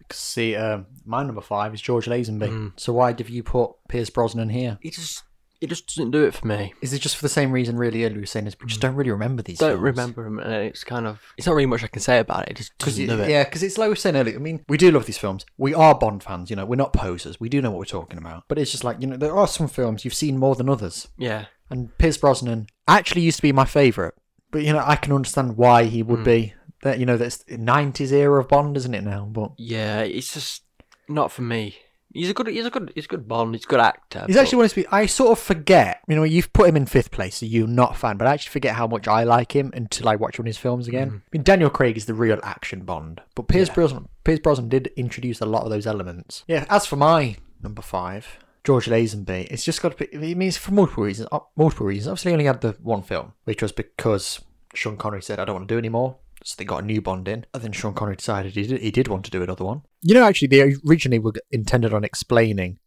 See, 0.10 0.56
um, 0.56 0.86
my 1.04 1.24
number 1.24 1.42
five 1.42 1.74
is 1.74 1.82
George 1.82 2.06
Lazenby. 2.06 2.48
Mm. 2.48 2.80
So 2.80 2.94
why 2.94 3.12
did 3.12 3.30
you 3.30 3.44
put 3.44 3.72
Pierce 3.90 4.10
Brosnan 4.10 4.50
here? 4.50 4.78
He 4.82 4.90
just, 4.90 5.24
he 5.60 5.68
just 5.68 5.88
doesn't 5.88 6.12
do 6.12 6.24
it 6.24 6.34
for 6.34 6.48
me. 6.48 6.74
Is 6.82 6.94
it 6.94 7.00
just 7.00 7.16
for 7.18 7.22
the 7.24 7.30
same 7.30 7.52
reason 7.52 7.76
really 7.78 8.04
earlier 8.06 8.16
we 8.16 8.22
were 8.22 8.26
saying 8.26 8.48
is 8.48 8.56
we 8.62 8.68
just 8.68 8.80
don't 8.82 8.96
really 8.96 9.12
remember 9.12 9.44
these 9.44 9.58
Don't 9.60 9.72
films? 9.72 9.84
remember 9.84 10.24
them, 10.24 10.40
and 10.40 10.54
it's 10.54 10.84
kind 10.84 11.06
of, 11.06 11.22
it's 11.38 11.46
not 11.48 11.54
really 11.54 11.66
much 11.66 11.84
I 11.84 11.88
can 11.88 12.02
say 12.02 12.20
about 12.20 12.44
it. 12.48 12.52
It 12.52 12.58
just 12.58 12.78
Because 12.78 12.98
doesn't 12.98 13.18
do 13.18 13.24
it. 13.24 13.30
yeah, 13.30 13.44
because 13.44 13.62
it's 13.64 13.78
like 13.78 13.88
we 13.88 13.92
were 13.92 13.96
saying 13.98 14.16
earlier. 14.16 14.36
I 14.36 14.40
mean, 14.40 14.64
we 14.70 14.78
do 14.78 14.90
love 14.92 15.06
these 15.06 15.18
films. 15.18 15.46
We 15.58 15.74
are 15.74 15.94
Bond 15.96 16.24
fans, 16.24 16.50
you 16.50 16.56
know. 16.56 16.66
We're 16.66 16.76
not 16.78 16.94
posers. 16.94 17.40
We 17.40 17.50
do 17.50 17.62
know 17.62 17.72
what 17.72 17.80
we're 17.80 17.86
talking 17.86 18.18
about. 18.18 18.44
But 18.48 18.58
it's 18.58 18.72
just 18.72 18.84
like 18.84 19.02
you 19.02 19.08
know, 19.08 19.18
there 19.18 19.36
are 19.36 19.48
some 19.48 19.68
films 19.68 20.06
you've 20.06 20.14
seen 20.14 20.38
more 20.38 20.56
than 20.56 20.70
others. 20.70 21.08
Yeah. 21.18 21.46
And 21.70 21.96
Pierce 21.98 22.18
Brosnan 22.18 22.68
actually 22.88 23.22
used 23.22 23.38
to 23.38 23.44
be 23.44 23.52
my 23.52 23.66
favourite. 23.66 24.14
But 24.52 24.64
you 24.64 24.74
know, 24.74 24.84
I 24.84 24.96
can 24.96 25.14
understand 25.14 25.58
why 25.58 25.84
he 25.84 26.02
would 26.04 26.20
Mm. 26.22 26.26
be. 26.26 26.54
That 26.84 26.98
you 26.98 27.06
know, 27.06 27.18
that's 27.18 27.44
nineties 27.50 28.14
era 28.14 28.40
of 28.40 28.48
Bond, 28.48 28.78
isn't 28.78 28.94
it 28.96 29.04
now? 29.04 29.26
But 29.30 29.52
Yeah, 29.58 30.00
it's 30.00 30.34
just 30.34 30.64
not 31.10 31.30
for 31.32 31.42
me. 31.42 31.76
He's 32.14 32.30
a 32.30 32.34
good. 32.34 32.48
He's 32.48 32.66
a 32.66 32.70
good. 32.70 32.92
He's 32.96 33.06
a 33.06 33.08
good 33.08 33.28
Bond. 33.28 33.54
He's 33.56 33.66
a 33.66 33.68
good 33.68 33.80
actor. 33.80 34.24
He's 34.28 34.36
but- 34.36 34.42
actually 34.42 34.56
one 34.58 34.66
of 34.66 34.74
people. 34.76 34.94
I 34.96 35.06
sort 35.06 35.32
of 35.32 35.40
forget. 35.40 36.02
You 36.08 36.16
know, 36.16 36.24
you've 36.24 36.52
put 36.54 36.68
him 36.68 36.76
in 36.76 36.86
fifth 36.88 37.12
place, 37.12 37.38
so 37.38 37.46
you're 37.46 37.68
not 37.68 37.92
a 37.92 37.98
fan. 38.00 38.18
But 38.18 38.28
I 38.28 38.34
actually 38.34 38.52
forget 38.52 38.76
how 38.76 38.88
much 38.88 39.08
I 39.08 39.24
like 39.24 39.56
him 39.56 39.72
until 39.76 40.10
I 40.10 40.16
watch 40.16 40.40
one 40.40 40.44
of 40.46 40.48
his 40.50 40.58
films 40.58 40.88
again. 40.88 41.22
I 41.26 41.30
mean, 41.38 41.44
Daniel 41.44 41.70
Craig 41.70 41.98
is 41.98 42.06
the 42.06 42.14
real 42.16 42.40
action 42.44 42.82
Bond, 42.82 43.22
but 43.36 43.48
Pierce 43.48 43.68
Yeah. 43.70 43.74
Brosnan, 43.76 44.10
Pierce 44.24 44.40
Brosnan 44.40 44.70
did 44.70 44.88
introduce 44.98 45.40
a 45.42 45.46
lot 45.46 45.64
of 45.64 45.70
those 45.70 45.86
elements. 45.86 46.44
Yeah. 46.48 46.66
As 46.70 46.86
for 46.88 46.96
my 46.96 47.36
number 47.62 47.82
five, 47.84 48.40
George 48.64 48.88
Lazenby, 48.88 49.48
it's 49.52 49.64
just 49.64 49.82
got 49.82 49.98
to 49.98 50.08
be. 50.08 50.32
It 50.32 50.36
means 50.38 50.58
for 50.58 50.72
multiple 50.74 51.04
reasons. 51.04 51.30
uh, 51.32 51.40
Multiple 51.56 51.86
reasons. 51.86 52.08
Obviously, 52.08 52.32
he 52.32 52.34
only 52.34 52.46
had 52.46 52.62
the 52.62 52.76
one 52.82 53.04
film, 53.04 53.34
which 53.44 53.62
was 53.62 53.72
because 53.72 54.40
Sean 54.74 54.98
Connery 54.98 55.22
said, 55.22 55.40
"I 55.40 55.46
don't 55.46 55.56
want 55.58 55.68
to 55.70 55.74
do 55.76 55.78
any 55.80 55.90
more." 55.90 56.18
So 56.50 56.56
they 56.58 56.66
got 56.66 56.82
a 56.82 56.86
new 56.86 57.00
Bond 57.00 57.28
in, 57.28 57.46
and 57.54 57.62
then 57.62 57.72
Sean 57.72 57.94
Connery 57.94 58.16
decided 58.16 58.54
he 58.56 58.64
did, 58.66 58.82
he 58.82 58.90
did 58.90 59.08
want 59.08 59.24
to 59.26 59.32
do 59.32 59.44
another 59.44 59.64
one. 59.64 59.84
You 60.02 60.16
know, 60.16 60.24
actually, 60.26 60.48
they 60.48 60.74
originally 60.88 61.20
were 61.20 61.34
intended 61.52 61.94
on 61.94 62.04
explaining 62.04 62.80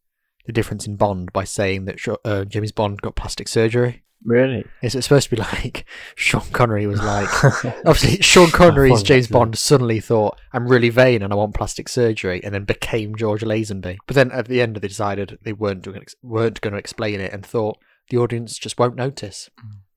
the 0.46 0.52
difference 0.52 0.84
in 0.86 0.96
Bond 0.96 1.32
by 1.32 1.44
saying 1.44 1.84
that 1.84 2.18
uh, 2.24 2.44
James 2.44 2.72
Bond 2.72 3.00
got 3.02 3.14
plastic 3.14 3.46
surgery. 3.46 4.02
really. 4.24 4.64
It's 4.82 4.96
it's 4.96 5.06
supposed 5.06 5.28
to 5.30 5.36
be 5.36 5.40
like 5.42 5.84
Sean 6.16 6.42
Connery 6.52 6.88
was 6.88 7.00
like, 7.00 7.28
obviously 7.86 8.20
Sean 8.20 8.50
Connery 8.50 8.90
as 8.90 8.98
funny, 8.98 9.06
James. 9.06 9.28
Bond 9.28 9.56
suddenly 9.56 10.00
thought 10.00 10.40
I'm 10.52 10.66
really 10.66 10.88
vain 10.88 11.22
and 11.22 11.32
I 11.32 11.36
want 11.36 11.54
plastic 11.54 11.88
surgery, 11.88 12.42
and 12.42 12.52
then 12.52 12.64
became 12.64 13.14
George 13.14 13.42
Lazenby. 13.42 13.98
But 14.08 14.16
then 14.16 14.32
at 14.32 14.48
the 14.48 14.60
end 14.60 14.74
they 14.74 14.88
decided 14.88 15.38
they 15.42 15.52
weren't 15.52 15.82
doing 15.82 16.04
weren't 16.20 16.60
going 16.60 16.72
to 16.72 16.78
explain 16.80 17.20
it 17.20 17.32
and 17.32 17.46
thought 17.46 17.78
the 18.08 18.16
audience 18.18 18.58
just 18.58 18.76
won't 18.78 18.96
notice. 18.96 19.48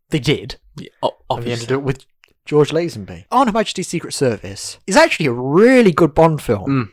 They 0.10 0.20
did. 0.20 0.58
Yeah, 0.78 0.90
o- 1.02 1.18
And 1.32 1.44
they 1.44 1.52
ended 1.54 1.72
obviously. 1.72 1.76
up 1.78 1.82
with 1.82 2.06
George 2.46 2.70
Lazenby. 2.72 3.26
On 3.32 3.48
Her 3.48 3.54
Majesty's 3.54 3.88
Secret 3.88 4.14
Service 4.14 4.80
is 4.88 4.96
actually 4.96 5.26
a 5.28 5.32
really 5.34 5.92
good 5.92 6.14
Bond 6.14 6.42
film. 6.42 6.66
Mm. 6.70 6.92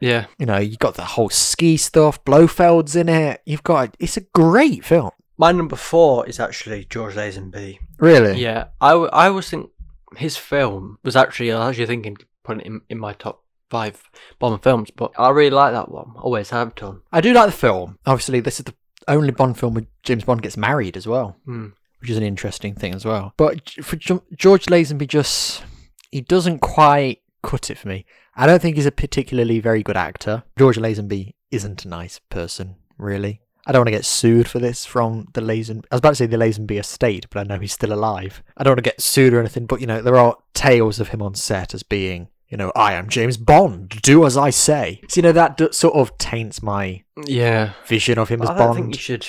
Yeah. 0.00 0.26
You 0.38 0.46
know, 0.46 0.56
you 0.58 0.76
got 0.76 0.94
the 0.94 1.04
whole 1.04 1.28
ski 1.30 1.76
stuff, 1.76 2.24
Blofeld's 2.24 2.96
in 2.96 3.08
it. 3.08 3.40
You've 3.44 3.62
got 3.62 3.94
it's 3.98 4.16
a 4.16 4.22
great 4.34 4.84
film. 4.84 5.10
My 5.38 5.52
number 5.52 5.76
four 5.76 6.26
is 6.26 6.38
actually 6.40 6.84
George 6.84 7.14
Lazenby. 7.14 7.78
Really? 7.98 8.40
Yeah, 8.40 8.66
I, 8.80 8.90
w- 8.90 9.10
I 9.12 9.28
always 9.28 9.48
think 9.48 9.70
his 10.16 10.36
film 10.36 10.98
was 11.04 11.16
actually 11.16 11.52
I 11.52 11.58
was 11.58 11.68
actually 11.70 11.86
thinking 11.86 12.16
putting 12.44 12.60
it 12.62 12.66
in, 12.66 12.80
in 12.90 12.98
my 12.98 13.12
top 13.14 13.44
five 13.70 14.02
Bond 14.38 14.62
films, 14.62 14.90
but 14.90 15.12
I 15.18 15.30
really 15.30 15.50
like 15.50 15.72
that 15.72 15.90
one. 15.90 16.12
Always 16.16 16.50
have 16.50 16.74
done. 16.74 17.02
I 17.12 17.20
do 17.20 17.32
like 17.32 17.46
the 17.46 17.52
film. 17.56 17.98
Obviously, 18.06 18.40
this 18.40 18.58
is 18.58 18.64
the 18.64 18.74
only 19.08 19.30
Bond 19.30 19.58
film 19.58 19.74
where 19.74 19.86
James 20.02 20.24
Bond 20.24 20.42
gets 20.42 20.56
married 20.56 20.96
as 20.96 21.06
well, 21.06 21.36
Hmm. 21.44 21.68
Which 22.00 22.10
is 22.10 22.16
an 22.16 22.22
interesting 22.22 22.74
thing 22.74 22.94
as 22.94 23.04
well. 23.04 23.34
But 23.36 23.70
for 23.82 23.96
George 23.96 24.66
Lazenby, 24.66 25.06
just 25.08 25.62
he 26.10 26.20
doesn't 26.20 26.58
quite 26.60 27.20
cut 27.42 27.70
it 27.70 27.78
for 27.78 27.88
me. 27.88 28.04
I 28.34 28.46
don't 28.46 28.60
think 28.62 28.76
he's 28.76 28.86
a 28.86 28.92
particularly 28.92 29.60
very 29.60 29.82
good 29.82 29.96
actor. 29.96 30.44
George 30.58 30.76
Lazenby 30.78 31.34
isn't 31.50 31.84
a 31.84 31.88
nice 31.88 32.20
person, 32.30 32.76
really. 32.96 33.40
I 33.66 33.72
don't 33.72 33.80
want 33.80 33.88
to 33.88 33.92
get 33.92 34.06
sued 34.06 34.48
for 34.48 34.58
this 34.58 34.86
from 34.86 35.26
the 35.34 35.40
Lazen. 35.42 35.84
I 35.90 35.94
was 35.96 35.98
about 35.98 36.10
to 36.10 36.14
say 36.16 36.26
the 36.26 36.38
Lazenby 36.38 36.78
estate, 36.80 37.26
but 37.30 37.40
I 37.40 37.42
know 37.42 37.58
he's 37.60 37.72
still 37.74 37.92
alive. 37.92 38.42
I 38.56 38.64
don't 38.64 38.72
want 38.72 38.78
to 38.84 38.90
get 38.90 39.00
sued 39.00 39.34
or 39.34 39.40
anything. 39.40 39.66
But 39.66 39.80
you 39.80 39.86
know, 39.86 40.00
there 40.00 40.16
are 40.16 40.36
tales 40.54 40.98
of 40.98 41.08
him 41.08 41.20
on 41.20 41.34
set 41.34 41.74
as 41.74 41.82
being, 41.82 42.28
you 42.48 42.56
know, 42.56 42.72
I 42.74 42.94
am 42.94 43.08
James 43.08 43.36
Bond. 43.36 43.90
Do 44.02 44.24
as 44.24 44.36
I 44.36 44.48
say. 44.50 45.02
So 45.08 45.18
you 45.18 45.22
know 45.22 45.32
that 45.32 45.56
d- 45.58 45.68
sort 45.72 45.94
of 45.94 46.16
taints 46.16 46.62
my 46.62 47.04
Yeah, 47.26 47.72
vision 47.86 48.18
of 48.18 48.30
him 48.30 48.40
as 48.42 48.48
I 48.48 48.56
don't 48.56 48.66
Bond. 48.68 48.76
think 48.78 48.94
you 48.96 49.00
should. 49.00 49.28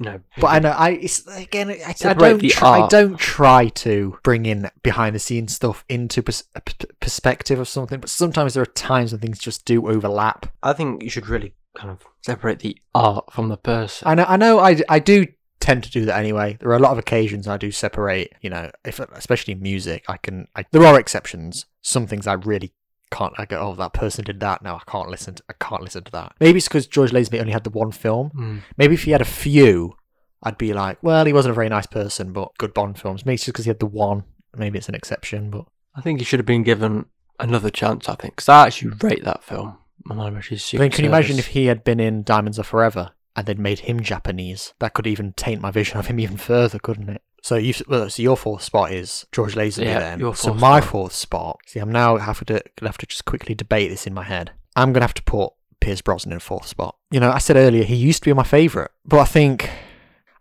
Know, 0.00 0.20
But 0.38 0.46
I 0.46 0.58
know 0.60 0.70
I 0.70 0.90
it's 0.90 1.26
again 1.26 1.70
I, 1.70 1.94
I 2.04 2.14
don't 2.14 2.48
try, 2.50 2.80
I 2.82 2.86
don't 2.88 3.18
try 3.18 3.68
to 3.68 4.16
bring 4.22 4.46
in 4.46 4.70
behind 4.84 5.16
the 5.16 5.18
scenes 5.18 5.54
stuff 5.54 5.84
into 5.88 6.22
pers- 6.22 6.44
p- 6.64 6.86
perspective 7.00 7.58
of 7.58 7.66
something. 7.66 7.98
But 7.98 8.08
sometimes 8.08 8.54
there 8.54 8.62
are 8.62 8.66
times 8.66 9.10
when 9.10 9.20
things 9.20 9.40
just 9.40 9.64
do 9.64 9.88
overlap. 9.88 10.46
I 10.62 10.72
think 10.72 11.02
you 11.02 11.10
should 11.10 11.28
really 11.28 11.54
kind 11.74 11.90
of 11.90 12.06
separate 12.22 12.60
the 12.60 12.76
art 12.94 13.32
from 13.32 13.48
the 13.48 13.56
person. 13.56 14.06
I 14.06 14.14
know 14.14 14.24
I 14.28 14.36
know 14.36 14.58
I, 14.60 14.80
I 14.88 14.98
do 15.00 15.26
tend 15.60 15.82
to 15.84 15.90
do 15.90 16.04
that 16.04 16.18
anyway. 16.18 16.56
There 16.60 16.70
are 16.70 16.76
a 16.76 16.80
lot 16.80 16.92
of 16.92 16.98
occasions 16.98 17.48
I 17.48 17.56
do 17.56 17.70
separate. 17.70 18.32
You 18.40 18.50
know, 18.50 18.70
if 18.84 19.00
especially 19.00 19.52
in 19.52 19.62
music, 19.62 20.04
I 20.08 20.16
can. 20.16 20.46
I, 20.54 20.64
there 20.70 20.84
are 20.84 20.98
exceptions. 20.98 21.66
Some 21.82 22.06
things 22.06 22.26
I 22.26 22.34
really 22.34 22.72
can't. 23.10 23.34
I 23.38 23.44
go, 23.44 23.58
oh, 23.58 23.74
that 23.74 23.92
person 23.92 24.24
did 24.24 24.40
that. 24.40 24.62
Now 24.62 24.76
I 24.76 24.90
can't 24.90 25.08
listen. 25.08 25.34
To, 25.34 25.42
I 25.48 25.54
can't 25.60 25.82
listen 25.82 26.04
to 26.04 26.12
that. 26.12 26.34
Maybe 26.40 26.58
it's 26.58 26.68
because 26.68 26.86
George 26.86 27.10
Lazenby 27.10 27.40
only 27.40 27.52
had 27.52 27.64
the 27.64 27.70
one 27.70 27.92
film. 27.92 28.30
Hmm. 28.30 28.58
Maybe 28.76 28.94
if 28.94 29.04
he 29.04 29.10
had 29.10 29.20
a 29.20 29.26
few, 29.26 29.96
I'd 30.42 30.58
be 30.58 30.72
like, 30.72 31.02
well, 31.02 31.24
he 31.24 31.32
wasn't 31.32 31.52
a 31.52 31.54
very 31.54 31.68
nice 31.68 31.86
person, 31.86 32.32
but 32.32 32.56
good 32.58 32.74
Bond 32.74 32.98
films. 32.98 33.26
Maybe 33.26 33.34
it's 33.34 33.44
just 33.44 33.54
because 33.54 33.64
he 33.64 33.70
had 33.70 33.80
the 33.80 33.86
one. 33.86 34.24
Maybe 34.56 34.78
it's 34.78 34.88
an 34.88 34.94
exception, 34.94 35.50
but 35.50 35.66
I 35.94 36.00
think 36.00 36.18
he 36.18 36.24
should 36.24 36.38
have 36.38 36.46
been 36.46 36.62
given 36.62 37.06
another 37.38 37.70
chance. 37.70 38.08
I 38.08 38.14
think 38.14 38.36
because 38.36 38.48
I 38.48 38.66
actually 38.66 38.92
rate 39.00 39.24
that 39.24 39.44
film. 39.44 39.78
My 40.04 40.16
name 40.16 40.40
is 40.50 40.74
I 40.74 40.78
mean, 40.78 40.90
can 40.90 41.04
you 41.04 41.10
imagine 41.10 41.38
if 41.38 41.48
he 41.48 41.66
had 41.66 41.84
been 41.84 42.00
in 42.00 42.22
Diamonds 42.22 42.58
Are 42.58 42.64
Forever 42.64 43.10
and 43.36 43.46
they'd 43.46 43.58
made 43.58 43.80
him 43.80 44.00
Japanese? 44.00 44.72
That 44.78 44.94
could 44.94 45.06
even 45.06 45.32
taint 45.34 45.60
my 45.60 45.70
vision 45.70 45.98
of 45.98 46.06
him 46.06 46.18
even 46.20 46.36
further, 46.36 46.78
couldn't 46.78 47.10
it? 47.10 47.22
So 47.48 47.56
you, 47.56 47.72
well, 47.88 48.10
so 48.10 48.22
your 48.22 48.36
fourth 48.36 48.62
spot 48.62 48.92
is 48.92 49.24
George 49.32 49.54
Lazenby. 49.54 49.84
Yeah, 49.86 50.00
then. 50.00 50.20
your 50.20 50.36
so 50.36 50.52
my 50.52 50.80
spot. 50.80 50.90
fourth 50.90 51.12
spot. 51.14 51.58
See, 51.66 51.80
I'm 51.80 51.90
now 51.90 52.18
have 52.18 52.44
to 52.44 52.62
have 52.82 52.98
to 52.98 53.06
just 53.06 53.24
quickly 53.24 53.54
debate 53.54 53.88
this 53.88 54.06
in 54.06 54.12
my 54.12 54.24
head. 54.24 54.50
I'm 54.76 54.92
gonna 54.92 55.06
have 55.06 55.14
to 55.14 55.22
put 55.22 55.54
Pierce 55.80 56.02
Brosnan 56.02 56.34
in 56.34 56.40
fourth 56.40 56.66
spot. 56.66 56.96
You 57.10 57.20
know, 57.20 57.30
I 57.30 57.38
said 57.38 57.56
earlier 57.56 57.84
he 57.84 57.96
used 57.96 58.22
to 58.22 58.28
be 58.28 58.34
my 58.34 58.42
favourite, 58.42 58.90
but 59.06 59.20
I 59.20 59.24
think 59.24 59.70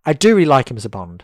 I 0.06 0.12
do 0.12 0.36
really 0.36 0.50
like 0.50 0.70
him 0.70 0.76
as 0.76 0.84
a 0.84 0.90
Bond. 0.90 1.24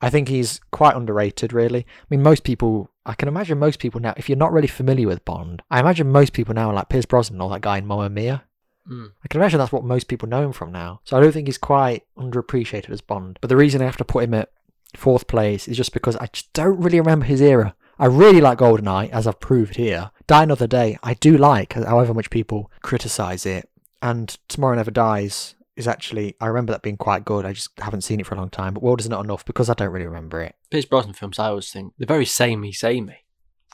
I 0.00 0.10
think 0.10 0.28
he's 0.28 0.60
quite 0.70 0.94
underrated, 0.94 1.52
really. 1.52 1.80
I 1.80 2.04
mean, 2.08 2.22
most 2.22 2.44
people, 2.44 2.88
I 3.04 3.14
can 3.14 3.26
imagine 3.26 3.58
most 3.58 3.80
people 3.80 4.00
now, 4.00 4.14
if 4.16 4.28
you're 4.28 4.38
not 4.38 4.52
really 4.52 4.68
familiar 4.68 5.08
with 5.08 5.24
Bond, 5.24 5.60
I 5.72 5.80
imagine 5.80 6.12
most 6.12 6.34
people 6.34 6.54
now 6.54 6.70
are 6.70 6.74
like 6.74 6.88
Pierce 6.88 7.04
Brosnan 7.04 7.40
or 7.40 7.50
that 7.50 7.62
guy 7.62 7.78
in 7.78 7.86
Mamma 7.86 8.10
Mia. 8.10 8.44
Hmm. 8.86 9.06
I 9.24 9.28
can 9.28 9.40
imagine 9.40 9.58
that's 9.58 9.72
what 9.72 9.84
most 9.84 10.08
people 10.08 10.28
know 10.28 10.42
him 10.42 10.52
from 10.52 10.70
now. 10.70 11.00
So 11.04 11.16
I 11.16 11.20
don't 11.20 11.32
think 11.32 11.48
he's 11.48 11.58
quite 11.58 12.04
underappreciated 12.16 12.90
as 12.90 13.00
Bond. 13.00 13.38
But 13.40 13.48
the 13.48 13.56
reason 13.56 13.82
I 13.82 13.86
have 13.86 13.96
to 13.98 14.04
put 14.04 14.24
him 14.24 14.34
at 14.34 14.50
fourth 14.96 15.26
place 15.26 15.68
is 15.68 15.76
just 15.76 15.92
because 15.92 16.16
I 16.16 16.26
just 16.32 16.52
don't 16.52 16.80
really 16.80 16.98
remember 17.00 17.26
his 17.26 17.40
era. 17.40 17.74
I 17.98 18.06
really 18.06 18.40
like 18.40 18.58
GoldenEye, 18.58 19.10
as 19.10 19.26
I've 19.26 19.40
proved 19.40 19.76
here. 19.76 20.10
Die 20.26 20.42
Another 20.42 20.66
Day, 20.66 20.98
I 21.02 21.14
do 21.14 21.36
like, 21.36 21.74
however 21.74 22.14
much 22.14 22.30
people 22.30 22.70
criticise 22.82 23.44
it. 23.44 23.68
And 24.00 24.36
Tomorrow 24.48 24.76
Never 24.76 24.90
Dies 24.90 25.54
is 25.76 25.86
actually, 25.86 26.34
I 26.40 26.46
remember 26.46 26.72
that 26.72 26.82
being 26.82 26.96
quite 26.96 27.24
good. 27.26 27.44
I 27.44 27.52
just 27.52 27.70
haven't 27.78 28.00
seen 28.02 28.18
it 28.20 28.26
for 28.26 28.34
a 28.34 28.38
long 28.38 28.48
time. 28.48 28.72
But 28.74 28.82
World 28.82 29.00
is 29.00 29.08
Not 29.10 29.22
Enough 29.24 29.44
because 29.44 29.68
I 29.68 29.74
don't 29.74 29.90
really 29.92 30.06
remember 30.06 30.40
it. 30.40 30.54
Pierce 30.70 30.86
Brosnan 30.86 31.12
films, 31.14 31.38
I 31.38 31.48
always 31.48 31.70
think 31.70 31.92
they're 31.98 32.06
very 32.06 32.24
samey, 32.24 32.72
samey. 32.72 33.18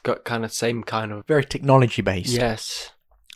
Got 0.03 0.25
kind 0.25 0.45
of 0.45 0.53
same 0.53 0.83
kind 0.83 1.13
of 1.13 1.25
Very 1.27 1.45
technology 1.45 2.03
based. 2.03 2.33
yes. 2.35 2.91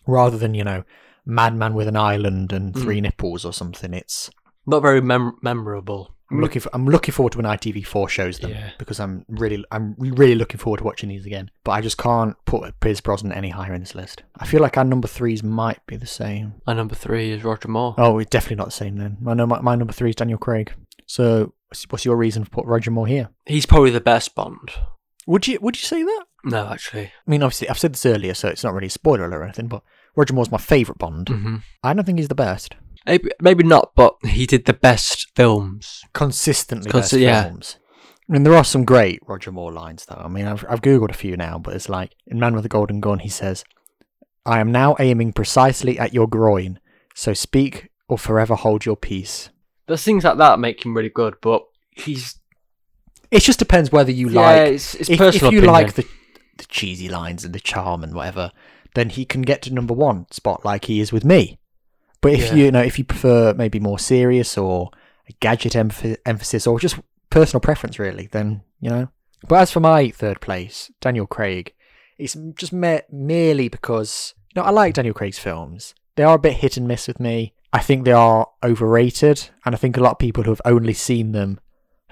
Rather 0.07 0.39
than, 0.39 0.55
you 0.55 0.65
know, 0.65 0.83
Madman 1.25 1.75
with 1.75 1.87
an 1.87 1.97
Island 1.97 2.53
and 2.53 2.75
Mm. 2.75 2.83
Three 2.83 3.01
Nipples 3.01 3.45
or 3.45 3.53
something. 3.53 3.95
It's 3.95 4.31
Not 4.67 4.83
very 4.83 5.01
mem- 5.01 5.37
memorable. 5.43 6.17
I'm 6.31 6.41
looking 6.41 6.61
for 6.61 6.71
I'm 6.73 6.87
looking 6.87 7.13
forward 7.13 7.33
to 7.33 7.39
when 7.39 7.47
ITV4 7.47 8.09
shows 8.09 8.39
them 8.39 8.51
Yeah. 8.53 8.71
because 8.79 9.01
I'm 9.01 9.25
really 9.29 9.65
I'm 9.73 9.95
really 9.99 10.35
looking 10.37 10.59
forward 10.59 10.79
to 10.79 10.85
watching 10.85 11.09
these 11.09 11.27
again. 11.27 11.51
But 11.65 11.73
I 11.73 11.81
just 11.81 11.99
can't 11.99 12.37
put 12.45 12.79
Pierce 12.81 13.01
Brosnan 13.01 13.33
any 13.33 13.51
higher 13.51 13.75
in 13.75 13.81
this 13.81 13.95
list. 13.95 14.23
I 14.39 14.47
feel 14.47 14.61
like 14.61 14.79
our 14.79 14.85
number 14.85 15.09
threes 15.09 15.43
might 15.43 15.85
be 15.87 15.97
the 15.97 16.07
same. 16.07 16.55
Our 16.67 16.75
number 16.75 16.95
three 16.95 17.31
is 17.33 17.43
Roger 17.45 17.69
Moore. 17.69 17.95
Oh, 17.99 18.19
it's 18.19 18.31
definitely 18.31 18.57
not 18.57 18.67
the 18.67 18.71
same 18.73 18.97
then. 18.97 19.19
I 19.27 19.35
know 19.35 19.47
my, 19.47 19.61
my 19.61 19.75
number 19.75 19.93
three 19.93 20.11
is 20.11 20.17
Daniel 20.17 20.39
Craig. 20.39 20.73
So 21.07 21.53
what's- 21.89 22.05
your 22.05 22.17
reason 22.17 22.45
for 22.45 22.51
putting 22.51 22.71
Roger 22.71 22.91
Moore 22.91 23.07
here? 23.07 23.31
He's 23.47 23.67
probably 23.67 23.91
the 23.91 24.01
best 24.01 24.35
Bond. 24.35 24.71
Would 25.27 25.47
you 25.49 25.59
would 25.61 25.77
you 25.77 25.85
say 25.87 26.03
that? 26.03 26.25
No, 26.45 26.69
actually. 26.69 27.07
I 27.07 27.31
mean, 27.31 27.43
obviously 27.43 27.69
I've 27.69 27.79
said 27.79 27.93
this 27.93 28.07
earlier, 28.07 28.35
so 28.35 28.49
it's 28.49 28.65
not 28.65 28.73
really 28.73 28.87
a 28.87 28.91
spoiler 28.91 29.29
or 29.31 29.43
anything. 29.45 29.69
But 29.69 29.83
Roger 30.17 30.33
Moore's 30.35 30.51
my 30.51 30.59
favourite 30.59 30.99
Bond. 30.99 31.29
hmm 31.29 31.57
I 31.85 31.93
don't 31.93 32.05
think 32.05 32.19
he's 32.19 32.29
the 32.29 32.35
best. 32.35 32.75
Maybe, 33.07 33.31
maybe 33.41 33.65
not, 33.65 33.93
but 33.95 34.15
he 34.25 34.47
did 34.47 34.67
the 34.67 34.73
best 34.75 35.29
films. 35.35 36.03
consistently 36.13 36.91
Consi- 36.91 36.95
best 36.95 37.13
yeah. 37.15 37.45
films. 37.45 37.77
I 38.29 38.33
mean, 38.33 38.43
there 38.45 38.55
are 38.55 38.65
some 38.65 38.85
great 38.85 39.19
Roger 39.27 39.51
Moore 39.51 39.73
lines, 39.73 40.07
though. 40.07 40.23
I 40.23 40.29
mean, 40.29 40.47
I've, 40.47 40.65
I've 40.69 40.83
googled 40.83 41.11
a 41.11 41.15
few 41.15 41.37
now, 41.37 41.59
but 41.59 41.75
it's 41.75 41.89
like 41.89 42.15
in 42.27 42.39
Man 42.39 42.55
with 42.55 42.65
a 42.65 42.69
Golden 42.69 43.01
Gun, 43.01 43.19
he 43.21 43.29
says, 43.29 43.65
"I 44.47 44.61
am 44.61 44.71
now 44.71 44.95
aiming 45.01 45.33
precisely 45.33 45.99
at 45.99 46.15
your 46.15 46.29
groin, 46.29 46.79
so 47.15 47.33
speak 47.35 47.91
or 48.09 48.19
forever 48.19 48.55
hold 48.55 48.85
your 48.85 48.97
peace." 48.97 49.51
There's 49.89 50.05
things 50.05 50.23
like 50.23 50.39
that 50.39 50.61
make 50.61 50.85
him 50.85 50.97
really 50.97 51.09
good, 51.09 51.35
but 51.43 51.63
he's 51.91 52.39
It 53.33 53.43
just 53.43 53.59
depends 53.59 53.91
whether 53.91 54.13
you 54.13 54.29
yeah, 54.29 54.41
like 54.41 54.73
it's, 54.75 54.95
it's 54.95 55.11
if, 55.11 55.19
personal 55.19 55.49
if 55.49 55.53
you 55.53 55.59
opinion. 55.61 55.73
like 55.73 55.95
the 55.95 56.07
the 56.59 56.67
cheesy 56.67 57.09
lines 57.09 57.45
and 57.45 57.55
the 57.55 57.61
charm 57.61 58.05
and 58.05 58.15
whatever, 58.15 58.53
then 58.95 59.09
he 59.09 59.25
can 59.25 59.43
get 59.43 59.63
to 59.63 59.73
number 59.73 59.95
one 59.95 60.27
spot 60.31 60.65
like 60.65 60.85
he 60.85 61.01
is 61.01 61.13
with 61.13 61.25
me. 61.25 61.59
But 62.21 62.33
if 62.33 62.41
Yeah. 62.49 62.55
you, 62.55 62.65
you 62.67 62.71
know 62.73 62.83
if 62.83 62.99
you 62.99 63.05
prefer 63.05 63.55
maybe 63.55 63.81
more 63.81 63.99
serious 63.99 64.59
or 64.59 64.91
a 65.29 65.33
gadget 65.41 65.73
emph- 65.75 66.17
emphasis 66.27 66.67
or 66.67 66.79
just 66.79 66.99
personal 67.31 67.61
preference 67.61 67.99
really, 67.99 68.29
then 68.31 68.63
you 68.81 68.91
know. 68.91 69.09
But 69.49 69.57
as 69.61 69.71
for 69.73 69.81
my 69.81 70.11
third 70.11 70.41
place, 70.41 70.91
Daniel 71.01 71.27
Craig, 71.27 71.73
it's 72.19 72.37
just 72.55 72.73
me- 72.73 73.01
merely 73.11 73.69
because 73.69 74.35
you 74.55 74.61
know 74.61 74.67
I 74.67 74.71
like 74.71 74.95
Daniel 74.95 75.15
Craig's 75.15 75.39
films. 75.39 75.95
They 76.17 76.25
are 76.25 76.35
a 76.37 76.39
bit 76.39 76.55
hit 76.59 76.77
and 76.77 76.87
miss 76.89 77.07
with 77.09 77.21
me. 77.21 77.55
I 77.73 77.79
think 77.79 78.05
they 78.05 78.13
are 78.13 78.49
overrated, 78.65 79.49
and 79.65 79.75
I 79.75 79.79
think 79.79 79.97
a 79.97 80.01
lot 80.01 80.13
of 80.13 80.19
people 80.19 80.43
who 80.43 80.51
have 80.51 80.61
only 80.65 80.93
seen 80.93 81.33
them, 81.33 81.61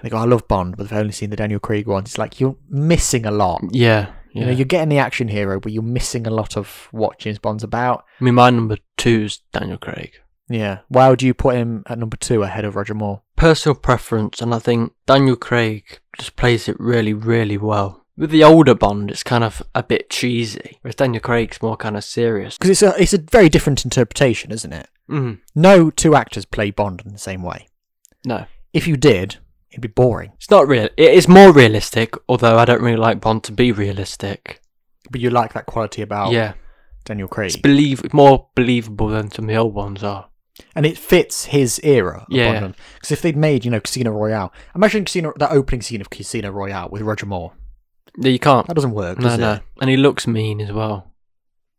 they 0.01 0.09
go, 0.09 0.17
"I 0.17 0.23
love 0.25 0.47
Bond," 0.47 0.77
but 0.77 0.89
they've 0.89 0.99
only 0.99 1.11
seen 1.11 1.29
the 1.31 1.35
Daniel 1.35 1.59
Craig 1.59 1.85
ones. 1.85 2.09
It's 2.11 2.17
like 2.17 2.39
you're 2.39 2.55
missing 2.69 3.25
a 3.25 3.31
lot 3.31 3.61
yeah, 3.71 4.07
You 4.33 4.45
know, 4.45 4.51
you're 4.51 4.65
getting 4.65 4.89
the 4.89 4.99
action 4.99 5.27
hero, 5.27 5.59
but 5.59 5.71
you're 5.71 5.81
missing 5.83 6.27
a 6.27 6.31
lot 6.31 6.55
of 6.55 6.87
what 6.91 7.17
James 7.19 7.39
Bond's 7.39 7.63
about. 7.63 8.05
I 8.19 8.23
mean, 8.23 8.35
my 8.35 8.49
number 8.49 8.77
two 8.97 9.23
is 9.23 9.39
Daniel 9.51 9.77
Craig. 9.77 10.13
Yeah. 10.49 10.79
Why 10.87 11.09
would 11.09 11.21
you 11.21 11.33
put 11.33 11.55
him 11.55 11.83
at 11.87 11.97
number 11.99 12.17
two 12.17 12.43
ahead 12.43 12.65
of 12.65 12.75
Roger 12.75 12.93
Moore? 12.93 13.21
Personal 13.35 13.75
preference, 13.75 14.41
and 14.41 14.53
I 14.53 14.59
think 14.59 14.93
Daniel 15.05 15.35
Craig 15.35 15.99
just 16.17 16.35
plays 16.35 16.67
it 16.67 16.79
really, 16.79 17.13
really 17.13 17.57
well. 17.57 18.05
With 18.17 18.31
the 18.31 18.43
older 18.43 18.75
Bond, 18.75 19.09
it's 19.11 19.23
kind 19.23 19.43
of 19.43 19.63
a 19.73 19.81
bit 19.81 20.09
cheesy, 20.09 20.77
whereas 20.81 20.95
Daniel 20.95 21.21
Craig's 21.21 21.61
more 21.61 21.77
kind 21.77 21.95
of 21.95 22.03
serious. 22.03 22.57
Because 22.57 22.69
it's 22.71 22.81
a 22.81 23.01
it's 23.01 23.13
a 23.13 23.17
very 23.19 23.47
different 23.47 23.85
interpretation, 23.85 24.51
isn't 24.51 24.73
it? 24.73 24.89
Mm, 25.09 25.39
No 25.55 25.89
two 25.89 26.15
actors 26.15 26.45
play 26.45 26.69
Bond 26.71 27.01
in 27.05 27.13
the 27.13 27.17
same 27.19 27.41
way. 27.43 27.67
no, 28.25 28.45
If 28.73 28.87
you 28.87 28.97
did, 28.97 29.37
it'd 29.71 29.81
be 29.81 29.87
boring. 29.87 30.31
it's 30.35 30.49
not 30.49 30.67
real. 30.67 30.85
It 30.97 31.13
is 31.13 31.27
more 31.27 31.51
realistic, 31.53 32.13
although 32.27 32.57
I 32.57 32.65
don't 32.65 32.81
really 32.81 32.97
like 32.97 33.21
Bond 33.21 33.43
to 33.45 33.51
be 33.51 33.71
realistic. 33.71 34.61
But 35.11 35.21
you 35.21 35.29
like 35.29 35.53
that 35.53 35.65
quality 35.65 36.01
about 36.01 36.31
yeah, 36.31 36.53
Daniel 37.05 37.27
Craig, 37.27 37.51
it's 37.53 37.61
believe 37.61 38.13
more 38.13 38.47
believable 38.55 39.07
than 39.07 39.31
some 39.31 39.45
of 39.45 39.49
the 39.49 39.55
old 39.55 39.73
ones 39.73 40.03
are. 40.03 40.29
and 40.75 40.85
it 40.85 40.97
fits 40.97 41.45
his 41.45 41.79
era. 41.83 42.25
Yeah. 42.29 42.71
Because 42.95 43.11
if 43.11 43.21
they'd 43.21 43.37
made 43.37 43.65
you 43.65 43.71
know 43.71 43.79
Casino 43.79 44.11
Royale, 44.11 44.53
imagine 44.75 45.05
Casino 45.05 45.33
that 45.37 45.51
opening 45.51 45.81
scene 45.81 46.01
of 46.01 46.09
Casino 46.09 46.51
Royale 46.51 46.89
with 46.89 47.01
Roger 47.01 47.25
Moore. 47.25 47.53
No, 48.17 48.29
you 48.29 48.39
can't. 48.39 48.67
That 48.67 48.73
doesn't 48.75 48.91
work, 48.91 49.17
No, 49.19 49.29
does 49.29 49.39
no, 49.39 49.53
it? 49.53 49.61
and 49.81 49.89
he 49.89 49.95
looks 49.97 50.27
mean 50.27 50.59
as 50.61 50.71
well. 50.71 51.13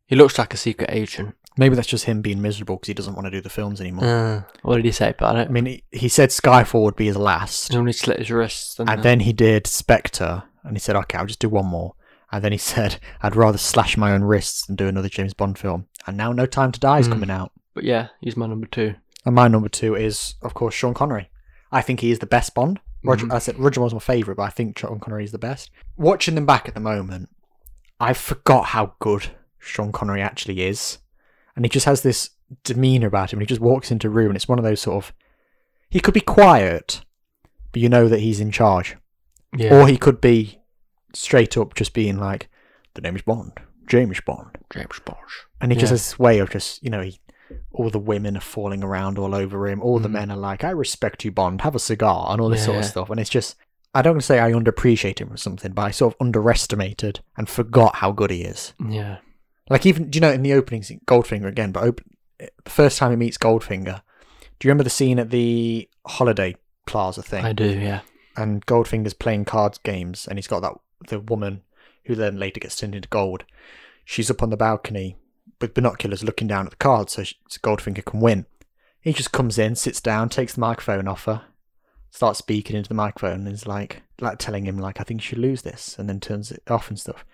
He 0.07 0.17
looks 0.17 0.39
like 0.39 0.55
a 0.55 0.57
secret 0.57 0.91
agent. 0.93 1.35
Maybe 1.59 1.75
that's 1.75 1.89
just 1.89 2.05
him 2.05 2.23
being 2.23 2.41
miserable 2.41 2.77
because 2.77 2.87
he 2.89 2.95
doesn't 2.95 3.15
want 3.15 3.27
to 3.27 3.31
do 3.31 3.41
the 3.41 3.51
films 3.51 3.81
anymore. 3.81 4.05
Uh, 4.05 4.43
what 4.63 4.77
did 4.77 4.85
he 4.85 4.93
say 4.93 5.11
about 5.11 5.37
it? 5.37 5.49
I 5.49 5.51
mean, 5.51 5.67
he, 5.67 5.85
he 5.91 6.09
said 6.09 6.31
Skyfall 6.31 6.85
would 6.85 6.97
be 6.97 7.07
his 7.07 7.17
last, 7.17 7.69
He's 7.69 7.77
only 7.77 7.93
slit 7.93 8.19
his 8.21 8.31
wrists. 8.31 8.79
And, 8.79 8.89
and 8.89 9.03
then 9.03 9.21
he 9.21 9.33
did 9.33 9.67
Spectre, 9.67 10.45
and 10.63 10.75
he 10.77 10.81
said, 10.81 10.97
"Okay, 10.97 11.19
I'll 11.19 11.27
just 11.27 11.41
do 11.41 11.49
one 11.49 11.67
more." 11.67 11.95
And 12.33 12.43
then 12.45 12.53
he 12.53 12.59
said, 12.73 12.99
"I'd 13.23 13.37
rather 13.37 13.59
slash 13.59 13.97
my 13.97 14.13
own 14.13 14.23
wrists 14.23 14.65
than 14.67 14.77
do 14.77 14.87
another 14.89 15.09
James 15.09 15.35
Bond 15.35 15.59
film." 15.59 15.87
And 16.07 16.17
now, 16.17 16.33
No 16.33 16.47
Time 16.47 16.73
to 16.73 16.81
Die 16.81 16.99
is 17.01 17.09
Mm. 17.09 17.13
coming 17.13 17.31
out, 17.31 17.53
but 17.75 17.85
yeah, 17.85 18.09
he's 18.21 18.37
my 18.37 18.47
number 18.47 18.67
two. 18.67 18.95
and 19.27 19.35
my 19.35 19.49
number 19.49 19.69
two 19.69 19.95
is, 19.97 20.35
of 20.43 20.55
course, 20.55 20.75
Sean 20.75 20.95
Connery. 20.95 21.29
I 21.73 21.83
think 21.83 22.01
he 22.01 22.11
is 22.11 22.21
the 22.21 22.27
best 22.27 22.55
Bond. 22.55 22.81
Roger, 23.05 23.27
Mhm. 23.27 23.35
I 23.35 23.39
said 23.39 23.59
Roger 23.59 23.81
Moore's 23.81 23.93
my 23.95 24.01
favourite, 24.01 24.37
but 24.37 24.45
I 24.45 24.51
think 24.51 24.79
Sean 24.79 24.99
Connery 25.01 25.25
is 25.25 25.33
the 25.33 25.39
best. 25.39 25.71
Watching 25.97 26.35
them 26.37 26.47
back 26.47 26.69
at 26.69 26.75
the 26.75 26.81
moment, 26.81 27.29
I 27.99 28.13
forgot 28.15 28.67
how 28.67 28.95
good 28.99 29.27
Sean 29.59 29.91
Connery 29.93 30.23
actually 30.23 30.63
is, 30.63 30.99
and 31.61 31.67
he 31.67 31.69
just 31.69 31.85
has 31.85 32.01
this 32.01 32.31
demeanour 32.65 33.07
about 33.07 33.31
him. 33.35 33.39
And 33.39 33.43
he 33.43 33.47
just 33.55 33.61
walks 33.61 33.91
into 33.91 34.07
a 34.07 34.11
room, 34.11 34.29
and 34.29 34.37
it's 34.37 34.49
one 34.49 34.59
of 34.59 34.65
those 34.65 34.81
sort 34.81 35.05
of. 35.05 35.13
He 35.91 36.01
could 36.01 36.15
be 36.15 36.23
quiet, 36.23 37.05
but 37.71 37.83
you 37.83 37.91
know 37.91 38.09
that 38.09 38.21
he's 38.21 38.41
in 38.41 38.51
charge, 38.51 38.97
Yeah, 39.55 39.75
or 39.75 39.87
he 39.87 39.99
could 39.99 40.23
be 40.23 40.61
straight 41.13 41.59
up 41.59 41.75
just 41.75 41.93
being 41.93 42.17
like, 42.19 42.49
"The 42.95 43.03
name 43.03 43.15
is 43.15 43.21
Bond, 43.23 43.53
James 43.87 44.21
Bond," 44.25 44.57
James 44.73 44.99
Bond. 45.05 45.19
and 45.61 45.71
he 45.71 45.77
just 45.79 45.91
Yeah. 45.91 45.95
has 45.95 46.07
this 46.07 46.19
way 46.19 46.39
of 46.39 46.49
just, 46.49 46.83
you 46.83 46.89
know, 46.89 47.03
he. 47.03 47.21
All 47.73 47.91
the 47.91 47.99
women 47.99 48.37
are 48.37 48.41
falling 48.41 48.83
around 48.85 49.19
all 49.19 49.35
over 49.35 49.69
him. 49.69 49.83
All 49.83 49.99
the 49.99 50.09
Mhm. 50.09 50.13
men 50.13 50.31
are 50.31 50.37
like, 50.37 50.63
"I 50.65 50.71
respect 50.71 51.25
you, 51.25 51.33
Bond. 51.33 51.61
Have 51.63 51.75
a 51.75 51.81
cigar," 51.81 52.29
and 52.31 52.41
all 52.41 52.49
this 52.49 52.65
sort 52.65 52.79
of 52.79 52.85
stuff. 52.85 53.11
And 53.11 53.19
it's 53.21 53.29
just, 53.29 53.57
I 53.93 54.03
don't 54.03 54.23
say 54.23 54.39
I 54.39 54.53
underappreciate 54.53 55.21
him 55.21 55.33
or 55.33 55.37
something, 55.37 55.73
but 55.73 55.83
I 55.83 55.91
sort 55.91 56.15
of 56.15 56.19
underestimated 56.25 57.19
and 57.37 57.49
forgot 57.49 57.97
how 57.97 58.13
good 58.13 58.31
he 58.31 58.43
is. 58.45 58.73
Yeah, 58.89 59.17
Like 59.71 59.87
even, 59.87 60.11
do 60.11 60.17
you 60.17 60.21
know, 60.21 60.33
in 60.33 60.43
the 60.43 60.53
opening 60.53 60.83
scene, 60.83 61.01
Goldfinger 61.07 61.47
again, 61.47 61.71
but 61.73 61.85
open, 61.85 62.17
the 62.39 62.71
first 62.71 62.99
time 62.99 63.13
he 63.13 63.17
meets 63.17 63.39
Goldfinger, 63.39 64.03
do 64.59 64.67
you 64.67 64.69
remember 64.69 64.85
the 64.85 64.91
scene 64.91 65.19
at 65.19 65.31
the 65.31 65.89
holiday 66.07 66.57
plaza 66.87 67.23
thing? 67.23 67.45
I 67.45 67.53
do. 67.53 67.79
Yeah, 67.79 68.01
and 68.37 68.67
Goldfinger's 68.67 69.15
playing 69.15 69.45
cards 69.45 69.79
games, 69.79 70.27
and 70.27 70.37
he's 70.37 70.49
got 70.49 70.61
that 70.61 70.75
the 71.09 71.21
woman 71.21 71.63
who 72.05 72.15
then 72.15 72.39
later 72.39 72.61
gets 72.61 72.77
turned 72.77 72.95
into 72.95 73.09
gold. 73.09 73.45
She's 74.05 74.31
up 74.31 74.43
on 74.43 74.51
the 74.51 74.57
balcony 74.57 75.17
with 75.61 75.75
binoculars, 75.75 76.25
looking 76.25 76.49
down 76.49 76.67
at 76.67 76.71
the 76.71 76.77
cards, 76.77 77.13
so, 77.13 77.23
she, 77.23 77.37
so 77.49 77.61
Goldfinger 77.61 78.05
can 78.05 78.21
win. 78.21 78.47
He 79.01 79.13
just 79.13 79.33
comes 79.33 79.59
in, 79.59 79.77
sits 79.77 80.01
down, 80.01 80.29
takes 80.29 80.55
the 80.55 80.61
microphone 80.61 81.07
off 81.07 81.27
her, 81.27 81.43
starts 82.11 82.39
speaking 82.39 82.77
into 82.77 82.89
the 82.89 82.95
microphone, 82.95 83.47
and 83.47 83.49
is 83.49 83.67
like, 83.67 84.03
like 84.21 84.39
telling 84.39 84.67
him 84.67 84.79
like, 84.79 85.01
"I 85.01 85.05
think 85.05 85.21
you 85.21 85.29
should 85.29 85.39
lose 85.39 85.63
this," 85.63 85.97
and 85.99 86.09
then 86.09 86.19
turns 86.19 86.51
it 86.51 86.63
off 86.69 86.89
and 86.89 86.99
stuff. 86.99 87.25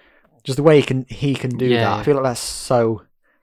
Just 0.47 0.57
the 0.57 0.62
way 0.62 0.80
he 0.80 0.86
can 0.86 1.05
he 1.11 1.34
can 1.34 1.51
do 1.59 1.66
Yeah, 1.66 1.84
that, 1.90 1.99
I 2.01 2.03
feel 2.05 2.14
like 2.14 2.24
that's 2.24 2.40
so 2.40 3.03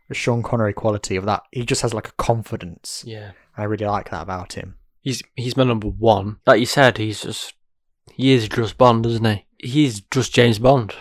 a 0.10 0.14
Sean 0.16 0.42
Connery 0.42 0.74
quality 0.74 1.16
of 1.16 1.26
that. 1.26 1.44
He 1.52 1.66
just 1.66 1.82
has 1.84 1.94
like 1.94 2.08
a 2.08 2.14
confidence. 2.14 3.04
yeah. 3.06 3.32
I 3.56 3.66
really 3.66 3.86
like 3.86 4.10
that 4.10 4.24
about 4.24 4.54
him. 4.54 4.76
He's 5.02 5.22
he's 5.36 5.56
my 5.56 5.64
number 5.64 5.88
one. 5.88 6.38
Like 6.48 6.60
you 6.60 6.66
said, 6.66 6.98
he's 6.98 7.22
just 7.22 7.54
he 8.12 8.32
is 8.34 8.48
just 8.50 8.78
Bond, 8.80 9.06
isn't 9.06 9.26
he? 9.26 9.46
He's 9.60 10.02
just 10.02 10.34
James 10.34 10.58
Bond. 10.60 10.96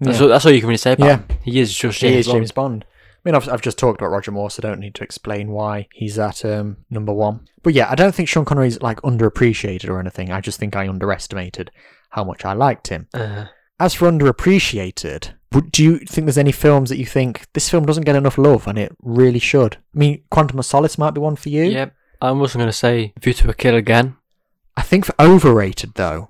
That's, 0.00 0.18
Yeah. 0.18 0.22
all, 0.24 0.28
that's 0.30 0.46
all 0.46 0.52
you 0.52 0.60
can 0.60 0.68
really 0.68 0.78
say 0.78 0.92
about 0.92 1.06
Yeah. 1.06 1.16
him. 1.18 1.26
He 1.42 1.60
is 1.60 1.76
just 1.76 2.00
He 2.00 2.16
is 2.16 2.26
Bond. 2.26 2.38
James 2.38 2.52
Bond. 2.52 2.84
I 3.24 3.28
mean, 3.28 3.34
I've, 3.36 3.48
I've 3.48 3.62
just 3.62 3.78
talked 3.78 4.00
about 4.00 4.10
Roger 4.10 4.32
Moore, 4.32 4.50
so 4.50 4.60
I 4.62 4.68
don't 4.68 4.80
need 4.80 4.94
to 4.96 5.04
explain 5.04 5.52
why 5.52 5.86
he's 5.92 6.18
at 6.18 6.44
um, 6.44 6.78
number 6.90 7.12
one. 7.12 7.46
But 7.62 7.72
yeah, 7.74 7.88
I 7.88 7.94
don't 7.94 8.12
think 8.14 8.28
Sean 8.28 8.44
Connery's 8.44 8.80
like 8.82 9.00
underappreciated 9.02 9.88
or 9.88 10.00
anything. 10.00 10.32
I 10.32 10.40
just 10.40 10.58
think 10.58 10.74
I 10.74 10.88
underestimated 10.88 11.70
how 12.10 12.24
much 12.24 12.44
I 12.44 12.52
liked 12.54 12.88
him. 12.88 13.06
Uh, 13.14 13.46
As 13.82 13.94
for 13.94 14.08
underappreciated, 14.08 15.32
would, 15.50 15.72
do 15.72 15.82
you 15.82 15.98
think 15.98 16.26
there's 16.26 16.38
any 16.38 16.52
films 16.52 16.88
that 16.88 16.98
you 16.98 17.04
think 17.04 17.52
this 17.52 17.68
film 17.68 17.84
doesn't 17.84 18.04
get 18.04 18.14
enough 18.14 18.38
love 18.38 18.68
and 18.68 18.78
it 18.78 18.96
really 19.02 19.40
should? 19.40 19.74
I 19.74 19.98
mean, 19.98 20.22
Quantum 20.30 20.60
of 20.60 20.66
Solace 20.66 20.98
might 20.98 21.14
be 21.14 21.20
one 21.20 21.34
for 21.34 21.48
you. 21.48 21.64
Yep. 21.64 21.92
I 22.20 22.30
wasn't 22.30 22.60
going 22.60 22.68
to 22.68 22.72
say 22.72 23.12
View 23.20 23.32
to 23.32 23.50
a 23.50 23.54
Kill 23.54 23.74
again. 23.74 24.14
I 24.76 24.82
think 24.82 25.04
for 25.04 25.20
overrated 25.20 25.94
though, 25.94 26.28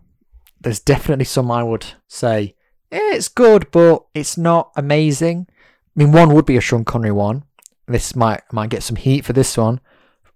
there's 0.63 0.81
definitely 0.81 1.27
some 1.27 1.51
I 1.51 1.63
would 1.63 1.85
say 2.09 2.55
eh, 2.91 3.17
it's 3.17 3.29
good, 3.29 3.71
but 3.71 4.03
it's 4.15 4.39
not 4.39 4.73
amazing. 4.75 5.47
I 5.51 5.55
mean, 5.95 6.13
one 6.13 6.33
would 6.33 6.47
be 6.47 6.57
a 6.57 6.63
Sean 6.63 6.87
Connery 6.87 7.13
one. 7.13 7.45
This 7.87 8.17
might 8.17 8.51
might 8.51 8.71
get 8.71 8.83
some 8.83 8.97
heat 8.97 9.27
for 9.27 9.35
this 9.35 9.59
one 9.59 9.79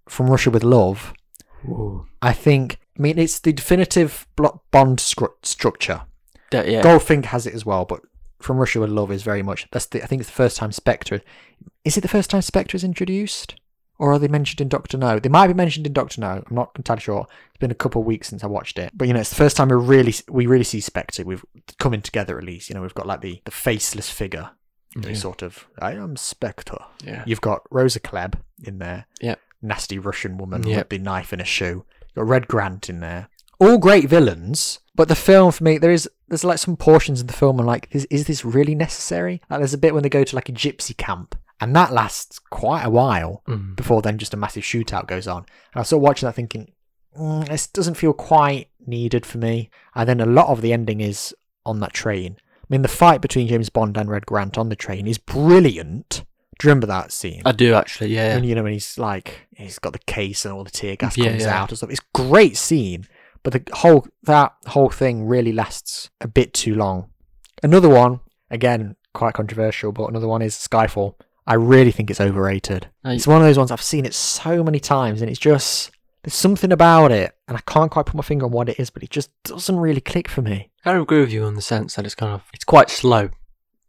from 0.06 0.28
Russia 0.28 0.50
with 0.50 0.62
Love. 0.62 1.14
Ooh. 1.64 2.06
I 2.20 2.34
think. 2.34 2.78
I 2.98 3.00
mean, 3.00 3.18
it's 3.18 3.38
the 3.38 3.54
definitive 3.54 4.26
Bond 4.36 4.98
scru- 4.98 5.32
structure. 5.42 6.02
That- 6.50 6.68
yeah. 6.68 6.82
Goldfinger 6.82 7.26
has 7.26 7.46
it 7.46 7.54
as 7.54 7.64
well, 7.66 7.84
but 7.84 8.00
from 8.38 8.58
Russia 8.58 8.80
with 8.80 8.90
Love 8.90 9.10
is 9.10 9.22
very 9.22 9.42
much. 9.42 9.66
That's 9.72 9.86
the. 9.86 10.02
I 10.02 10.06
think 10.06 10.20
it's 10.20 10.30
the 10.30 10.36
first 10.36 10.56
time 10.56 10.72
Spectre. 10.72 11.20
Is 11.84 11.96
it 11.96 12.00
the 12.02 12.08
first 12.08 12.30
time 12.30 12.42
Spectre 12.42 12.76
is 12.76 12.84
introduced, 12.84 13.54
or 13.98 14.12
are 14.12 14.18
they 14.18 14.28
mentioned 14.28 14.60
in 14.60 14.68
Doctor 14.68 14.98
No? 14.98 15.18
They 15.18 15.28
might 15.28 15.46
be 15.48 15.54
mentioned 15.54 15.86
in 15.86 15.92
Doctor 15.92 16.20
No. 16.20 16.42
I'm 16.48 16.54
not 16.54 16.70
entirely 16.76 17.00
sure. 17.00 17.26
It's 17.50 17.58
been 17.58 17.70
a 17.70 17.74
couple 17.74 18.02
of 18.02 18.06
weeks 18.06 18.28
since 18.28 18.44
I 18.44 18.46
watched 18.48 18.78
it, 18.78 18.92
but 18.94 19.08
you 19.08 19.14
know, 19.14 19.20
it's 19.20 19.30
the 19.30 19.36
first 19.36 19.56
time 19.56 19.68
we 19.68 19.76
really 19.76 20.14
we 20.28 20.46
really 20.46 20.64
see 20.64 20.80
Spectre. 20.80 21.24
We've 21.24 21.44
coming 21.78 22.02
together 22.02 22.38
at 22.38 22.44
least. 22.44 22.68
You 22.68 22.74
know, 22.74 22.82
we've 22.82 22.94
got 22.94 23.06
like 23.06 23.20
the 23.22 23.40
the 23.44 23.50
faceless 23.50 24.10
figure. 24.10 24.50
Yeah. 24.94 25.08
who's 25.08 25.20
Sort 25.20 25.42
of, 25.42 25.66
I 25.78 25.92
am 25.92 26.16
Spectre. 26.16 26.78
Yeah. 27.04 27.22
You've 27.26 27.42
got 27.42 27.62
Rosa 27.70 28.00
Klebb 28.00 28.34
in 28.64 28.78
there. 28.78 29.06
Yeah. 29.20 29.34
Nasty 29.60 29.98
Russian 29.98 30.38
woman 30.38 30.62
Yep. 30.66 30.78
with 30.78 30.88
the 30.88 30.98
knife 30.98 31.34
in 31.34 31.40
a 31.40 31.44
shoe. 31.44 31.84
You've 32.00 32.14
got 32.14 32.26
Red 32.28 32.48
Grant 32.48 32.88
in 32.88 33.00
there. 33.00 33.28
All 33.58 33.76
great 33.76 34.08
villains, 34.08 34.78
but 34.94 35.08
the 35.08 35.14
film 35.14 35.52
for 35.52 35.64
me, 35.64 35.76
there 35.76 35.90
is 35.92 36.08
there's 36.28 36.44
like 36.44 36.58
some 36.58 36.76
portions 36.76 37.20
in 37.20 37.26
the 37.26 37.32
film 37.32 37.60
I'm 37.60 37.66
like, 37.66 37.88
is, 37.92 38.04
is 38.10 38.26
this 38.26 38.44
really 38.44 38.74
necessary? 38.74 39.40
Like 39.50 39.60
there's 39.60 39.74
a 39.74 39.78
bit 39.78 39.94
when 39.94 40.02
they 40.02 40.08
go 40.08 40.24
to 40.24 40.34
like 40.36 40.48
a 40.48 40.52
gypsy 40.52 40.96
camp, 40.96 41.34
and 41.60 41.74
that 41.76 41.92
lasts 41.92 42.38
quite 42.38 42.82
a 42.84 42.90
while 42.90 43.42
Mm. 43.48 43.76
before 43.76 44.02
then 44.02 44.18
just 44.18 44.34
a 44.34 44.36
massive 44.36 44.62
shootout 44.64 45.06
goes 45.06 45.26
on. 45.28 45.38
And 45.38 45.76
I 45.76 45.78
was 45.80 45.88
sort 45.88 46.00
of 46.00 46.02
watching 46.04 46.26
that 46.26 46.34
thinking, 46.34 46.72
mm, 47.18 47.48
this 47.48 47.66
doesn't 47.66 47.94
feel 47.94 48.12
quite 48.12 48.68
needed 48.86 49.24
for 49.24 49.38
me. 49.38 49.70
And 49.94 50.08
then 50.08 50.20
a 50.20 50.26
lot 50.26 50.48
of 50.48 50.60
the 50.62 50.72
ending 50.72 51.00
is 51.00 51.34
on 51.64 51.80
that 51.80 51.92
train. 51.92 52.36
I 52.40 52.66
mean, 52.68 52.82
the 52.82 52.88
fight 52.88 53.20
between 53.20 53.46
James 53.48 53.68
Bond 53.70 53.96
and 53.96 54.10
Red 54.10 54.26
Grant 54.26 54.58
on 54.58 54.68
the 54.68 54.76
train 54.76 55.06
is 55.06 55.18
brilliant. 55.18 56.24
Do 56.58 56.66
you 56.66 56.70
remember 56.70 56.86
that 56.88 57.12
scene? 57.12 57.42
I 57.44 57.52
do 57.52 57.74
actually, 57.74 58.14
yeah. 58.14 58.34
And 58.36 58.44
you 58.46 58.54
know 58.54 58.62
when 58.62 58.72
he's 58.72 58.98
like 58.98 59.46
he's 59.54 59.78
got 59.78 59.92
the 59.92 59.98
case 60.00 60.44
and 60.44 60.52
all 60.54 60.64
the 60.64 60.70
tear 60.70 60.96
gas 60.96 61.16
Yeah, 61.16 61.30
comes 61.30 61.42
yeah. 61.44 61.62
out 61.62 61.68
and 61.70 61.76
stuff. 61.78 61.90
It's 61.90 62.00
a 62.00 62.18
great 62.22 62.56
scene, 62.56 63.06
but 63.46 63.52
the 63.52 63.76
whole 63.76 64.06
that 64.24 64.52
whole 64.66 64.90
thing 64.90 65.24
really 65.26 65.52
lasts 65.52 66.10
a 66.20 66.26
bit 66.26 66.52
too 66.52 66.74
long. 66.74 67.08
Another 67.62 67.88
one, 67.88 68.18
again, 68.50 68.96
quite 69.14 69.34
controversial, 69.34 69.92
but 69.92 70.08
another 70.10 70.26
one 70.28 70.42
is 70.42 70.54
Skyfall. 70.56 71.14
I 71.46 71.54
really 71.54 71.92
think 71.92 72.10
it's 72.10 72.20
overrated. 72.20 72.88
I- 73.04 73.12
It's 73.14 73.26
one 73.26 73.40
of 73.40 73.46
those 73.46 73.56
ones 73.58 73.70
I've 73.70 73.80
seen 73.92 74.04
it 74.04 74.14
so 74.14 74.64
many 74.64 74.80
times, 74.80 75.20
and 75.22 75.30
it's 75.30 75.38
just 75.38 75.92
there's 76.24 76.34
something 76.34 76.72
about 76.72 77.12
it, 77.12 77.36
and 77.46 77.56
I 77.56 77.60
can't 77.72 77.90
quite 77.90 78.06
put 78.06 78.16
my 78.16 78.22
finger 78.22 78.46
on 78.46 78.50
what 78.50 78.68
it 78.68 78.80
is, 78.80 78.90
but 78.90 79.04
it 79.04 79.10
just 79.10 79.30
doesn't 79.44 79.78
really 79.78 80.00
click 80.00 80.26
for 80.28 80.42
me. 80.42 80.70
I 80.80 80.82
kind 80.90 80.96
of 80.96 81.04
agree 81.04 81.20
with 81.20 81.32
you 81.32 81.46
in 81.46 81.54
the 81.54 81.62
sense 81.62 81.94
that 81.94 82.04
it's 82.04 82.16
kind 82.16 82.32
of 82.34 82.42
it's 82.52 82.64
quite 82.64 82.90
slow 82.90 83.30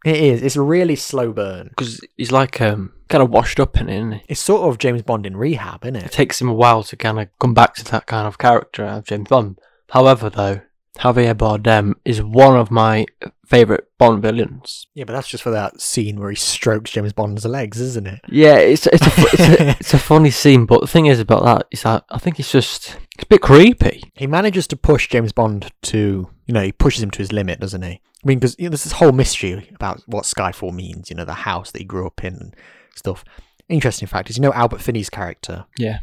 It 0.06 0.16
is. 0.18 0.42
It's 0.44 0.56
a 0.56 0.62
really 0.62 0.96
slow 0.96 1.34
burn. 1.34 1.70
because 1.70 2.00
he's 2.18 2.32
like 2.32 2.62
um 2.62 2.94
kind 3.10 3.24
of 3.24 3.30
washed 3.30 3.60
up 3.60 3.78
in 3.80 3.90
it, 3.90 3.96
isn't 3.98 4.12
he? 4.14 4.24
It's 4.30 4.40
sort 4.42 4.62
of 4.70 4.78
James 4.78 5.02
Bond 5.02 5.26
in 5.26 5.36
rehab, 5.38 5.84
isn't 5.86 5.96
It 5.96 6.06
it? 6.06 6.12
takes 6.12 6.40
him 6.42 6.50
a 6.50 6.54
while 6.54 6.84
to 6.84 6.96
kind 6.96 7.20
of 7.20 7.28
come 7.40 7.54
back 7.54 7.74
to 7.76 7.84
that 7.86 8.06
kind 8.06 8.28
of 8.28 8.38
character 8.38 8.84
of 8.86 9.06
James 9.06 9.28
Bond. 9.30 9.60
However, 9.92 10.30
though, 10.30 10.62
Javier 11.00 11.34
Bardem 11.36 11.94
is 12.06 12.22
one 12.22 12.56
of 12.56 12.72
my 12.72 13.06
favourite 13.46 13.84
Bond 13.98 14.22
villains. 14.22 14.88
Yeah, 14.94 15.06
but 15.06 15.14
that's 15.14 15.28
just 15.28 15.44
for 15.44 15.52
that 15.52 15.80
scene 15.80 16.20
where 16.20 16.30
he 16.30 16.36
strokes 16.36 16.92
James 16.92 17.14
Bond's 17.14 17.46
legs, 17.46 17.80
isn't 17.80 18.08
it? 18.08 18.20
Yeah, 18.28 18.58
it's 18.58 18.88
it's 18.88 19.06
a, 19.06 19.10
it's 19.18 19.40
a, 19.40 19.70
it's 19.80 19.94
a 19.94 20.00
funny 20.00 20.32
scene, 20.32 20.66
but 20.66 20.82
the 20.82 20.88
thing 20.88 21.06
is 21.06 21.20
about 21.20 21.44
that 21.46 21.68
is 21.72 21.84
that 21.84 22.04
I 22.10 22.18
think 22.20 22.40
it's 22.40 22.52
just 22.52 22.98
it's 23.16 23.24
a 23.24 23.28
bit 23.28 23.42
creepy. 23.42 24.04
He 24.16 24.28
manages 24.28 24.68
to 24.68 24.76
push 24.76 25.08
James 25.08 25.32
Bond 25.32 25.72
to, 25.84 26.30
you 26.46 26.54
know, 26.54 26.62
he 26.62 26.72
pushes 26.72 27.02
him 27.04 27.12
to 27.12 27.20
his 27.20 27.32
limit, 27.32 27.60
doesn't 27.60 27.82
he? 27.84 28.02
I 28.24 28.28
mean, 28.28 28.40
because 28.40 28.56
you 28.58 28.66
know, 28.66 28.70
there's 28.72 28.84
this 28.84 28.94
whole 28.94 29.12
mystery 29.12 29.70
about 29.74 30.02
what 30.08 30.26
Skyfall 30.26 30.74
means, 30.74 31.10
you 31.10 31.16
know, 31.16 31.26
the 31.26 31.34
house 31.34 31.72
that 31.72 31.80
he 31.80 31.86
grew 31.86 32.08
up 32.08 32.24
in 32.24 32.34
and 32.36 32.56
stuff. 32.96 33.24
Interesting 33.70 34.08
fact 34.08 34.30
is, 34.30 34.38
you 34.38 34.42
know, 34.42 34.54
Albert 34.54 34.82
Finney's 34.82 35.10
character, 35.10 35.66
Yeah. 35.78 36.00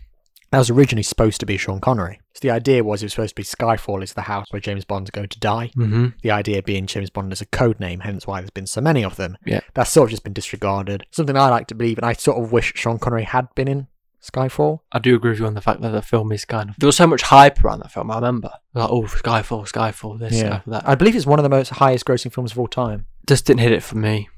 That 0.55 0.59
was 0.59 0.71
originally 0.71 1.03
supposed 1.03 1.41
to 1.41 1.47
be 1.47 1.57
Sean 1.57 1.81
Connery. 1.81 2.21
So 2.35 2.41
the 2.41 2.51
idea 2.51 2.85
was 2.85 3.03
it 3.03 3.07
was 3.07 3.13
supposed 3.13 3.31
to 3.31 3.41
be 3.41 3.43
Skyfall 3.43 4.03
is 4.03 4.13
the 4.13 4.23
house 4.23 4.47
where 4.51 4.61
James 4.61 4.85
Bond's 4.85 5.11
going 5.11 5.29
to 5.29 5.41
die. 5.41 5.71
Mm-hmm. 5.77 6.09
The 6.23 6.31
idea 6.31 6.63
being 6.63 6.87
James 6.87 7.11
Bond 7.11 7.33
is 7.33 7.41
a 7.41 7.47
code 7.47 7.81
name, 7.81 8.01
hence 8.01 8.27
why 8.27 8.41
there's 8.41 8.51
been 8.51 8.67
so 8.67 8.81
many 8.81 9.05
of 9.05 9.17
them. 9.17 9.37
Yeah. 9.45 9.61
That's 9.75 9.91
sort 9.91 10.07
of 10.07 10.11
just 10.11 10.25
been 10.25 10.33
disregarded. 10.33 11.07
Something 11.11 11.37
I 11.37 11.49
like 11.49 11.67
to 11.69 11.75
believe, 11.75 11.99
and 11.99 12.07
I 12.07 12.13
sort 12.13 12.43
of 12.43 12.53
wish 12.53 12.73
Sean 12.77 12.99
Connery 12.99 13.25
had 13.25 13.53
been 13.55 13.69
in 13.69 13.89
Skyfall. 14.23 14.81
I 14.93 15.01
do 15.01 15.15
agree 15.15 15.31
with 15.31 15.41
you 15.41 15.47
on 15.47 15.55
the 15.55 15.61
fact 15.61 15.83
that 15.83 15.91
the 15.91 16.03
film 16.03 16.33
is 16.33 16.45
kind 16.45 16.71
of 16.71 16.77
there 16.79 16.87
was 16.87 16.97
so 16.97 17.07
much 17.07 17.23
hype 17.23 17.63
around 17.65 17.81
that 17.81 17.93
film. 17.93 18.11
I 18.11 18.17
remember 18.17 18.51
like 18.73 18.91
oh 18.91 19.03
Skyfall, 19.03 19.71
Skyfall, 19.71 20.19
this, 20.19 20.41
Skyfall, 20.41 20.63
that. 20.67 20.89
I 20.89 20.95
believe 20.95 21.15
it's 21.17 21.27
one 21.27 21.39
of 21.39 21.43
the 21.43 21.49
most 21.49 21.71
highest 21.71 22.07
grossing 22.07 22.33
films 22.33 22.53
of 22.53 22.59
all 22.59 22.69
time. 22.69 23.07
just 23.27 23.45
didn't 23.45 23.61
hit 23.61 23.73
it 23.73 23.83
for 23.83 23.97
me. 23.99 24.29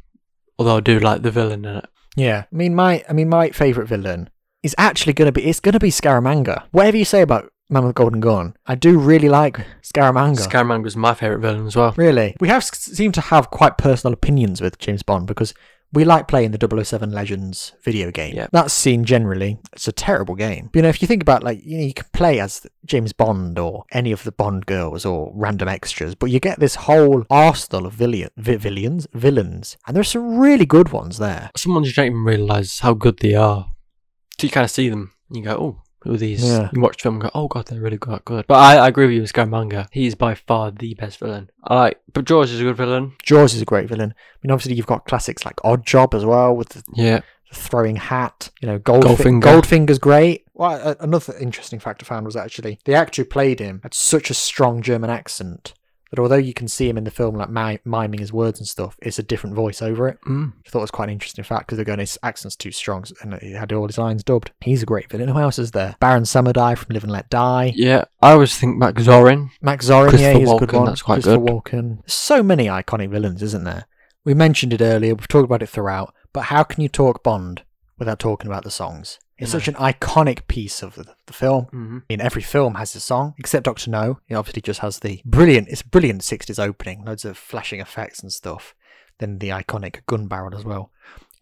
Although 0.58 0.78
I 0.78 0.80
do 0.80 0.98
like 0.98 1.22
the 1.22 1.30
villain 1.30 1.64
in 1.64 1.76
it. 1.76 1.86
Yeah, 2.16 2.44
I 2.50 2.56
mean 2.56 2.74
my 2.74 3.04
I 3.08 3.12
mean 3.12 3.28
my 3.28 3.50
favorite 3.50 3.86
villain 3.86 4.30
is 4.66 4.74
actually 4.76 5.14
gonna 5.14 5.32
be 5.32 5.44
it's 5.44 5.60
gonna 5.60 5.78
be 5.78 5.90
Scaramanga. 5.90 6.64
Whatever 6.72 6.98
you 6.98 7.04
say 7.06 7.22
about 7.22 7.50
Man 7.70 7.84
with 7.86 7.94
Golden 7.94 8.20
Gun, 8.20 8.54
I 8.66 8.74
do 8.74 8.98
really 8.98 9.28
like 9.28 9.64
Scaramanga. 9.82 10.46
Scaramanga's 10.46 10.96
my 10.96 11.14
favourite 11.14 11.40
villain 11.40 11.66
as 11.66 11.74
well. 11.74 11.94
really, 11.96 12.36
we 12.40 12.48
have 12.48 12.62
seem 12.64 13.12
to 13.12 13.20
have 13.20 13.50
quite 13.50 13.78
personal 13.78 14.12
opinions 14.12 14.60
with 14.60 14.78
James 14.78 15.02
Bond 15.02 15.26
because 15.26 15.54
we 15.92 16.04
like 16.04 16.28
playing 16.28 16.50
the 16.50 16.84
007 16.84 17.12
Legends 17.12 17.72
video 17.82 18.10
game. 18.10 18.34
Yeah. 18.34 18.48
That's 18.52 18.74
seen 18.74 19.04
generally. 19.04 19.58
It's 19.72 19.88
a 19.88 19.92
terrible 19.92 20.34
game. 20.34 20.68
But, 20.72 20.78
you 20.78 20.82
know, 20.82 20.88
if 20.88 21.00
you 21.00 21.08
think 21.08 21.22
about 21.22 21.42
like 21.42 21.64
you 21.64 21.78
know, 21.78 21.84
you 21.84 21.94
can 21.94 22.06
play 22.12 22.38
as 22.40 22.66
James 22.84 23.12
Bond 23.12 23.58
or 23.58 23.84
any 23.92 24.12
of 24.12 24.24
the 24.24 24.32
Bond 24.32 24.66
girls 24.66 25.04
or 25.04 25.32
random 25.34 25.68
extras, 25.68 26.14
but 26.14 26.30
you 26.30 26.40
get 26.40 26.60
this 26.60 26.74
whole 26.74 27.24
arsenal 27.30 27.86
of 27.86 27.94
villian, 27.94 28.30
vi- 28.36 28.56
villains, 28.56 29.06
villains, 29.14 29.76
and 29.86 29.96
there's 29.96 30.10
some 30.10 30.38
really 30.38 30.66
good 30.66 30.90
ones 30.90 31.18
there. 31.18 31.50
Some 31.56 31.74
ones 31.74 31.88
you 31.88 31.94
don't 31.94 32.06
even 32.06 32.24
realise 32.24 32.80
how 32.80 32.94
good 32.94 33.18
they 33.20 33.34
are. 33.34 33.72
So 34.38 34.46
you 34.46 34.50
kind 34.50 34.64
of 34.64 34.70
see 34.70 34.88
them 34.88 35.12
and 35.28 35.36
you 35.38 35.42
go, 35.44 35.52
oh, 35.56 35.82
who 36.00 36.14
are 36.14 36.18
these? 36.18 36.44
Yeah. 36.46 36.68
You 36.72 36.80
watch 36.80 36.98
the 36.98 37.02
film 37.04 37.14
and 37.16 37.22
go, 37.22 37.30
oh 37.34 37.48
god, 37.48 37.66
they're 37.66 37.80
really 37.80 37.96
good. 37.96 38.24
good. 38.24 38.46
But 38.46 38.58
I, 38.58 38.76
I 38.76 38.88
agree 38.88 39.06
with 39.06 39.14
you 39.14 39.22
with 39.22 39.32
Scaramanga. 39.32 39.88
He's 39.90 40.14
by 40.14 40.34
far 40.34 40.70
the 40.70 40.94
best 40.94 41.18
villain. 41.18 41.50
I 41.64 41.74
like, 41.74 42.00
but 42.12 42.24
George 42.26 42.50
is 42.50 42.60
a 42.60 42.64
good 42.64 42.76
villain. 42.76 43.14
Jaws 43.22 43.54
is 43.54 43.62
a 43.62 43.66
great 43.66 43.88
villain. 43.88 44.14
I 44.16 44.38
mean, 44.42 44.50
obviously 44.52 44.74
you've 44.74 44.86
got 44.86 45.06
classics 45.06 45.44
like 45.44 45.56
Oddjob 45.56 46.14
as 46.14 46.24
well 46.24 46.54
with 46.54 46.68
the 46.70 46.82
Yeah. 46.94 47.20
throwing 47.52 47.96
hat. 47.96 48.50
You 48.60 48.68
know, 48.68 48.78
Goldfinger. 48.78 49.16
Goldfinger. 49.16 49.42
Goldfinger's 49.42 49.98
great. 49.98 50.44
Well, 50.54 50.96
another 51.00 51.34
interesting 51.38 51.80
fact 51.80 52.02
I 52.02 52.06
found 52.06 52.24
was 52.26 52.36
actually 52.36 52.78
the 52.84 52.94
actor 52.94 53.22
who 53.22 53.26
played 53.28 53.58
him 53.58 53.80
had 53.82 53.94
such 53.94 54.30
a 54.30 54.34
strong 54.34 54.82
German 54.82 55.10
accent 55.10 55.74
that 56.10 56.18
although 56.18 56.36
you 56.36 56.54
can 56.54 56.68
see 56.68 56.88
him 56.88 56.96
in 56.96 57.04
the 57.04 57.10
film 57.10 57.34
like 57.36 57.50
mi- 57.50 57.80
miming 57.84 58.20
his 58.20 58.32
words 58.32 58.58
and 58.58 58.68
stuff, 58.68 58.96
it's 59.02 59.18
a 59.18 59.22
different 59.22 59.56
voice 59.56 59.82
over 59.82 60.08
it. 60.08 60.18
Mm. 60.26 60.52
I 60.64 60.70
thought 60.70 60.78
it 60.78 60.82
was 60.82 60.90
quite 60.90 61.08
an 61.08 61.14
interesting 61.14 61.44
fact 61.44 61.66
because 61.66 61.76
they're 61.76 61.84
going 61.84 61.98
his 61.98 62.18
accent's 62.22 62.56
too 62.56 62.70
strong 62.70 63.04
and 63.22 63.34
he 63.42 63.52
had 63.52 63.72
all 63.72 63.86
his 63.86 63.98
lines 63.98 64.22
dubbed. 64.22 64.52
He's 64.60 64.82
a 64.82 64.86
great 64.86 65.10
villain. 65.10 65.28
Who 65.28 65.38
else 65.38 65.58
is 65.58 65.72
there? 65.72 65.96
Baron 66.00 66.22
Samedi 66.24 66.76
from 66.76 66.94
Live 66.94 67.02
and 67.02 67.12
Let 67.12 67.28
Die. 67.30 67.72
Yeah. 67.74 68.04
I 68.22 68.32
always 68.32 68.56
think 68.56 68.80
back 68.80 68.94
Zorin. 68.94 69.50
Max 69.60 69.88
Zorin, 69.88 70.18
yeah, 70.18 70.34
he's 70.34 70.50
a 70.50 70.56
good 70.56 70.72
one. 70.72 70.86
that's 70.86 71.02
quite 71.02 71.22
Christopher 71.22 71.38
good. 71.38 71.48
Walken. 71.52 71.98
There's 72.02 72.14
so 72.14 72.42
many 72.42 72.66
iconic 72.66 73.10
villains, 73.10 73.42
isn't 73.42 73.64
there? 73.64 73.86
We 74.24 74.34
mentioned 74.34 74.72
it 74.72 74.80
earlier. 74.80 75.14
We've 75.14 75.28
talked 75.28 75.44
about 75.44 75.62
it 75.62 75.68
throughout. 75.68 76.14
But 76.32 76.42
how 76.46 76.62
can 76.64 76.82
you 76.82 76.88
talk 76.88 77.22
Bond 77.22 77.62
without 77.98 78.18
talking 78.18 78.48
about 78.50 78.64
the 78.64 78.70
songs? 78.70 79.18
It's 79.38 79.52
such 79.52 79.68
an 79.68 79.74
iconic 79.74 80.46
piece 80.46 80.82
of 80.82 80.94
the, 80.94 81.14
the 81.26 81.32
film. 81.32 81.66
Mm-hmm. 81.66 81.98
I 81.98 82.02
mean, 82.08 82.20
every 82.20 82.42
film 82.42 82.76
has 82.76 82.94
a 82.94 83.00
song, 83.00 83.34
except 83.38 83.64
Doctor 83.64 83.90
No. 83.90 84.18
It 84.28 84.34
obviously 84.34 84.62
just 84.62 84.80
has 84.80 85.00
the 85.00 85.20
brilliant. 85.24 85.68
It's 85.68 85.82
brilliant 85.82 86.22
'60s 86.22 86.58
opening, 86.58 87.04
loads 87.04 87.24
of 87.24 87.36
flashing 87.36 87.80
effects 87.80 88.20
and 88.20 88.32
stuff. 88.32 88.74
Then 89.18 89.38
the 89.38 89.50
iconic 89.50 90.04
gun 90.06 90.26
barrel 90.26 90.56
as 90.56 90.64
well. 90.64 90.90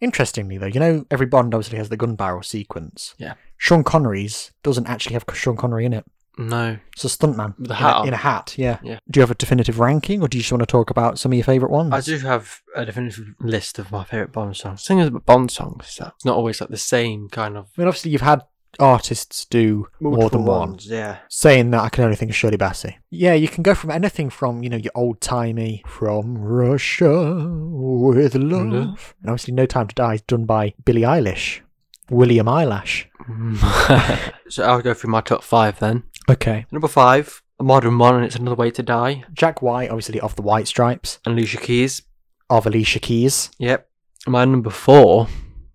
Interestingly, 0.01 0.57
though, 0.57 0.65
you 0.65 0.79
know, 0.79 1.05
every 1.09 1.25
Bond 1.25 1.53
obviously 1.53 1.77
has 1.77 1.89
the 1.89 1.97
gun 1.97 2.15
barrel 2.15 2.43
sequence. 2.43 3.15
Yeah. 3.17 3.35
Sean 3.57 3.83
Connery's 3.83 4.51
doesn't 4.61 4.87
actually 4.87 5.13
have 5.13 5.25
Sean 5.33 5.55
Connery 5.55 5.85
in 5.85 5.93
it. 5.93 6.05
No. 6.37 6.77
It's 6.93 7.05
a 7.05 7.07
stuntman 7.07 7.57
With 7.57 7.71
a 7.71 7.77
in 7.77 7.83
a, 7.85 8.03
in 8.07 8.13
a 8.13 8.17
hat. 8.17 8.55
Yeah. 8.57 8.79
Yeah. 8.83 8.99
Do 9.09 9.19
you 9.19 9.21
have 9.21 9.31
a 9.31 9.35
definitive 9.35 9.79
ranking, 9.79 10.21
or 10.21 10.27
do 10.27 10.37
you 10.37 10.41
just 10.41 10.51
want 10.51 10.61
to 10.61 10.65
talk 10.65 10.89
about 10.89 11.19
some 11.19 11.31
of 11.31 11.37
your 11.37 11.45
favourite 11.45 11.71
ones? 11.71 11.93
I 11.93 12.01
do 12.01 12.17
have 12.19 12.61
a 12.75 12.85
definitive 12.85 13.25
list 13.39 13.79
of 13.79 13.91
my 13.91 14.03
favourite 14.03 14.31
Bond 14.31 14.55
songs. 14.55 14.83
The 14.83 14.87
thing 14.87 14.99
is 14.99 15.07
about 15.07 15.25
Bond 15.25 15.51
songs 15.51 15.87
is 15.87 15.95
that 15.97 16.13
it's 16.15 16.25
not 16.25 16.35
always 16.35 16.59
like 16.59 16.69
the 16.69 16.77
same 16.77 17.29
kind 17.29 17.57
of 17.57 17.67
I 17.77 17.81
mean, 17.81 17.87
obviously, 17.87 18.11
you've 18.11 18.21
had 18.21 18.43
artists 18.79 19.45
do 19.45 19.87
more 19.99 20.29
than 20.29 20.45
one. 20.45 20.77
Yeah. 20.81 21.19
Saying 21.29 21.71
that, 21.71 21.81
I 21.81 21.89
can 21.89 22.03
only 22.03 22.15
think 22.15 22.31
of 22.31 22.35
Shirley 22.35 22.57
Bassey. 22.57 22.95
Yeah, 23.09 23.33
you 23.33 23.47
can 23.47 23.63
go 23.63 23.75
from 23.75 23.91
anything 23.91 24.29
from, 24.29 24.63
you 24.63 24.69
know, 24.69 24.77
your 24.77 24.91
old 24.95 25.21
timey, 25.21 25.83
from 25.87 26.37
Russia 26.37 27.47
with 27.47 28.35
love. 28.35 28.67
Love. 28.67 29.15
And 29.21 29.29
obviously, 29.29 29.53
No 29.53 29.65
Time 29.65 29.87
to 29.87 29.95
Die 29.95 30.13
is 30.15 30.21
done 30.21 30.45
by 30.45 30.73
Billie 30.83 31.01
Eilish, 31.01 31.61
William 32.09 32.47
Eyelash. 32.47 33.09
so 34.49 34.63
I'll 34.63 34.81
go 34.81 34.93
through 34.93 35.11
my 35.11 35.21
top 35.21 35.43
five 35.43 35.79
then. 35.79 36.03
Okay. 36.29 36.65
Number 36.71 36.87
five, 36.87 37.41
a 37.59 37.63
modern 37.63 37.97
one, 37.97 38.15
and 38.15 38.25
it's 38.25 38.35
another 38.35 38.55
way 38.55 38.71
to 38.71 38.83
die. 38.83 39.23
Jack 39.33 39.61
White, 39.61 39.89
obviously, 39.89 40.19
of 40.19 40.35
the 40.35 40.41
White 40.41 40.67
Stripes, 40.67 41.19
And 41.25 41.33
Alicia 41.37 41.57
Keys. 41.57 42.01
of 42.49 42.65
Alicia 42.65 42.99
Keys. 42.99 43.51
Yep. 43.59 43.87
My 44.27 44.43
number 44.45 44.69
four 44.71 45.27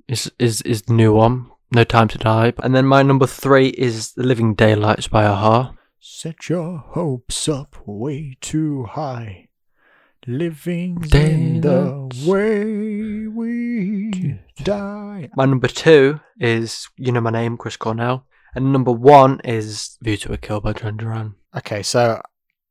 is 0.08 0.30
is 0.38 0.60
is 0.62 0.82
the 0.82 0.92
new 0.94 1.12
one. 1.14 1.46
No 1.72 1.84
time 1.84 2.08
to 2.08 2.18
die. 2.18 2.52
And 2.64 2.74
then 2.74 2.84
my 2.86 3.02
number 3.02 3.26
three 3.26 3.68
is 3.68 4.12
The 4.14 4.24
Living 4.24 4.54
Daylights 4.54 5.06
by 5.06 5.22
a-ha. 5.22 5.72
Set 6.00 6.48
your 6.48 6.78
hopes 6.78 7.48
up 7.48 7.76
way 7.86 8.36
too 8.40 8.84
high. 8.90 9.48
Living 10.26 10.98
in 11.14 11.60
the 11.60 12.08
way 12.26 13.26
we 13.28 14.38
die. 14.64 15.30
My 15.36 15.44
number 15.46 15.68
two 15.68 16.18
is 16.40 16.88
You 16.96 17.12
Know 17.12 17.20
My 17.20 17.30
Name, 17.30 17.56
Chris 17.56 17.76
Cornell. 17.76 18.26
And 18.54 18.72
number 18.72 18.92
one 18.92 19.40
is 19.44 19.96
View 20.02 20.16
to 20.18 20.32
a 20.32 20.36
Kill 20.36 20.60
by 20.60 20.72
Duran 20.72 20.96
Duran. 20.96 21.34
Okay, 21.56 21.82
so 21.82 22.20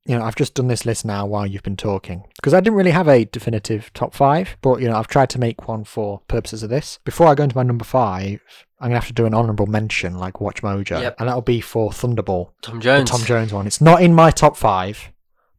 you 0.06 0.18
know 0.18 0.24
I've 0.24 0.36
just 0.36 0.54
done 0.56 0.68
this 0.68 0.86
list 0.86 1.06
now 1.06 1.26
while 1.26 1.46
you've 1.46 1.64
been 1.64 1.76
talking 1.78 2.24
because 2.38 2.54
I 2.54 2.60
didn't 2.62 2.78
really 2.78 2.92
have 2.92 3.08
a 3.08 3.26
definitive 3.26 3.92
top 3.94 4.14
five, 4.14 4.58
but 4.62 4.82
you 4.82 4.88
know 4.88 4.96
I've 4.96 5.08
tried 5.08 5.30
to 5.32 5.40
make 5.40 5.68
one 5.68 5.84
for 5.84 6.22
purposes 6.28 6.64
of 6.64 6.70
this. 6.70 7.00
Before 7.06 7.28
I 7.28 7.36
go 7.36 7.44
into 7.44 7.56
my 7.58 7.64
number 7.64 7.86
five, 7.86 8.42
I'm 8.80 8.88
gonna 8.90 8.96
have 9.00 9.08
to 9.08 9.14
do 9.14 9.26
an 9.26 9.34
honourable 9.34 9.68
mention 9.68 10.18
like 10.18 10.36
WatchMojo, 10.36 11.02
Yep. 11.02 11.16
and 11.20 11.28
that'll 11.28 11.42
be 11.42 11.62
for 11.62 11.92
Thunderball, 11.92 12.52
Tom 12.62 12.80
the 12.80 12.84
Jones. 12.84 13.10
Tom 13.12 13.22
Jones 13.24 13.54
one. 13.54 13.68
It's 13.68 13.82
not 13.82 14.02
in 14.02 14.14
my 14.14 14.32
top 14.32 14.56
five, 14.58 15.12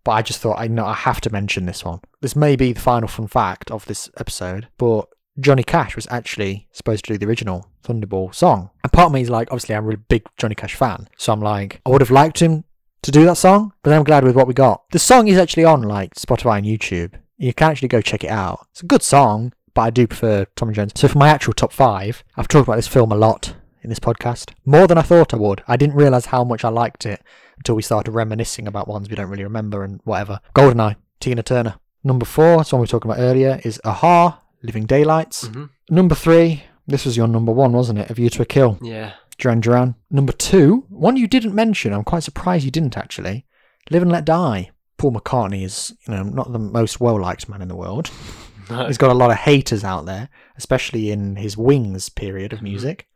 but 0.05 0.13
I 0.13 0.23
just 0.23 0.41
thought 0.41 0.59
I 0.59 0.67
know 0.69 0.87
I 0.87 0.95
have 0.95 1.21
to 1.23 1.31
mention 1.31 1.67
this 1.67 1.85
one. 1.85 2.01
This 2.23 2.35
may 2.35 2.57
be 2.57 2.73
the 2.73 2.81
final 2.81 3.09
fun 3.09 3.27
fact 3.29 3.71
of 3.71 3.85
this 3.87 4.09
episode, 4.19 4.69
but 4.79 5.07
Johnny 5.41 5.63
Cash 5.63 5.97
was 5.97 6.07
actually 6.11 6.69
supposed 6.73 7.05
to 7.07 7.13
do 7.13 7.19
the 7.19 7.27
original 7.27 7.67
Thunderball 7.83 8.35
song. 8.35 8.71
And 8.83 8.93
part 8.93 9.07
of 9.07 9.13
me 9.13 9.23
is 9.23 9.31
like, 9.31 9.49
obviously, 9.51 9.75
I'm 9.75 9.85
a 9.85 9.89
really 9.89 10.03
big 10.09 10.27
Johnny 10.37 10.55
Cash 10.55 10.75
fan, 10.75 11.09
so 11.17 11.33
I'm 11.33 11.41
like, 11.41 11.81
I 11.87 11.91
would 11.91 12.01
have 12.01 12.11
liked 12.11 12.41
him 12.41 12.65
to 13.03 13.11
do 13.11 13.25
that 13.25 13.37
song, 13.37 13.73
but 13.83 13.93
I'm 13.93 14.05
glad 14.05 14.25
with 14.25 14.37
what 14.37 14.47
we 14.47 14.55
got. 14.55 14.89
The 14.91 14.99
song 14.99 15.29
is 15.29 15.39
actually 15.39 15.65
on 15.65 15.83
like 15.83 16.15
Spotify 16.15 16.59
and 16.59 16.67
YouTube. 16.67 17.15
You 17.39 17.55
can 17.55 17.71
actually 17.71 17.89
go 17.89 18.03
check 18.03 18.23
it 18.23 18.31
out. 18.31 18.67
It's 18.73 18.83
a 18.83 18.87
good 18.87 19.03
song, 19.03 19.55
but 19.73 19.81
I 19.83 19.91
do 19.91 20.07
prefer 20.07 20.45
Tom 20.57 20.73
Jones. 20.75 20.93
So 20.95 21.09
for 21.09 21.19
my 21.19 21.29
actual 21.29 21.55
top 21.55 21.73
five, 21.73 22.23
I've 22.37 22.49
talked 22.49 22.69
about 22.69 22.77
this 22.77 22.89
film 22.89 23.11
a 23.13 23.17
lot 23.17 23.55
in 23.83 23.89
this 23.89 23.99
podcast, 23.99 24.53
more 24.67 24.87
than 24.87 24.99
I 24.99 25.03
thought 25.03 25.33
I 25.33 25.39
would. 25.39 25.63
I 25.67 25.79
didn't 25.79 25.97
realize 25.97 26.27
how 26.27 26.45
much 26.45 26.65
I 26.65 26.69
liked 26.69 27.07
it 27.07 27.23
until 27.57 27.77
we 27.77 27.83
started 27.83 28.11
reminiscing 28.11 28.69
about 28.69 28.89
ones 28.89 29.09
we 29.09 29.17
don't 29.17 29.31
really 29.31 29.45
remember 29.45 29.83
and 29.83 30.01
whatever. 30.05 30.41
Goldeneye, 30.55 30.97
Tina 31.19 31.43
Turner. 31.43 31.77
Number 32.05 32.27
four, 32.27 32.61
it's 32.61 32.73
one 32.73 32.81
we 32.81 32.83
were 32.83 32.89
talking 32.89 33.11
about 33.11 33.23
earlier, 33.23 33.61
is 33.65 33.81
a-ha, 33.85 34.43
Living 34.63 34.85
Daylights. 34.87 35.47
hmm 35.49 35.65
Number 35.89 36.15
three, 36.15 36.65
this 36.87 37.05
was 37.05 37.17
your 37.17 37.27
number 37.29 37.53
one, 37.53 37.73
wasn't 37.73 37.99
it? 37.99 38.11
A 38.11 38.15
View 38.15 38.31
to 38.31 38.43
a 38.43 38.47
Kill, 38.47 38.79
Yeah. 38.83 39.13
Duran 39.39 39.61
Duran. 39.61 39.95
Number 40.11 40.33
two, 40.33 40.85
one 40.89 41.17
you 41.17 41.27
didn't 41.27 41.55
mention, 41.55 41.93
I'm 41.93 42.05
quite 42.05 42.23
surprised 42.23 42.65
you 42.65 42.71
didn't 42.71 42.97
actually, 42.97 43.47
Live 43.91 44.03
and 44.03 44.13
Let 44.13 44.25
Die. 44.25 44.71
Paul 44.99 45.13
McCartney 45.13 45.65
is, 45.65 45.95
you 46.07 46.15
know, 46.15 46.23
not 46.25 46.53
the 46.53 46.59
most 46.59 47.01
well 47.01 47.19
liked 47.21 47.49
man 47.49 47.63
in 47.63 47.69
the 47.69 47.75
world. 47.77 48.11
He's 48.87 48.99
got 48.99 49.11
a 49.11 49.15
lot 49.15 49.31
of 49.33 49.39
haters 49.39 49.83
out 49.83 50.05
there, 50.07 50.29
especially 50.57 51.11
in 51.11 51.37
his 51.37 51.57
Wings 51.57 52.09
period 52.09 52.53
of 52.53 52.61
music. 52.63 53.09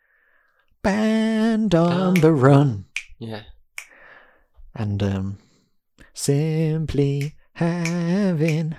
Band 0.82 1.74
on 1.74 2.14
the 2.14 2.32
run. 2.32 2.86
yeah. 3.18 3.42
and 4.74 5.00
um, 5.02 5.38
simply 6.12 7.34
having 7.54 8.74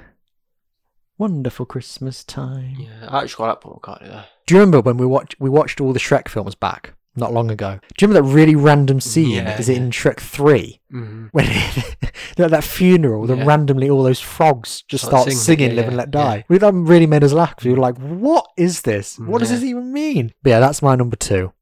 wonderful 1.18 1.66
Christmas 1.66 2.24
time. 2.24 2.76
Yeah. 2.80 3.08
I 3.10 3.22
actually 3.24 3.36
quite 3.36 3.48
like 3.50 3.62
Paul 3.62 3.80
McCartney 3.82 4.08
there. 4.08 4.26
Do 4.46 4.56
you 4.56 4.60
remember 4.60 4.82
when 4.82 4.98
we 4.98 5.06
watched 5.06 5.36
we 5.40 5.50
watched 5.50 5.80
all 5.82 5.94
the 5.94 6.00
Shrek 6.00 6.28
films 6.28 6.56
back 6.56 6.94
not 7.18 7.32
long 7.34 7.50
ago. 7.50 7.80
Do 7.96 8.04
you 8.06 8.10
remember 8.10 8.28
that 8.28 8.36
really 8.36 8.56
random 8.56 9.00
scene? 9.00 9.30
Yeah, 9.30 9.58
Is 9.58 9.70
it 9.70 9.78
yeah. 9.78 9.84
in 9.84 9.92
Shrek 9.92 10.20
3? 10.20 10.82
Mm-hmm. 10.92 11.26
When 11.32 11.46
at 11.48 11.96
that 12.52 12.64
funeral, 12.66 13.26
then 13.26 13.38
Yeah. 13.40 13.46
randomly 13.46 13.90
all 13.90 14.04
those 14.04 14.20
frogs 14.20 14.82
just 14.90 15.06
Start 15.06 15.24
singing, 15.24 15.38
singing, 15.38 15.76
Live 15.78 15.88
and 15.88 15.96
Let. 15.98 16.12
Die. 16.12 16.44
We 16.50 16.58
That 16.58 16.74
really 16.74 17.08
made 17.08 17.24
us 17.24 17.32
laugh. 17.32 17.56
We 17.64 17.72
were 17.72 17.78
like, 17.78 17.98
what 17.98 18.46
is 18.58 18.82
this? 18.82 19.18
What 19.18 19.40
does 19.40 19.50
this 19.50 19.64
even 19.64 19.94
mean? 19.94 20.34
But 20.44 20.50
yeah, 20.50 20.60
that's 20.60 20.82
my 20.82 20.96
number 20.96 21.16
two. 21.16 21.54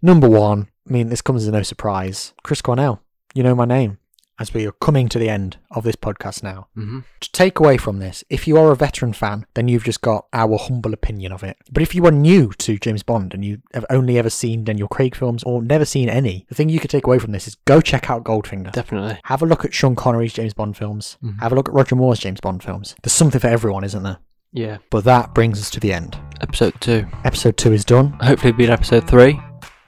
Number 0.00 0.28
one, 0.28 0.68
I 0.88 0.92
mean, 0.92 1.08
this 1.08 1.22
comes 1.22 1.42
as 1.44 1.52
no 1.52 1.62
surprise. 1.64 2.32
Chris 2.44 2.62
Cornell, 2.62 3.02
you 3.34 3.42
know 3.42 3.54
my 3.56 3.64
name. 3.64 3.98
As 4.40 4.54
we 4.54 4.66
are 4.66 4.72
coming 4.72 5.08
to 5.10 5.18
the 5.18 5.28
end 5.28 5.58
of 5.70 5.84
this 5.84 5.96
podcast 5.96 6.42
now, 6.42 6.66
Mm-hmm. 6.76 7.00
to 7.20 7.32
take 7.32 7.60
away 7.60 7.76
from 7.76 7.98
this, 7.98 8.24
if 8.30 8.48
you 8.48 8.56
are 8.56 8.72
a 8.72 8.76
veteran 8.76 9.12
fan, 9.12 9.44
then 9.54 9.68
you've 9.68 9.84
just 9.84 10.00
got 10.00 10.26
our 10.32 10.56
humble 10.58 10.94
opinion 10.94 11.30
of 11.30 11.42
it. 11.44 11.58
But 11.70 11.82
if 11.82 11.94
you 11.94 12.06
are 12.06 12.10
new 12.10 12.50
to 12.58 12.78
James 12.78 13.02
Bond 13.02 13.34
and 13.34 13.44
you 13.44 13.60
have 13.74 13.84
only 13.90 14.18
ever 14.18 14.30
seen 14.30 14.64
Daniel 14.64 14.88
Craig 14.88 15.14
films 15.14 15.44
or 15.44 15.62
never 15.62 15.84
seen 15.84 16.08
any, 16.08 16.46
the 16.48 16.54
thing 16.54 16.70
you 16.70 16.80
could 16.80 16.88
take 16.90 17.06
away 17.06 17.18
from 17.18 17.32
this 17.32 17.46
is 17.46 17.56
go 17.66 17.80
check 17.82 18.08
out 18.08 18.24
Goldfinger. 18.24 18.72
Definitely. 18.72 19.20
Have 19.24 19.42
a 19.42 19.46
look 19.46 19.64
at 19.64 19.74
Sean 19.74 19.94
Connery's 19.94 20.32
James 20.32 20.54
Bond 20.54 20.74
films. 20.76 21.18
Mhm. 21.22 21.38
Have 21.40 21.52
a 21.52 21.54
look 21.54 21.68
at 21.68 21.74
Roger 21.74 21.94
Moore's 21.96 22.18
James 22.18 22.40
Bond 22.40 22.62
films. 22.62 22.96
There's 23.02 23.12
something 23.12 23.40
for 23.40 23.48
everyone, 23.48 23.84
isn't 23.84 24.02
there? 24.02 24.18
Yeah. 24.54 24.78
But 24.90 25.04
that 25.04 25.34
brings 25.34 25.60
us 25.60 25.68
to 25.70 25.80
the 25.80 25.92
end. 25.92 26.18
Episode 26.40 26.72
two. 26.80 27.06
Episode 27.24 27.56
two 27.58 27.72
is 27.74 27.84
done. 27.84 28.12
Hopefully, 28.22 28.48
it'll 28.48 28.56
be 28.58 28.64
in 28.64 28.70
episode 28.70 29.06
three. 29.06 29.38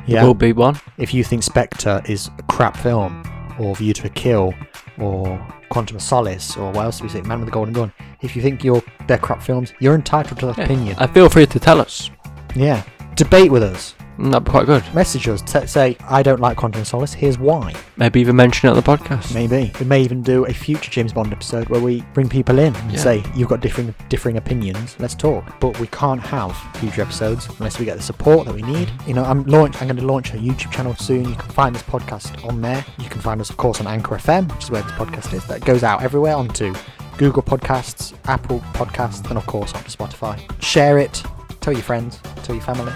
Yeah. 0.06 0.24
Will 0.24 0.34
be 0.34 0.52
one. 0.52 0.78
if 0.98 1.14
you 1.14 1.24
think 1.24 1.42
Spectre 1.42 2.02
is 2.06 2.28
a 2.38 2.42
crap 2.44 2.76
film, 2.76 3.22
or 3.58 3.74
View 3.76 3.92
to 3.94 4.06
a 4.06 4.10
Kill, 4.10 4.54
or 4.98 5.44
Quantum 5.70 5.96
of 5.96 6.02
Solace, 6.02 6.56
or 6.56 6.70
what 6.72 6.84
else 6.84 6.98
do 6.98 7.04
we 7.04 7.10
say, 7.10 7.20
Man 7.22 7.38
with 7.40 7.46
the 7.48 7.52
Golden 7.52 7.72
Gun, 7.74 7.92
if 8.20 8.36
you 8.36 8.42
think 8.42 8.62
you're 8.64 8.82
they're 9.06 9.18
crap 9.18 9.42
films, 9.42 9.72
you're 9.80 9.94
entitled 9.94 10.38
to 10.40 10.46
that 10.46 10.58
Yeah. 10.58 10.64
opinion. 10.64 10.96
And 10.98 11.10
feel 11.12 11.28
free 11.28 11.46
to 11.46 11.58
tell 11.58 11.80
us. 11.80 12.10
Yeah. 12.54 12.82
Debate 13.16 13.50
with 13.50 13.62
us. 13.62 13.94
That'd 14.30 14.44
be 14.44 14.50
quite 14.50 14.66
good. 14.66 14.84
Message 14.94 15.26
us. 15.28 15.42
T- 15.42 15.66
say, 15.66 15.96
I 16.08 16.22
don't 16.22 16.38
like 16.38 16.56
Quantum 16.56 16.84
Solace. 16.84 17.12
Here's 17.12 17.38
why. 17.38 17.74
Maybe 17.96 18.20
even 18.20 18.36
mention 18.36 18.68
it 18.68 18.70
on 18.70 18.76
the 18.76 18.82
podcast. 18.82 19.34
Maybe. 19.34 19.72
We 19.80 19.84
may 19.86 20.00
even 20.02 20.22
do 20.22 20.44
a 20.46 20.52
future 20.52 20.90
James 20.92 21.12
Bond 21.12 21.32
episode 21.32 21.68
where 21.68 21.80
we 21.80 22.02
bring 22.14 22.28
people 22.28 22.58
in 22.60 22.74
and 22.76 22.92
Yeah. 22.92 22.98
say, 22.98 23.24
you've 23.34 23.48
got 23.48 23.60
differing, 23.60 23.94
differing 24.08 24.36
opinions. 24.36 24.94
Let's 25.00 25.14
talk. 25.16 25.44
But 25.58 25.78
we 25.80 25.88
can't 25.88 26.20
have 26.20 26.56
future 26.76 27.02
episodes 27.02 27.48
unless 27.58 27.78
we 27.80 27.84
get 27.84 27.96
the 27.96 28.02
support 28.02 28.46
that 28.46 28.54
we 28.54 28.62
need. 28.62 28.90
You 29.08 29.14
know, 29.14 29.24
I'm 29.24 29.42
launch. 29.44 29.74
I'm 29.82 29.88
going 29.88 29.96
to 29.96 30.06
launch 30.06 30.30
a 30.34 30.36
YouTube 30.36 30.70
channel 30.70 30.94
soon. 30.94 31.28
You 31.28 31.34
can 31.34 31.50
find 31.50 31.74
this 31.74 31.82
podcast 31.82 32.44
on 32.46 32.60
there. 32.60 32.84
You 32.98 33.08
can 33.08 33.20
find 33.20 33.40
us, 33.40 33.50
of 33.50 33.56
course, 33.56 33.80
on 33.80 33.86
Anchor 33.88 34.14
FM, 34.16 34.52
which 34.54 34.64
is 34.64 34.70
where 34.70 34.82
this 34.82 34.92
podcast 34.92 35.32
is. 35.34 35.44
That 35.46 35.64
goes 35.64 35.82
out 35.82 36.00
everywhere 36.02 36.36
onto 36.36 36.72
Google 37.18 37.42
Podcasts, 37.42 38.14
Apple 38.26 38.60
Podcasts, 38.72 39.28
and 39.28 39.36
of 39.36 39.46
course 39.46 39.74
onto 39.74 39.90
Spotify. 39.90 40.38
Share 40.62 40.98
it. 40.98 41.22
Tell 41.60 41.72
your 41.72 41.82
friends. 41.82 42.20
Tell 42.44 42.54
your 42.54 42.64
family. 42.64 42.92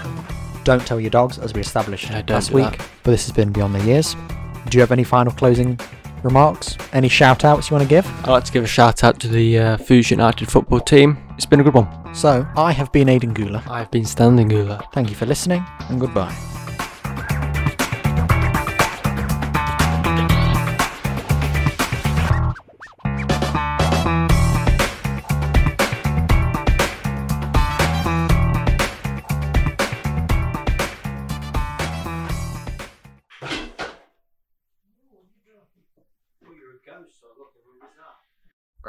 Don't 0.67 0.85
tell 0.85 0.99
your 0.99 1.09
dogs, 1.09 1.39
as 1.39 1.53
we 1.53 1.61
established 1.61 2.09
Yeah, 2.09 2.21
don't 2.23 2.35
last 2.35 2.49
do 2.49 2.55
week. 2.55 2.71
that. 2.77 2.85
But 3.03 3.11
this 3.11 3.25
has 3.25 3.33
been 3.33 3.53
Beyond 3.53 3.73
the 3.75 3.85
Years. 3.85 4.17
Do 4.67 4.77
you 4.77 4.81
have 4.81 4.91
any 4.91 5.05
final 5.05 5.31
closing 5.31 5.79
remarks? 6.23 6.75
Any 6.91 7.07
shout 7.07 7.45
outs 7.45 7.69
you 7.69 7.75
want 7.77 7.83
to 7.87 7.89
give? 7.89 8.05
I'd 8.25 8.27
like 8.27 8.43
to 8.43 8.51
give 8.51 8.65
a 8.65 8.67
shout 8.67 9.01
out 9.01 9.17
to 9.21 9.29
the 9.29 9.57
uh, 9.59 9.77
United 9.89 10.51
football 10.51 10.81
team. 10.81 11.17
It's 11.37 11.45
been 11.45 11.61
a 11.61 11.63
good 11.63 11.73
one. 11.73 11.87
So, 12.13 12.45
I 12.57 12.73
have 12.73 12.91
been 12.91 13.07
Aidan 13.07 13.33
Gula. 13.33 13.63
I've 13.69 13.89
been 13.91 14.03
standing 14.03 14.49
Gula. 14.49 14.85
Thank 14.91 15.09
you 15.09 15.15
for 15.15 15.25
listening, 15.25 15.63
and 15.87 16.01
goodbye. 16.01 16.35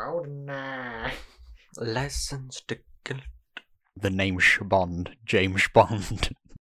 Golden 0.08 0.48
Lessons 1.76 2.62
to 2.66 2.78
kill 3.04 3.18
The 3.94 4.08
name 4.08 4.40
Bond, 4.64 5.10
James 5.26 5.68
Bond. 5.74 6.30